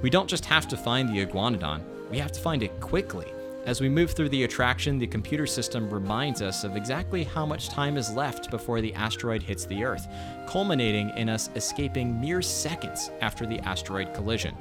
We 0.03 0.11
don't 0.11 0.29
just 0.29 0.45
have 0.47 0.67
to 0.67 0.77
find 0.77 1.09
the 1.09 1.25
iguanodon, 1.25 1.81
we 2.11 2.19
have 2.19 2.33
to 2.33 2.41
find 2.41 2.65
it 2.65 2.81
quickly. 2.81 3.27
As 3.65 3.81
we 3.81 3.89
move 3.89 4.11
through 4.11 4.31
the 4.31 4.43
attraction, 4.43 4.99
the 4.99 5.07
computer 5.07 5.47
system 5.47 5.89
reminds 5.89 6.43
us 6.43 6.65
of 6.65 6.75
exactly 6.75 7.23
how 7.23 7.47
much 7.47 7.69
time 7.69 7.97
is 7.97 8.13
left 8.13 8.51
before 8.51 8.81
the 8.81 8.93
asteroid 8.95 9.45
hits 9.45 9.65
the 9.65 9.85
Earth, 9.85 10.09
culminating 10.49 11.11
in 11.11 11.29
us 11.29 11.49
escaping 11.55 12.21
mere 12.21 12.43
seconds 12.43 13.13
after 13.21 13.47
the 13.47 13.61
asteroid 13.61 14.13
collision. 14.13 14.57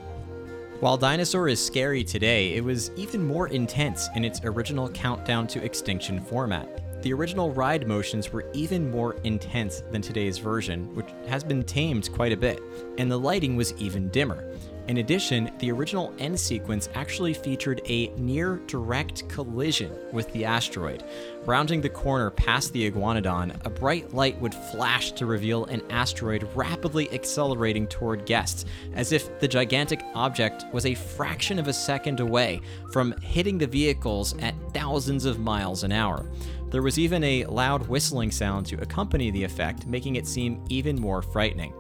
While 0.80 0.98
Dinosaur 0.98 1.48
is 1.48 1.66
scary 1.66 2.04
today, 2.04 2.54
it 2.54 2.64
was 2.64 2.92
even 2.92 3.26
more 3.26 3.48
intense 3.48 4.10
in 4.16 4.24
its 4.24 4.42
original 4.44 4.90
countdown 4.90 5.48
to 5.48 5.64
extinction 5.64 6.22
format. 6.22 6.85
The 7.06 7.14
original 7.14 7.51
ride 7.51 7.88
motions 7.88 8.34
were 8.34 8.49
even 8.51 8.89
more 8.89 9.14
intense 9.24 9.84
than 9.91 10.01
today's 10.01 10.39
version, 10.39 10.95
which 10.95 11.06
has 11.28 11.43
been 11.43 11.62
tamed 11.62 12.12
quite 12.12 12.32
a 12.32 12.38
bit, 12.38 12.64
and 12.97 13.12
the 13.12 13.20
lighting 13.20 13.56
was 13.56 13.76
even 13.76 14.10
dimmer. 14.10 14.51
In 14.88 14.97
addition, 14.97 15.51
the 15.60 15.72
original 15.72 16.14
end 16.18 16.39
sequence 16.39 16.89
actually 16.95 17.36
featured 17.36 17.82
a 17.86 18.08
near 18.18 18.58
direct 18.66 19.28
collision 19.30 19.91
with 20.14 20.32
the 20.34 20.45
asteroid. 20.45 21.03
Rounding 21.45 21.82
the 21.82 21.89
corner 21.89 22.32
past 22.32 22.74
the 22.74 22.89
Iguanodon, 22.89 23.64
a 23.66 23.70
bright 23.70 24.14
light 24.14 24.39
would 24.41 24.53
flash 24.53 25.12
to 25.14 25.28
reveal 25.28 25.66
an 25.66 25.84
asteroid 25.91 26.47
rapidly 26.56 27.12
accelerating 27.12 27.86
toward 27.86 28.26
guests, 28.26 28.66
as 28.93 29.12
if 29.12 29.39
the 29.39 29.47
gigantic 29.47 30.01
object 30.16 30.66
was 30.72 30.88
a 30.88 30.95
fraction 30.95 31.60
of 31.60 31.68
a 31.68 31.74
second 31.74 32.20
away 32.20 32.62
from 32.91 33.12
hitting 33.22 33.60
the 33.60 33.68
vehicles 33.68 34.36
at 34.39 34.56
thousands 34.74 35.26
of 35.26 35.39
miles 35.39 35.84
an 35.84 35.91
hour. 35.91 36.26
There 36.72 36.82
was 36.82 36.99
even 36.99 37.24
a 37.24 37.45
loud 37.45 37.88
whistling 37.88 38.32
sound 38.32 38.66
to 38.68 38.82
accompany 38.82 39.32
the 39.32 39.43
effect, 39.43 39.86
making 39.88 40.16
it 40.16 40.28
seem 40.28 40.63
even 40.70 40.99
more 40.99 41.22
frightening. 41.22 41.74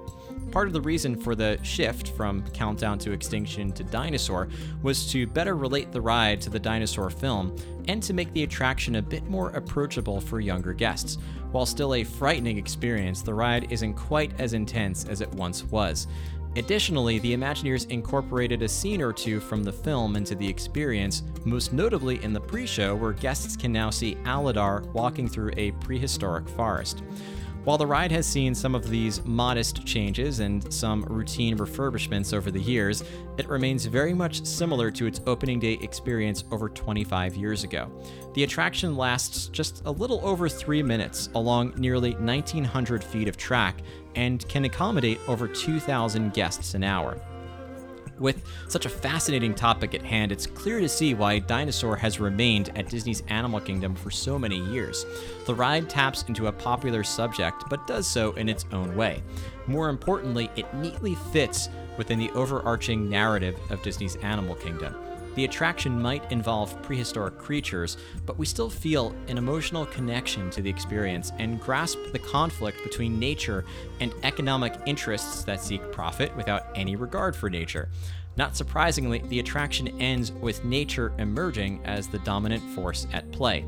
Part 0.51 0.67
of 0.67 0.73
the 0.73 0.81
reason 0.81 1.17
for 1.17 1.35
the 1.35 1.59
shift 1.63 2.09
from 2.09 2.43
Countdown 2.51 2.97
to 2.99 3.11
Extinction 3.11 3.73
to 3.73 3.83
Dinosaur 3.83 4.47
was 4.83 5.11
to 5.11 5.27
better 5.27 5.55
relate 5.57 5.91
the 5.91 5.99
ride 5.99 6.39
to 6.41 6.49
the 6.49 6.59
dinosaur 6.59 7.09
film 7.09 7.53
and 7.89 8.01
to 8.03 8.13
make 8.13 8.31
the 8.31 8.43
attraction 8.43 8.95
a 8.95 9.01
bit 9.01 9.29
more 9.29 9.49
approachable 9.49 10.21
for 10.21 10.39
younger 10.39 10.71
guests. 10.71 11.17
While 11.51 11.65
still 11.65 11.95
a 11.95 12.03
frightening 12.03 12.57
experience, 12.57 13.21
the 13.21 13.33
ride 13.33 13.71
isn't 13.71 13.95
quite 13.95 14.39
as 14.39 14.53
intense 14.53 15.05
as 15.05 15.19
it 15.19 15.31
once 15.33 15.63
was. 15.65 16.07
Additionally, 16.57 17.19
the 17.19 17.35
Imagineers 17.35 17.89
incorporated 17.89 18.61
a 18.61 18.67
scene 18.67 19.01
or 19.01 19.11
two 19.11 19.41
from 19.41 19.61
the 19.61 19.73
film 19.73 20.15
into 20.15 20.35
the 20.35 20.47
experience, 20.47 21.23
most 21.43 21.73
notably 21.73 22.23
in 22.23 22.31
the 22.31 22.39
pre 22.39 22.65
show, 22.65 22.95
where 22.95 23.11
guests 23.11 23.57
can 23.57 23.73
now 23.73 23.89
see 23.89 24.15
Aladar 24.23 24.85
walking 24.93 25.27
through 25.27 25.51
a 25.57 25.71
prehistoric 25.71 26.47
forest. 26.47 27.03
While 27.65 27.79
the 27.79 27.87
ride 27.87 28.11
has 28.11 28.27
seen 28.27 28.53
some 28.53 28.75
of 28.75 28.87
these 28.87 29.25
modest 29.25 29.87
changes 29.87 30.39
and 30.39 30.71
some 30.71 31.03
routine 31.05 31.57
refurbishments 31.57 32.31
over 32.31 32.51
the 32.51 32.61
years, 32.61 33.03
it 33.39 33.49
remains 33.49 33.85
very 33.85 34.13
much 34.13 34.45
similar 34.45 34.91
to 34.91 35.07
its 35.07 35.19
opening 35.25 35.59
day 35.59 35.73
experience 35.81 36.43
over 36.51 36.69
25 36.69 37.35
years 37.35 37.63
ago. 37.63 37.91
The 38.35 38.43
attraction 38.43 38.95
lasts 38.95 39.47
just 39.47 39.81
a 39.85 39.91
little 39.91 40.23
over 40.23 40.47
three 40.47 40.83
minutes 40.83 41.29
along 41.33 41.73
nearly 41.75 42.13
1,900 42.13 43.03
feet 43.03 43.27
of 43.27 43.35
track 43.35 43.81
and 44.15 44.47
can 44.47 44.65
accommodate 44.65 45.19
over 45.27 45.47
2,000 45.47 46.33
guests 46.33 46.73
an 46.73 46.83
hour. 46.83 47.19
With 48.17 48.43
such 48.69 48.85
a 48.85 48.89
fascinating 48.89 49.53
topic 49.53 49.93
at 49.93 50.01
hand, 50.01 50.31
it's 50.31 50.47
clear 50.47 50.79
to 50.79 50.87
see 50.87 51.13
why 51.13 51.39
Dinosaur 51.39 51.97
has 51.97 52.19
remained 52.19 52.69
at 52.77 52.87
Disney's 52.87 53.23
Animal 53.27 53.59
Kingdom 53.59 53.93
for 53.93 54.09
so 54.09 54.39
many 54.39 54.57
years. 54.71 55.05
The 55.45 55.53
ride 55.53 55.89
taps 55.89 56.23
into 56.29 56.47
a 56.47 56.51
popular 56.51 57.03
subject, 57.03 57.65
but 57.69 57.87
does 57.87 58.07
so 58.07 58.31
in 58.33 58.47
its 58.47 58.65
own 58.71 58.95
way. 58.95 59.21
More 59.67 59.89
importantly, 59.89 60.49
it 60.55 60.73
neatly 60.75 61.15
fits 61.33 61.67
within 61.97 62.17
the 62.17 62.31
overarching 62.31 63.09
narrative 63.09 63.59
of 63.69 63.83
Disney's 63.83 64.15
Animal 64.17 64.55
Kingdom. 64.55 64.95
The 65.35 65.43
attraction 65.43 66.01
might 66.01 66.31
involve 66.31 66.81
prehistoric 66.81 67.37
creatures, 67.37 67.97
but 68.25 68.37
we 68.37 68.45
still 68.45 68.69
feel 68.69 69.13
an 69.27 69.37
emotional 69.37 69.85
connection 69.85 70.49
to 70.51 70.61
the 70.61 70.69
experience 70.69 71.33
and 71.39 71.59
grasp 71.59 71.99
the 72.13 72.19
conflict 72.19 72.81
between 72.83 73.19
nature 73.19 73.65
and 73.99 74.13
economic 74.23 74.73
interests 74.85 75.43
that 75.43 75.61
seek 75.61 75.91
profit 75.91 76.35
without 76.37 76.67
any 76.73 76.95
regard 76.95 77.35
for 77.35 77.49
nature. 77.49 77.89
Not 78.37 78.57
surprisingly, 78.57 79.19
the 79.19 79.39
attraction 79.39 79.87
ends 80.01 80.31
with 80.31 80.65
nature 80.65 81.13
emerging 81.19 81.81
as 81.85 82.07
the 82.07 82.19
dominant 82.19 82.63
force 82.71 83.07
at 83.13 83.31
play. 83.31 83.65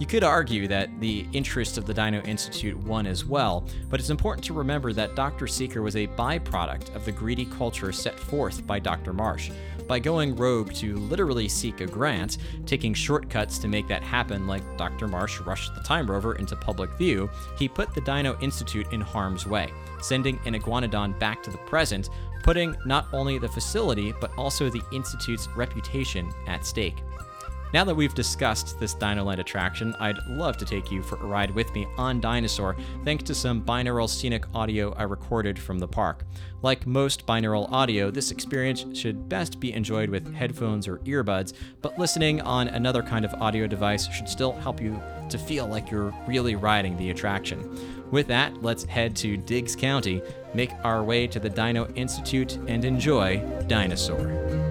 You 0.00 0.06
could 0.06 0.24
argue 0.24 0.66
that 0.68 0.88
the 1.00 1.26
interests 1.32 1.78
of 1.78 1.86
the 1.86 1.94
Dino 1.94 2.20
Institute 2.22 2.76
won 2.76 3.06
as 3.06 3.24
well, 3.24 3.66
but 3.88 4.00
it's 4.00 4.10
important 4.10 4.44
to 4.46 4.54
remember 4.54 4.92
that 4.92 5.14
Dr. 5.14 5.46
Seeker 5.46 5.82
was 5.82 5.94
a 5.94 6.08
byproduct 6.08 6.94
of 6.96 7.04
the 7.04 7.12
greedy 7.12 7.44
culture 7.44 7.92
set 7.92 8.18
forth 8.18 8.66
by 8.66 8.80
Dr. 8.80 9.12
Marsh. 9.12 9.50
By 9.88 9.98
going 9.98 10.36
rogue 10.36 10.74
to 10.74 10.96
literally 10.96 11.48
seek 11.48 11.80
a 11.80 11.86
grant, 11.86 12.36
taking 12.66 12.92
shortcuts 12.92 13.58
to 13.60 13.68
make 13.68 13.88
that 13.88 14.02
happen, 14.02 14.46
like 14.46 14.76
Dr. 14.76 15.08
Marsh 15.08 15.40
rushed 15.40 15.74
the 15.74 15.80
Time 15.80 16.10
Rover 16.10 16.34
into 16.34 16.54
public 16.56 16.90
view, 16.92 17.30
he 17.56 17.68
put 17.68 17.94
the 17.94 18.02
Dino 18.02 18.38
Institute 18.42 18.92
in 18.92 19.00
harm's 19.00 19.46
way, 19.46 19.72
sending 20.02 20.38
an 20.44 20.54
iguanodon 20.54 21.18
back 21.18 21.42
to 21.42 21.50
the 21.50 21.58
present, 21.58 22.10
putting 22.42 22.76
not 22.84 23.08
only 23.14 23.38
the 23.38 23.48
facility 23.48 24.12
but 24.20 24.30
also 24.36 24.68
the 24.68 24.82
Institute's 24.92 25.48
reputation 25.56 26.30
at 26.46 26.66
stake. 26.66 27.02
Now 27.74 27.84
that 27.84 27.94
we've 27.94 28.14
discussed 28.14 28.80
this 28.80 28.94
Dinoland 28.94 29.40
attraction, 29.40 29.94
I'd 30.00 30.16
love 30.26 30.56
to 30.56 30.64
take 30.64 30.90
you 30.90 31.02
for 31.02 31.16
a 31.16 31.26
ride 31.26 31.50
with 31.50 31.70
me 31.74 31.86
on 31.98 32.18
Dinosaur 32.18 32.76
thanks 33.04 33.24
to 33.24 33.34
some 33.34 33.62
binaural 33.62 34.08
scenic 34.08 34.44
audio 34.54 34.94
I 34.94 35.02
recorded 35.02 35.58
from 35.58 35.78
the 35.78 35.86
park. 35.86 36.24
Like 36.62 36.86
most 36.86 37.26
binaural 37.26 37.70
audio, 37.70 38.10
this 38.10 38.30
experience 38.30 38.86
should 38.98 39.28
best 39.28 39.60
be 39.60 39.74
enjoyed 39.74 40.08
with 40.08 40.34
headphones 40.34 40.88
or 40.88 40.98
earbuds, 41.00 41.52
but 41.82 41.98
listening 41.98 42.40
on 42.40 42.68
another 42.68 43.02
kind 43.02 43.26
of 43.26 43.34
audio 43.34 43.66
device 43.66 44.08
should 44.08 44.30
still 44.30 44.52
help 44.52 44.80
you 44.80 45.00
to 45.28 45.36
feel 45.36 45.66
like 45.66 45.90
you're 45.90 46.14
really 46.26 46.56
riding 46.56 46.96
the 46.96 47.10
attraction. 47.10 48.08
With 48.10 48.28
that, 48.28 48.62
let's 48.62 48.84
head 48.84 49.14
to 49.16 49.36
Diggs 49.36 49.76
County, 49.76 50.22
make 50.54 50.72
our 50.84 51.04
way 51.04 51.26
to 51.26 51.38
the 51.38 51.50
Dino 51.50 51.86
Institute, 51.94 52.56
and 52.66 52.82
enjoy 52.82 53.36
Dinosaur. 53.66 54.67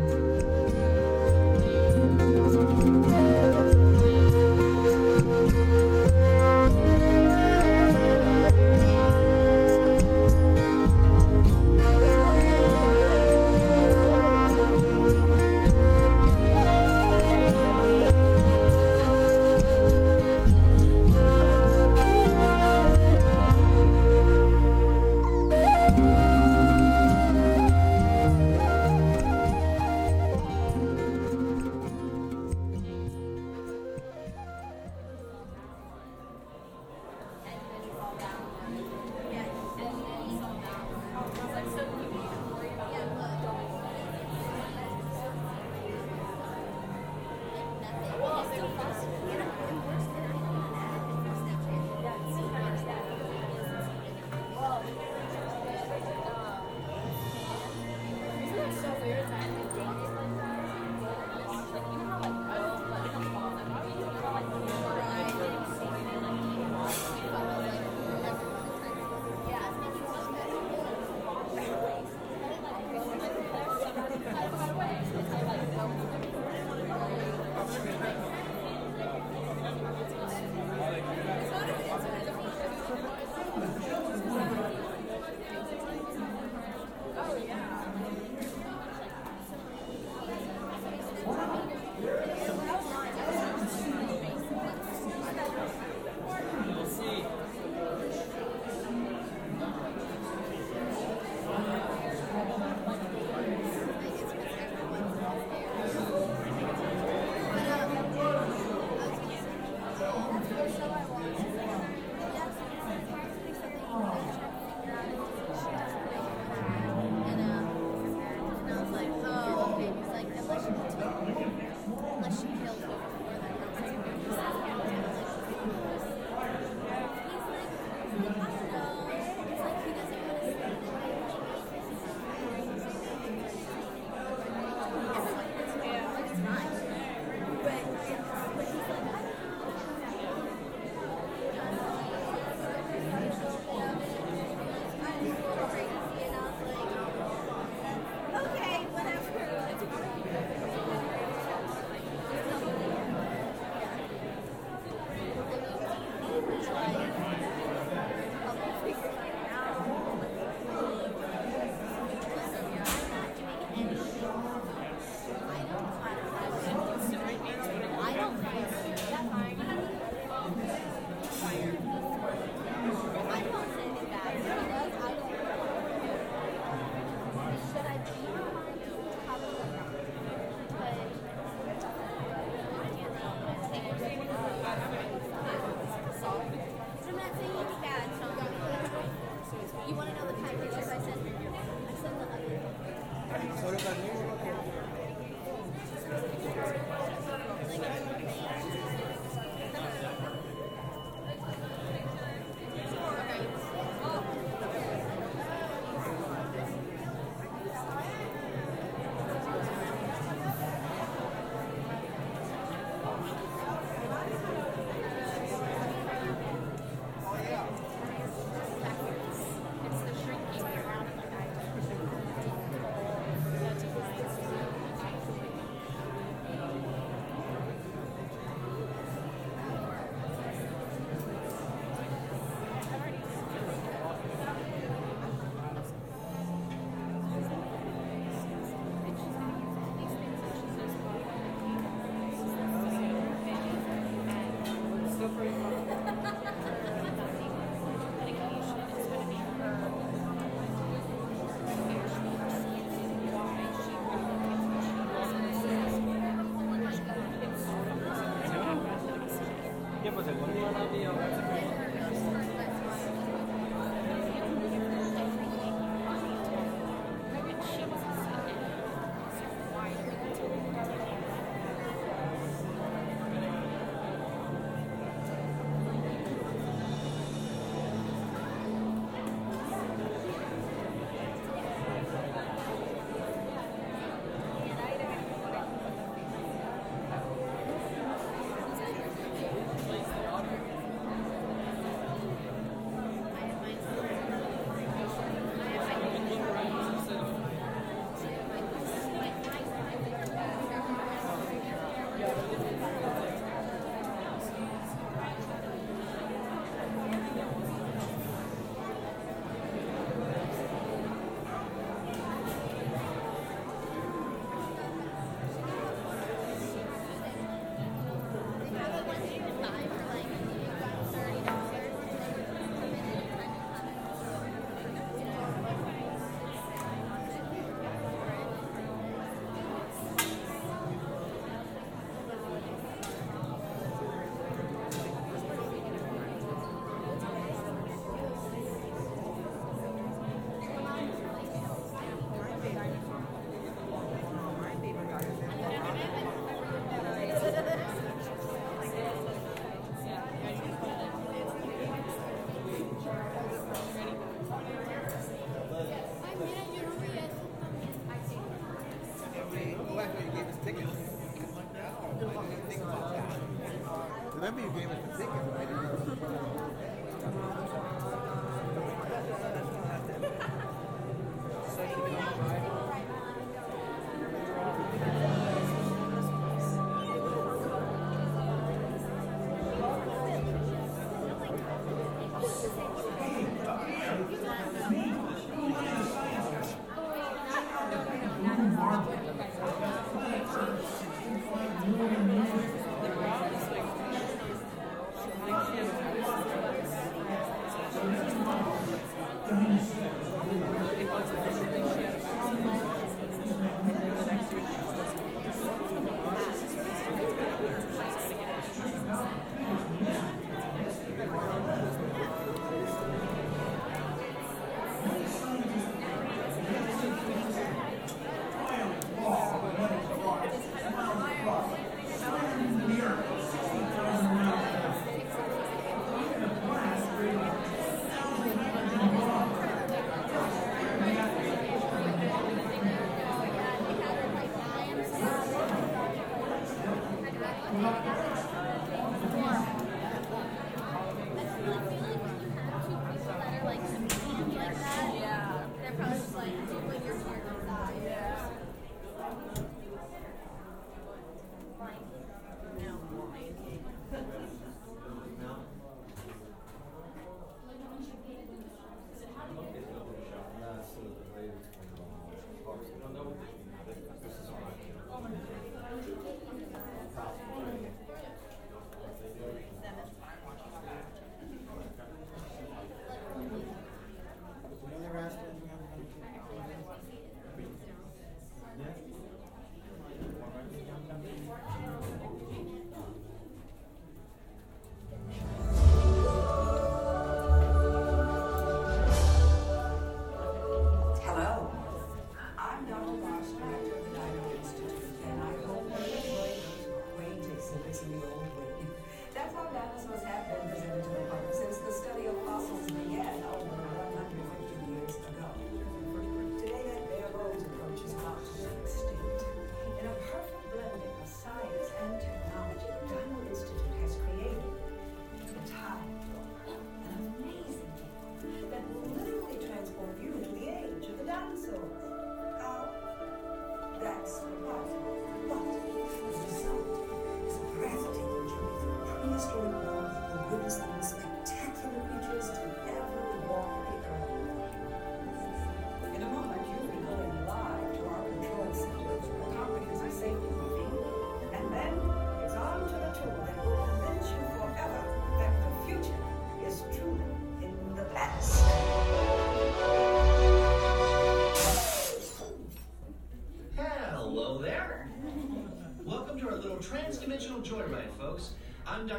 That's 524.27 524.56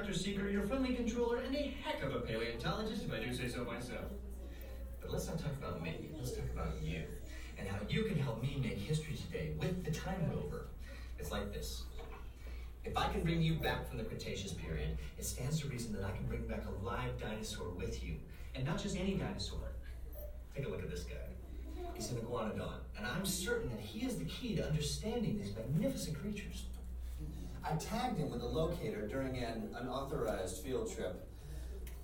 I'm 0.09 0.15
Seeker, 0.15 0.49
your 0.49 0.63
friendly 0.63 0.95
controller, 0.95 1.37
and 1.37 1.55
a 1.55 1.75
heck 1.85 2.03
of 2.03 2.15
a 2.15 2.21
paleontologist, 2.21 3.05
if 3.05 3.13
I 3.13 3.23
do 3.23 3.31
say 3.35 3.47
so 3.47 3.63
myself. 3.63 4.07
But 5.03 5.11
let's 5.11 5.27
not 5.27 5.39
talk 5.39 5.53
about 5.63 5.83
me. 5.83 6.09
Let's 6.19 6.33
talk 6.33 6.47
about 6.55 6.83
you 6.83 7.03
and 7.59 7.69
how 7.69 7.77
you 7.91 8.05
can 8.05 8.19
help 8.19 8.41
me 8.41 8.59
make 8.59 8.79
history 8.79 9.17
today 9.17 9.53
with 9.59 9.85
the 9.85 9.91
Time 9.91 10.31
Rover. 10.31 10.69
It's 11.19 11.31
like 11.31 11.53
this. 11.53 11.83
If 12.87 12.97
I 12.97 13.13
can 13.13 13.23
bring 13.23 13.43
you 13.43 13.57
back 13.57 13.87
from 13.87 13.99
the 13.99 14.05
Cretaceous 14.05 14.55
period, 14.55 14.97
it 15.19 15.27
stands 15.27 15.61
to 15.61 15.69
reason 15.69 15.93
that 15.93 16.05
I 16.05 16.13
can 16.13 16.25
bring 16.25 16.47
back 16.47 16.65
a 16.67 16.87
live 16.87 17.21
dinosaur 17.21 17.69
with 17.69 18.03
you. 18.03 18.15
And 18.55 18.65
not 18.65 18.79
just 18.83 18.97
any 18.97 19.13
dinosaur. 19.13 19.73
Take 20.57 20.65
a 20.65 20.71
look 20.71 20.83
at 20.83 20.91
this 20.91 21.05
guy. 21.05 21.17
He's 21.93 22.11
an 22.13 22.17
iguanodon, 22.17 22.79
and 22.97 23.07
I'm 23.07 23.27
certain 23.27 23.69
that 23.69 23.81
he 23.81 24.07
is 24.07 24.17
the 24.17 24.25
key 24.25 24.57
to 24.57 24.67
understanding 24.67 25.39
these 25.39 25.55
magnificent 25.55 26.19
creatures. 26.19 26.65
I 27.71 27.77
tagged 27.77 28.17
him 28.19 28.31
with 28.31 28.41
a 28.43 28.47
locator 28.47 29.07
during 29.07 29.37
an 29.37 29.69
unauthorized 29.79 30.65
field 30.65 30.91
trip. 30.91 31.29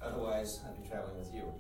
Otherwise, 0.03 0.61
I'd 0.67 0.83
be 0.83 0.87
traveling 0.87 1.19
with 1.19 1.33
you. 1.35 1.51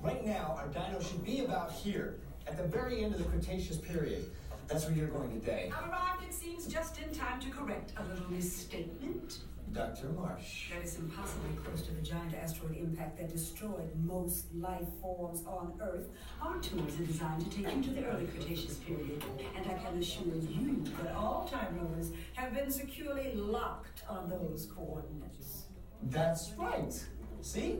Right 0.00 0.24
now, 0.24 0.56
our 0.56 0.68
dino 0.68 1.00
should 1.00 1.24
be 1.24 1.40
about 1.40 1.72
here, 1.72 2.20
at 2.46 2.56
the 2.56 2.62
very 2.62 3.02
end 3.02 3.14
of 3.14 3.18
the 3.18 3.24
Cretaceous 3.24 3.78
period. 3.78 4.24
That's 4.68 4.86
where 4.86 4.94
you're 4.94 5.08
going 5.08 5.32
today. 5.40 5.72
I've 5.76 5.90
arrived, 5.90 6.22
it 6.22 6.32
seems, 6.32 6.68
just 6.68 7.00
in 7.00 7.12
time 7.12 7.40
to 7.40 7.50
correct 7.50 7.92
a 7.96 8.04
little 8.04 8.30
misstatement. 8.30 9.38
Dr. 9.72 10.08
Marsh. 10.10 10.70
That 10.70 10.84
is 10.84 10.98
impossibly 10.98 11.56
close 11.64 11.82
to 11.82 11.92
the 11.92 12.02
giant 12.02 12.34
asteroid 12.34 12.76
impact 12.76 13.18
that 13.18 13.30
destroyed 13.30 13.90
most 14.04 14.54
life 14.54 14.86
forms 15.00 15.44
on 15.46 15.72
Earth. 15.80 16.08
Our 16.42 16.58
tours 16.58 17.00
are 17.00 17.04
designed 17.04 17.50
to 17.50 17.56
take 17.56 17.74
you 17.74 17.82
to 17.82 17.90
the 17.90 18.04
early 18.04 18.26
Cretaceous 18.26 18.74
period, 18.78 19.24
and 19.56 19.66
I 19.66 19.74
can 19.74 19.98
assure 19.98 20.34
you 20.34 20.84
that 21.02 21.14
all 21.14 21.48
time 21.50 21.78
rovers 21.80 22.12
have 22.34 22.52
been 22.52 22.70
securely 22.70 23.32
locked 23.34 24.02
on 24.08 24.28
those 24.28 24.68
coordinates. 24.74 25.64
That's 26.02 26.52
right. 26.58 26.92
See? 27.40 27.78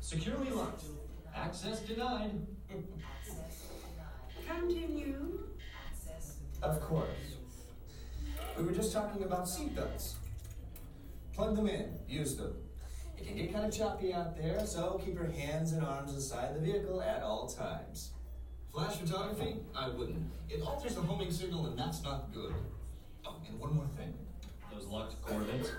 Securely 0.00 0.50
locked. 0.50 0.84
Access 1.34 1.80
denied. 1.80 2.46
Continue. 4.48 5.40
Access. 5.88 6.36
Of 6.62 6.80
course. 6.80 7.08
We 8.56 8.64
were 8.64 8.72
just 8.72 8.92
talking 8.92 9.24
about 9.24 9.46
seatbelts. 9.46 10.16
Plug 11.34 11.56
them 11.56 11.66
in, 11.66 11.98
use 12.06 12.36
them. 12.36 12.54
It 13.16 13.26
can 13.26 13.36
get 13.36 13.52
kind 13.52 13.64
of 13.64 13.76
choppy 13.76 14.12
out 14.12 14.36
there, 14.36 14.64
so 14.66 15.00
keep 15.04 15.14
your 15.14 15.30
hands 15.30 15.72
and 15.72 15.82
arms 15.84 16.12
inside 16.12 16.54
the 16.54 16.60
vehicle 16.60 17.00
at 17.00 17.22
all 17.22 17.48
times. 17.48 18.10
Flash 18.72 18.96
photography? 18.96 19.56
I 19.74 19.88
wouldn't. 19.88 20.30
It 20.48 20.62
alters 20.62 20.94
the 20.94 21.02
homing 21.02 21.30
signal, 21.30 21.66
and 21.66 21.78
that's 21.78 22.02
not 22.02 22.32
good. 22.32 22.54
Oh, 23.26 23.36
and 23.48 23.58
one 23.58 23.74
more 23.74 23.86
thing. 23.96 24.12
Those 24.72 24.86
locked 24.86 25.20
coordinates. 25.22 25.70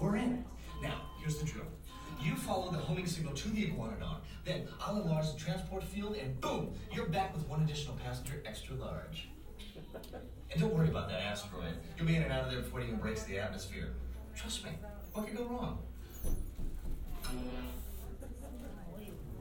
We're 0.00 0.16
in. 0.16 0.44
Now, 0.82 1.02
here's 1.18 1.38
the 1.38 1.44
drill. 1.44 1.66
You 2.22 2.36
follow 2.36 2.70
the 2.70 2.78
homing 2.78 3.06
signal 3.06 3.34
to 3.34 3.48
the 3.48 3.66
iguanodon, 3.66 4.18
then 4.44 4.68
I'll 4.80 5.00
enlarge 5.02 5.32
the 5.32 5.38
transport 5.38 5.82
field, 5.82 6.16
and 6.16 6.38
boom, 6.40 6.74
you're 6.92 7.06
back 7.06 7.34
with 7.34 7.46
one 7.48 7.62
additional 7.62 7.96
passenger 7.96 8.42
extra 8.46 8.76
large. 8.76 9.28
And 10.52 10.60
don't 10.60 10.74
worry 10.74 10.88
about 10.88 11.08
that 11.08 11.20
asteroid. 11.20 11.74
You'll 11.96 12.06
be 12.06 12.16
in 12.16 12.22
and 12.22 12.32
out 12.32 12.44
of 12.44 12.50
there 12.50 12.60
before 12.60 12.80
it 12.80 12.84
even 12.86 12.98
breaks 12.98 13.22
the 13.24 13.38
atmosphere. 13.38 13.94
Trust 14.34 14.64
me, 14.64 14.70
what 15.12 15.26
could 15.26 15.36
go 15.36 15.44
wrong? 15.44 15.78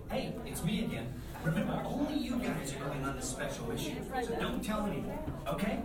Hey, 0.10 0.34
it's 0.46 0.64
me 0.64 0.86
again. 0.86 1.14
Remember, 1.44 1.82
only 1.86 2.16
you 2.16 2.36
guys 2.38 2.74
are 2.74 2.86
going 2.86 3.04
on 3.04 3.16
this 3.16 3.30
special 3.30 3.72
issue, 3.72 3.96
so 4.24 4.36
don't 4.36 4.64
tell 4.64 4.86
anyone, 4.86 5.18
okay? 5.48 5.80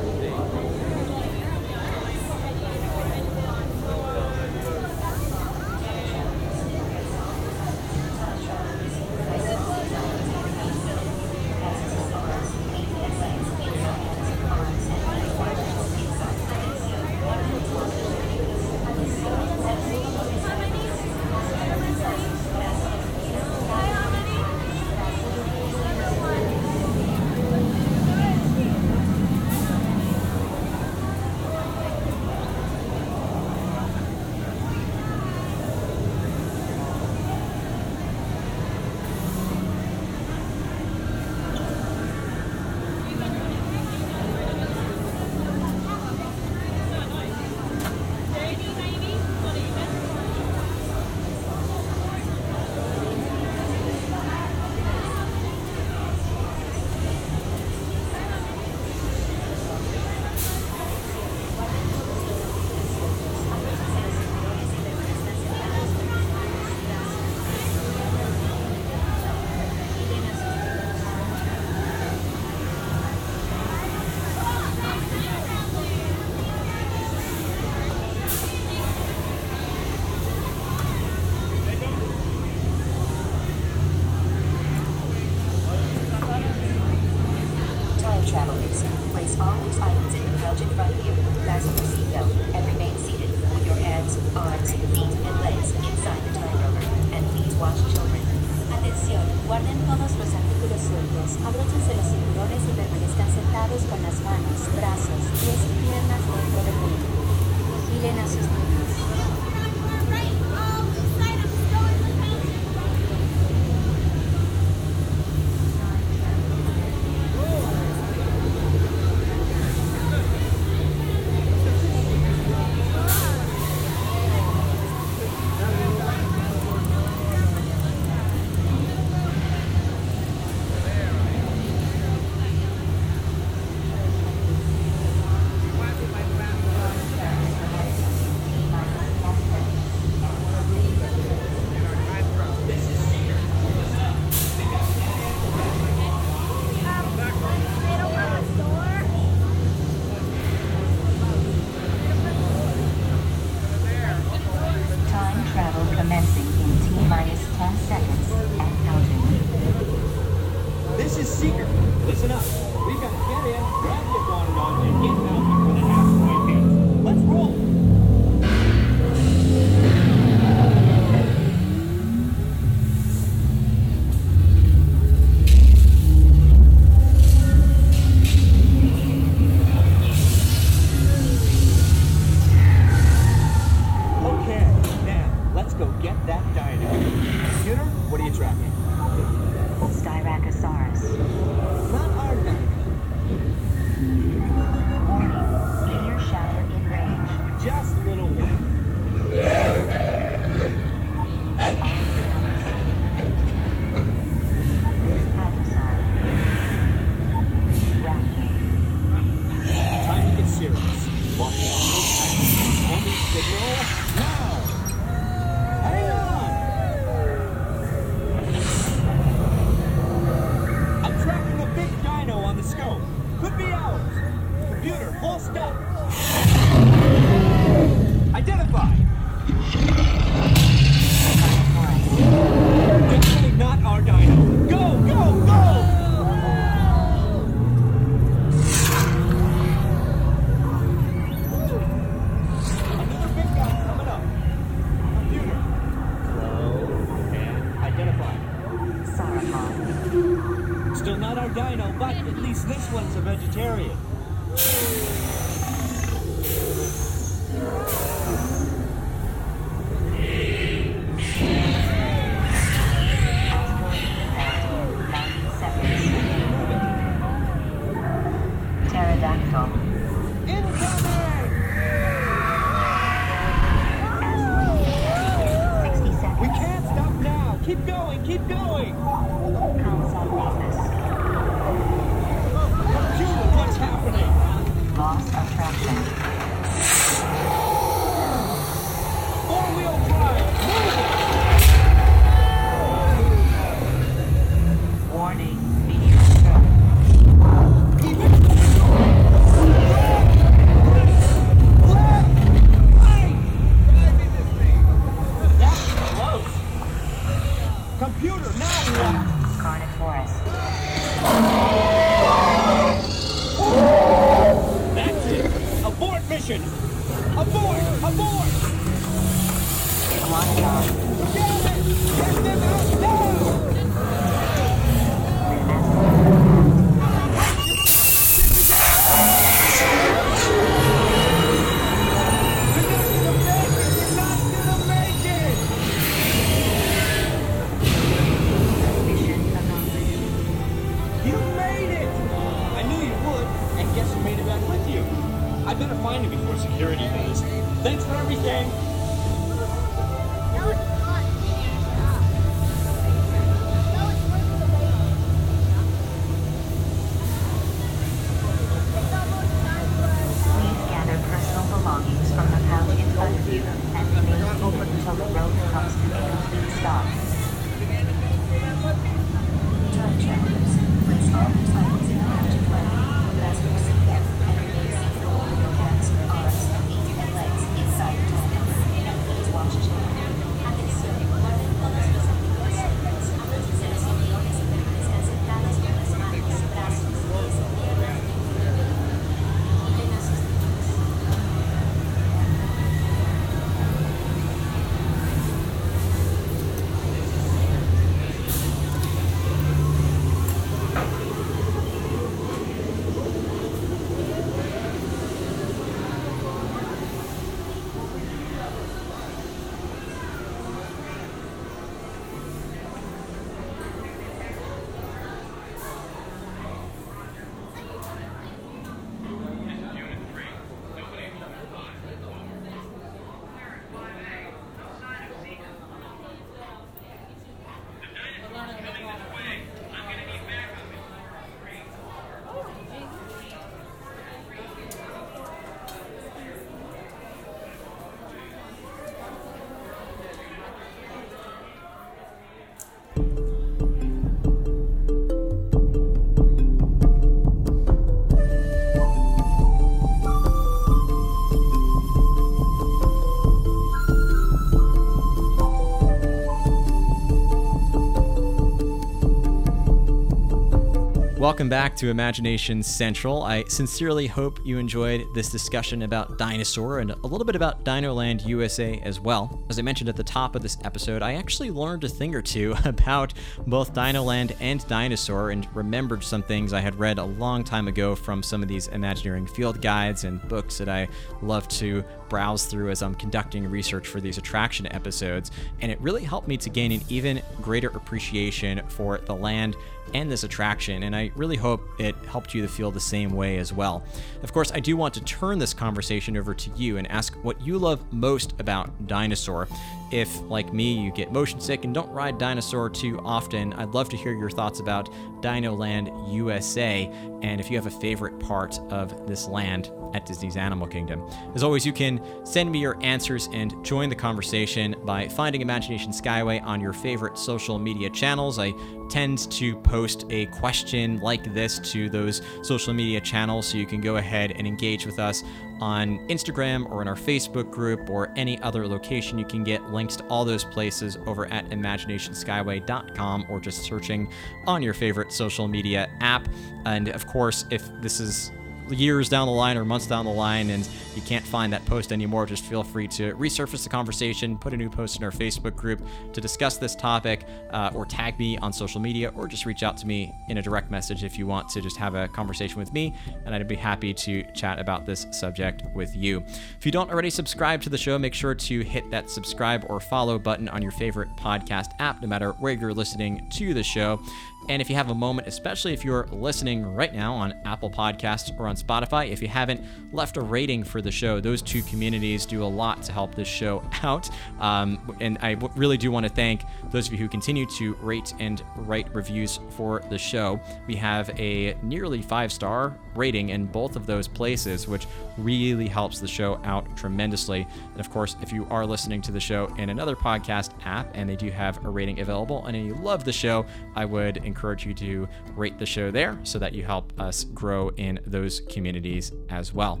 Welcome 461.40 461.70
back 461.70 461.96
to 461.96 462.10
Imagination 462.10 462.82
Central. 462.82 463.44
I 463.44 463.64
sincerely 463.64 464.26
hope 464.26 464.60
you 464.62 464.76
enjoyed 464.76 465.26
this 465.32 465.48
discussion 465.48 466.02
about 466.02 466.36
Dinosaur 466.36 466.98
and 466.98 467.12
a 467.12 467.26
little 467.26 467.46
bit 467.46 467.56
about 467.56 467.82
Dinoland 467.82 468.46
USA 468.46 469.00
as 469.02 469.20
well. 469.20 469.64
As 469.70 469.78
I 469.78 469.82
mentioned 469.82 470.10
at 470.10 470.16
the 470.16 470.22
top 470.22 470.54
of 470.54 470.60
this 470.60 470.76
episode, 470.84 471.22
I 471.22 471.36
actually 471.36 471.70
learned 471.70 472.04
a 472.04 472.10
thing 472.10 472.34
or 472.34 472.42
two 472.42 472.74
about 472.84 473.32
both 473.66 473.94
Dinoland 473.94 474.54
and 474.60 474.86
Dinosaur 474.86 475.48
and 475.48 475.66
remembered 475.74 476.22
some 476.22 476.42
things 476.42 476.74
I 476.74 476.80
had 476.80 476.98
read 476.98 477.16
a 477.16 477.24
long 477.24 477.64
time 477.64 477.88
ago 477.88 478.14
from 478.14 478.42
some 478.42 478.62
of 478.62 478.68
these 478.68 478.88
Imagineering 478.88 479.46
field 479.46 479.80
guides 479.80 480.24
and 480.24 480.46
books 480.46 480.76
that 480.76 480.90
I 480.90 481.08
love 481.40 481.66
to 481.68 482.04
browse 482.28 482.66
through 482.66 482.90
as 482.90 483.02
I'm 483.02 483.14
conducting 483.14 483.66
research 483.66 484.06
for 484.06 484.20
these 484.20 484.36
attraction 484.36 484.92
episodes. 484.92 485.50
And 485.80 485.90
it 485.90 486.00
really 486.02 486.22
helped 486.22 486.48
me 486.48 486.58
to 486.58 486.68
gain 486.68 486.92
an 486.92 487.00
even 487.08 487.40
greater 487.62 487.88
appreciation 487.88 488.82
for 488.88 489.18
the 489.18 489.34
land 489.34 489.74
and 490.14 490.30
this 490.30 490.44
attraction, 490.44 491.02
and 491.02 491.14
I 491.14 491.29
really 491.36 491.56
hope 491.56 491.82
it 491.98 492.14
helped 492.26 492.54
you 492.54 492.62
to 492.62 492.68
feel 492.68 492.90
the 492.90 493.00
same 493.00 493.30
way 493.32 493.58
as 493.58 493.72
well. 493.72 494.04
Of 494.42 494.52
course, 494.52 494.72
I 494.72 494.80
do 494.80 494.96
want 494.96 495.14
to 495.14 495.20
turn 495.20 495.58
this 495.58 495.74
conversation 495.74 496.36
over 496.36 496.54
to 496.54 496.70
you 496.76 496.96
and 496.96 497.10
ask 497.10 497.34
what 497.42 497.60
you 497.60 497.78
love 497.78 498.12
most 498.12 498.54
about 498.58 499.06
Dinosaur. 499.06 499.68
If, 500.10 500.40
like 500.42 500.72
me, 500.72 500.92
you 500.92 501.12
get 501.12 501.32
motion 501.32 501.60
sick 501.60 501.84
and 501.84 501.94
don't 501.94 502.10
ride 502.10 502.38
Dinosaur 502.38 502.90
too 502.90 503.20
often, 503.24 503.72
I'd 503.74 503.94
love 503.94 504.08
to 504.08 504.16
hear 504.16 504.32
your 504.32 504.50
thoughts 504.50 504.80
about 504.80 505.08
Dinoland 505.40 506.32
USA 506.32 507.10
and 507.42 507.60
if 507.60 507.70
you 507.70 507.76
have 507.76 507.86
a 507.86 507.90
favorite 507.90 508.38
part 508.40 508.78
of 508.90 509.26
this 509.26 509.46
land 509.46 509.90
at 510.14 510.26
Disney's 510.26 510.56
Animal 510.56 510.86
Kingdom. 510.86 511.24
As 511.54 511.62
always, 511.62 511.86
you 511.86 511.92
can 511.92 512.20
send 512.44 512.70
me 512.70 512.80
your 512.80 512.98
answers 513.02 513.48
and 513.52 513.84
join 513.84 514.08
the 514.08 514.14
conversation 514.14 514.96
by 515.04 515.28
finding 515.28 515.60
Imagination 515.60 516.10
Skyway 516.12 516.62
on 516.64 516.80
your 516.80 516.92
favorite 516.92 517.38
social 517.38 517.78
media 517.78 518.10
channels. 518.10 518.58
I 518.58 518.72
tend 519.08 519.50
to 519.52 519.76
post 519.76 520.26
a 520.30 520.46
question 520.46 521.20
like 521.20 521.54
this 521.54 521.78
to 521.92 522.08
those 522.08 522.42
social 522.62 522.92
media 522.92 523.20
channels 523.20 523.68
so 523.68 523.78
you 523.78 523.86
can 523.86 524.00
go 524.00 524.16
ahead 524.16 524.52
and 524.52 524.66
engage 524.66 525.06
with 525.06 525.18
us 525.18 525.44
on 525.80 526.18
Instagram 526.28 526.90
or 526.90 527.02
in 527.02 527.08
our 527.08 527.16
Facebook 527.16 527.70
group 527.70 528.08
or 528.10 528.30
any 528.36 528.60
other 528.62 528.86
location. 528.86 529.38
You 529.38 529.44
can 529.44 529.64
get 529.64 529.82
links 529.90 530.16
to 530.16 530.24
all 530.24 530.44
those 530.44 530.64
places 530.64 531.18
over 531.26 531.46
at 531.46 531.68
imaginationskyway.com 531.70 533.46
or 533.48 533.60
just 533.60 533.82
searching 533.82 534.30
on 534.66 534.82
your 534.82 534.94
favorite 534.94 535.32
social 535.32 535.68
media 535.68 536.10
app. 536.20 536.48
And 536.84 537.08
of 537.08 537.26
course, 537.26 537.64
if 537.70 537.88
this 538.00 538.20
is 538.20 538.52
years 538.92 539.28
down 539.28 539.46
the 539.46 539.52
line 539.52 539.76
or 539.76 539.84
months 539.84 540.06
down 540.06 540.24
the 540.24 540.32
line 540.32 540.70
and 540.70 540.88
you 541.14 541.22
can't 541.22 541.44
find 541.44 541.72
that 541.72 541.84
post 541.86 542.12
anymore, 542.12 542.46
just 542.46 542.64
feel 542.64 542.82
free 542.82 543.08
to 543.08 543.34
resurface 543.34 543.82
the 543.82 543.88
conversation, 543.88 544.56
put 544.56 544.72
a 544.72 544.76
new 544.76 544.88
post 544.88 545.16
in 545.16 545.24
our 545.24 545.30
Facebook 545.30 545.74
group 545.74 546.00
to 546.32 546.40
discuss 546.40 546.76
this 546.76 546.94
topic, 546.94 547.44
uh, 547.70 547.90
or 547.94 548.06
tag 548.06 548.38
me 548.38 548.56
on 548.58 548.72
social 548.72 549.00
media, 549.00 549.32
or 549.34 549.48
just 549.48 549.66
reach 549.66 549.82
out 549.82 549.96
to 549.96 550.06
me 550.06 550.34
in 550.48 550.58
a 550.58 550.62
direct 550.62 550.90
message 550.90 551.24
if 551.24 551.38
you 551.38 551.46
want 551.46 551.68
to 551.68 551.80
just 551.80 551.96
have 551.96 552.14
a 552.14 552.28
conversation 552.28 552.78
with 552.78 552.92
me, 552.92 553.14
and 553.44 553.54
I'd 553.54 553.66
be 553.66 553.76
happy 553.76 554.14
to 554.14 554.44
chat 554.54 554.78
about 554.78 555.06
this 555.06 555.26
subject 555.30 555.82
with 555.94 556.14
you. 556.14 556.44
If 556.78 556.86
you 556.86 556.92
don't 556.92 557.10
already 557.10 557.30
subscribe 557.30 557.82
to 557.82 557.90
the 557.90 557.98
show, 557.98 558.18
make 558.18 558.34
sure 558.34 558.54
to 558.54 558.80
hit 558.80 559.10
that 559.10 559.30
subscribe 559.30 559.86
or 559.88 560.00
follow 560.00 560.38
button 560.38 560.68
on 560.68 560.82
your 560.82 560.92
favorite 560.92 561.28
podcast 561.36 561.92
app, 561.98 562.22
no 562.22 562.28
matter 562.28 562.52
where 562.52 562.72
you're 562.72 562.94
listening 562.94 563.48
to 563.50 563.74
the 563.74 563.82
show. 563.82 564.20
And 564.68 564.80
if 564.80 564.88
you 564.88 564.96
have 564.96 565.10
a 565.10 565.14
moment, 565.14 565.48
especially 565.48 565.92
if 565.92 566.04
you're 566.04 566.26
listening 566.30 566.84
right 566.84 567.12
now 567.12 567.34
on 567.34 567.54
Apple 567.64 567.90
Podcasts 567.90 568.56
or 568.58 568.68
on 568.68 568.76
Spotify, 568.76 569.30
if 569.30 569.42
you 569.42 569.48
haven't 569.48 569.82
left 570.12 570.36
a 570.36 570.40
rating 570.40 570.84
for 570.84 571.02
the 571.02 571.10
show, 571.10 571.40
those 571.40 571.62
two 571.62 571.82
communities 571.82 572.46
do 572.46 572.62
a 572.62 572.66
lot 572.66 573.02
to 573.04 573.12
help 573.12 573.34
this 573.34 573.48
show 573.48 573.82
out. 574.02 574.30
Um, 574.60 575.16
and 575.20 575.38
I 575.42 575.56
really 575.74 575.96
do 575.96 576.10
want 576.10 576.24
to 576.24 576.32
thank 576.32 576.62
those 576.90 577.06
of 577.08 577.12
you 577.12 577.18
who 577.18 577.28
continue 577.28 577.66
to 577.78 577.94
rate 577.94 578.32
and 578.38 578.62
write 578.76 579.12
reviews 579.14 579.58
for 579.70 580.02
the 580.08 580.18
show. 580.18 580.60
We 580.86 580.96
have 580.96 581.30
a 581.38 581.74
nearly 581.82 582.22
five 582.22 582.52
star 582.52 582.96
rating 583.14 583.50
in 583.50 583.66
both 583.66 583.96
of 583.96 584.06
those 584.06 584.28
places, 584.28 584.86
which 584.86 585.06
really 585.36 585.88
helps 585.88 586.20
the 586.20 586.28
show 586.28 586.60
out 586.64 586.96
tremendously. 586.96 587.66
And 587.92 588.00
of 588.00 588.10
course, 588.10 588.36
if 588.40 588.52
you 588.52 588.66
are 588.70 588.86
listening 588.86 589.20
to 589.22 589.32
the 589.32 589.40
show 589.40 589.66
in 589.78 589.90
another 589.90 590.14
podcast 590.14 590.70
app 590.84 591.10
and 591.14 591.28
they 591.28 591.36
do 591.36 591.50
have 591.50 591.84
a 591.84 591.88
rating 591.88 592.20
available 592.20 592.66
and 592.66 592.76
you 592.76 592.94
love 592.94 593.24
the 593.24 593.32
show, 593.32 593.66
I 593.96 594.04
would 594.04 594.44
encourage 594.50 594.84
you 594.84 594.94
to 594.94 595.28
rate 595.54 595.78
the 595.78 595.86
show 595.86 596.10
there 596.10 596.38
so 596.42 596.58
that 596.58 596.74
you 596.74 596.84
help 596.84 597.18
us 597.20 597.44
grow 597.44 597.88
in 597.90 598.20
those 598.26 598.60
communities 598.60 599.32
as 599.48 599.72
well. 599.72 600.00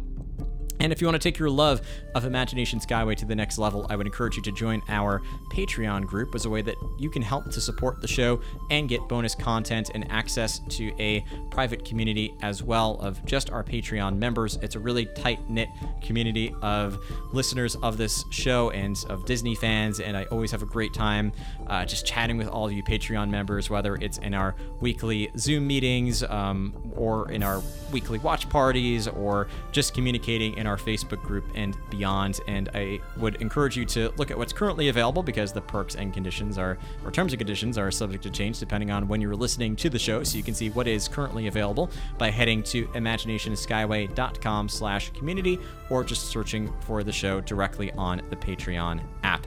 And 0.80 0.92
if 0.92 1.00
you 1.02 1.06
want 1.06 1.20
to 1.20 1.28
take 1.28 1.38
your 1.38 1.50
love 1.50 1.82
of 2.14 2.24
Imagination 2.24 2.80
Skyway 2.80 3.14
to 3.16 3.26
the 3.26 3.36
next 3.36 3.58
level, 3.58 3.86
I 3.90 3.96
would 3.96 4.06
encourage 4.06 4.36
you 4.36 4.42
to 4.44 4.52
join 4.52 4.80
our 4.88 5.20
Patreon 5.52 6.06
group 6.06 6.34
as 6.34 6.46
a 6.46 6.48
way 6.50 6.62
that 6.62 6.74
you 6.98 7.10
can 7.10 7.20
help 7.20 7.50
to 7.50 7.60
support 7.60 8.00
the 8.00 8.08
show 8.08 8.40
and 8.70 8.88
get 8.88 9.06
bonus 9.06 9.34
content 9.34 9.90
and 9.92 10.10
access 10.10 10.60
to 10.70 10.90
a 10.98 11.22
private 11.50 11.84
community 11.84 12.34
as 12.40 12.62
well 12.62 12.94
of 13.00 13.22
just 13.26 13.50
our 13.50 13.62
Patreon 13.62 14.16
members. 14.16 14.58
It's 14.62 14.74
a 14.74 14.78
really 14.78 15.04
tight 15.04 15.50
knit 15.50 15.68
community 16.00 16.54
of 16.62 16.98
listeners 17.32 17.76
of 17.76 17.98
this 17.98 18.24
show 18.30 18.70
and 18.70 18.96
of 19.10 19.26
Disney 19.26 19.54
fans, 19.54 20.00
and 20.00 20.16
I 20.16 20.24
always 20.24 20.50
have 20.50 20.62
a 20.62 20.66
great 20.66 20.94
time 20.94 21.30
uh, 21.70 21.84
just 21.84 22.04
chatting 22.04 22.36
with 22.36 22.48
all 22.48 22.66
of 22.66 22.72
you 22.72 22.82
Patreon 22.82 23.30
members, 23.30 23.70
whether 23.70 23.94
it's 23.94 24.18
in 24.18 24.34
our 24.34 24.56
weekly 24.80 25.30
Zoom 25.38 25.66
meetings 25.68 26.24
um, 26.24 26.92
or 26.96 27.30
in 27.30 27.44
our 27.44 27.62
weekly 27.92 28.18
watch 28.18 28.48
parties 28.48 29.06
or 29.06 29.46
just 29.70 29.94
communicating 29.94 30.56
in 30.56 30.66
our 30.66 30.76
Facebook 30.76 31.22
group 31.22 31.44
and 31.54 31.76
beyond. 31.88 32.40
And 32.48 32.68
I 32.74 33.00
would 33.16 33.36
encourage 33.36 33.76
you 33.76 33.84
to 33.86 34.12
look 34.16 34.32
at 34.32 34.36
what's 34.36 34.52
currently 34.52 34.88
available 34.88 35.22
because 35.22 35.52
the 35.52 35.60
perks 35.60 35.94
and 35.94 36.12
conditions 36.12 36.58
are, 36.58 36.76
or 37.04 37.12
terms 37.12 37.32
and 37.32 37.38
conditions 37.38 37.78
are 37.78 37.90
subject 37.92 38.24
to 38.24 38.30
change 38.30 38.58
depending 38.58 38.90
on 38.90 39.06
when 39.06 39.20
you're 39.20 39.36
listening 39.36 39.76
to 39.76 39.88
the 39.88 39.98
show. 39.98 40.24
So 40.24 40.36
you 40.36 40.42
can 40.42 40.54
see 40.54 40.70
what 40.70 40.88
is 40.88 41.06
currently 41.06 41.46
available 41.46 41.88
by 42.18 42.30
heading 42.30 42.64
to 42.64 42.86
imaginationskyway.com 42.88 44.68
slash 44.68 45.10
community 45.10 45.58
or 45.88 46.02
just 46.02 46.26
searching 46.30 46.72
for 46.80 47.04
the 47.04 47.12
show 47.12 47.40
directly 47.40 47.92
on 47.92 48.22
the 48.28 48.36
Patreon 48.36 49.00
app. 49.22 49.46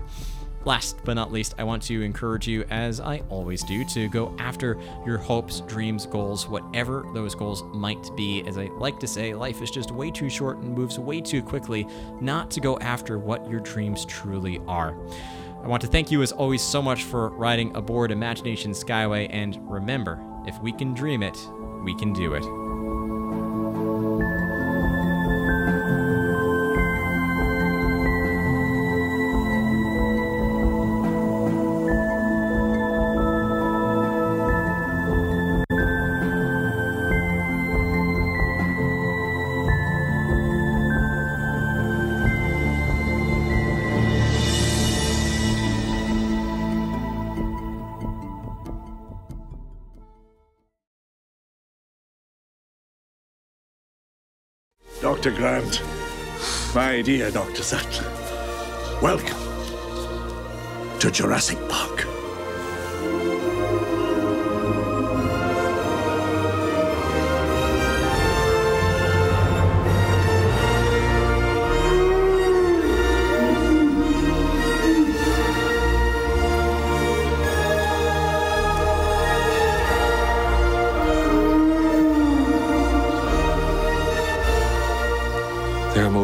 Last 0.65 0.97
but 1.03 1.15
not 1.15 1.31
least, 1.31 1.55
I 1.57 1.63
want 1.63 1.83
to 1.83 2.01
encourage 2.01 2.47
you, 2.47 2.63
as 2.69 3.01
I 3.01 3.21
always 3.29 3.63
do, 3.63 3.83
to 3.85 4.07
go 4.07 4.33
after 4.39 4.79
your 5.05 5.17
hopes, 5.17 5.59
dreams, 5.61 6.05
goals, 6.05 6.47
whatever 6.47 7.05
those 7.13 7.35
goals 7.35 7.63
might 7.73 8.15
be. 8.15 8.43
As 8.47 8.57
I 8.57 8.67
like 8.77 8.97
to 9.01 9.07
say, 9.07 9.33
life 9.33 9.61
is 9.61 9.69
just 9.69 9.91
way 9.91 10.09
too 10.09 10.29
short 10.29 10.59
and 10.59 10.73
moves 10.73 10.97
way 10.97 11.19
too 11.19 11.41
quickly 11.41 11.85
not 12.21 12.49
to 12.51 12.61
go 12.61 12.79
after 12.79 13.19
what 13.19 13.49
your 13.49 13.59
dreams 13.59 14.05
truly 14.05 14.61
are. 14.67 14.97
I 15.61 15.67
want 15.67 15.81
to 15.81 15.87
thank 15.87 16.11
you, 16.11 16.21
as 16.21 16.31
always, 16.31 16.61
so 16.61 16.81
much 16.81 17.03
for 17.03 17.29
riding 17.31 17.75
aboard 17.75 18.11
Imagination 18.11 18.71
Skyway, 18.71 19.27
and 19.31 19.59
remember, 19.69 20.21
if 20.45 20.57
we 20.61 20.71
can 20.71 20.93
dream 20.93 21.23
it, 21.23 21.37
we 21.83 21.93
can 21.95 22.13
do 22.13 22.35
it. 22.35 22.62
Dr. 55.23 55.37
Grant. 55.37 55.81
My 56.75 57.01
dear 57.01 57.31
Dr. 57.31 57.63
Sattler. 57.63 58.11
Welcome 59.01 59.39
to 60.99 61.09
Jurassic 61.09 61.57
Park. 61.69 62.12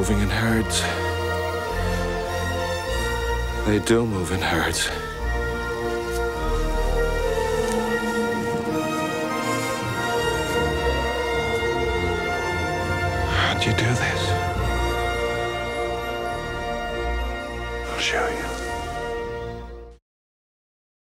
Moving 0.09 0.23
in 0.23 0.29
herds. 0.29 0.81
They 3.67 3.77
do 3.79 4.05
move 4.07 4.31
in 4.31 4.41
herds. 4.41 4.87
How'd 13.27 13.65
you 13.65 13.73
do 13.73 13.85
this? 13.85 14.08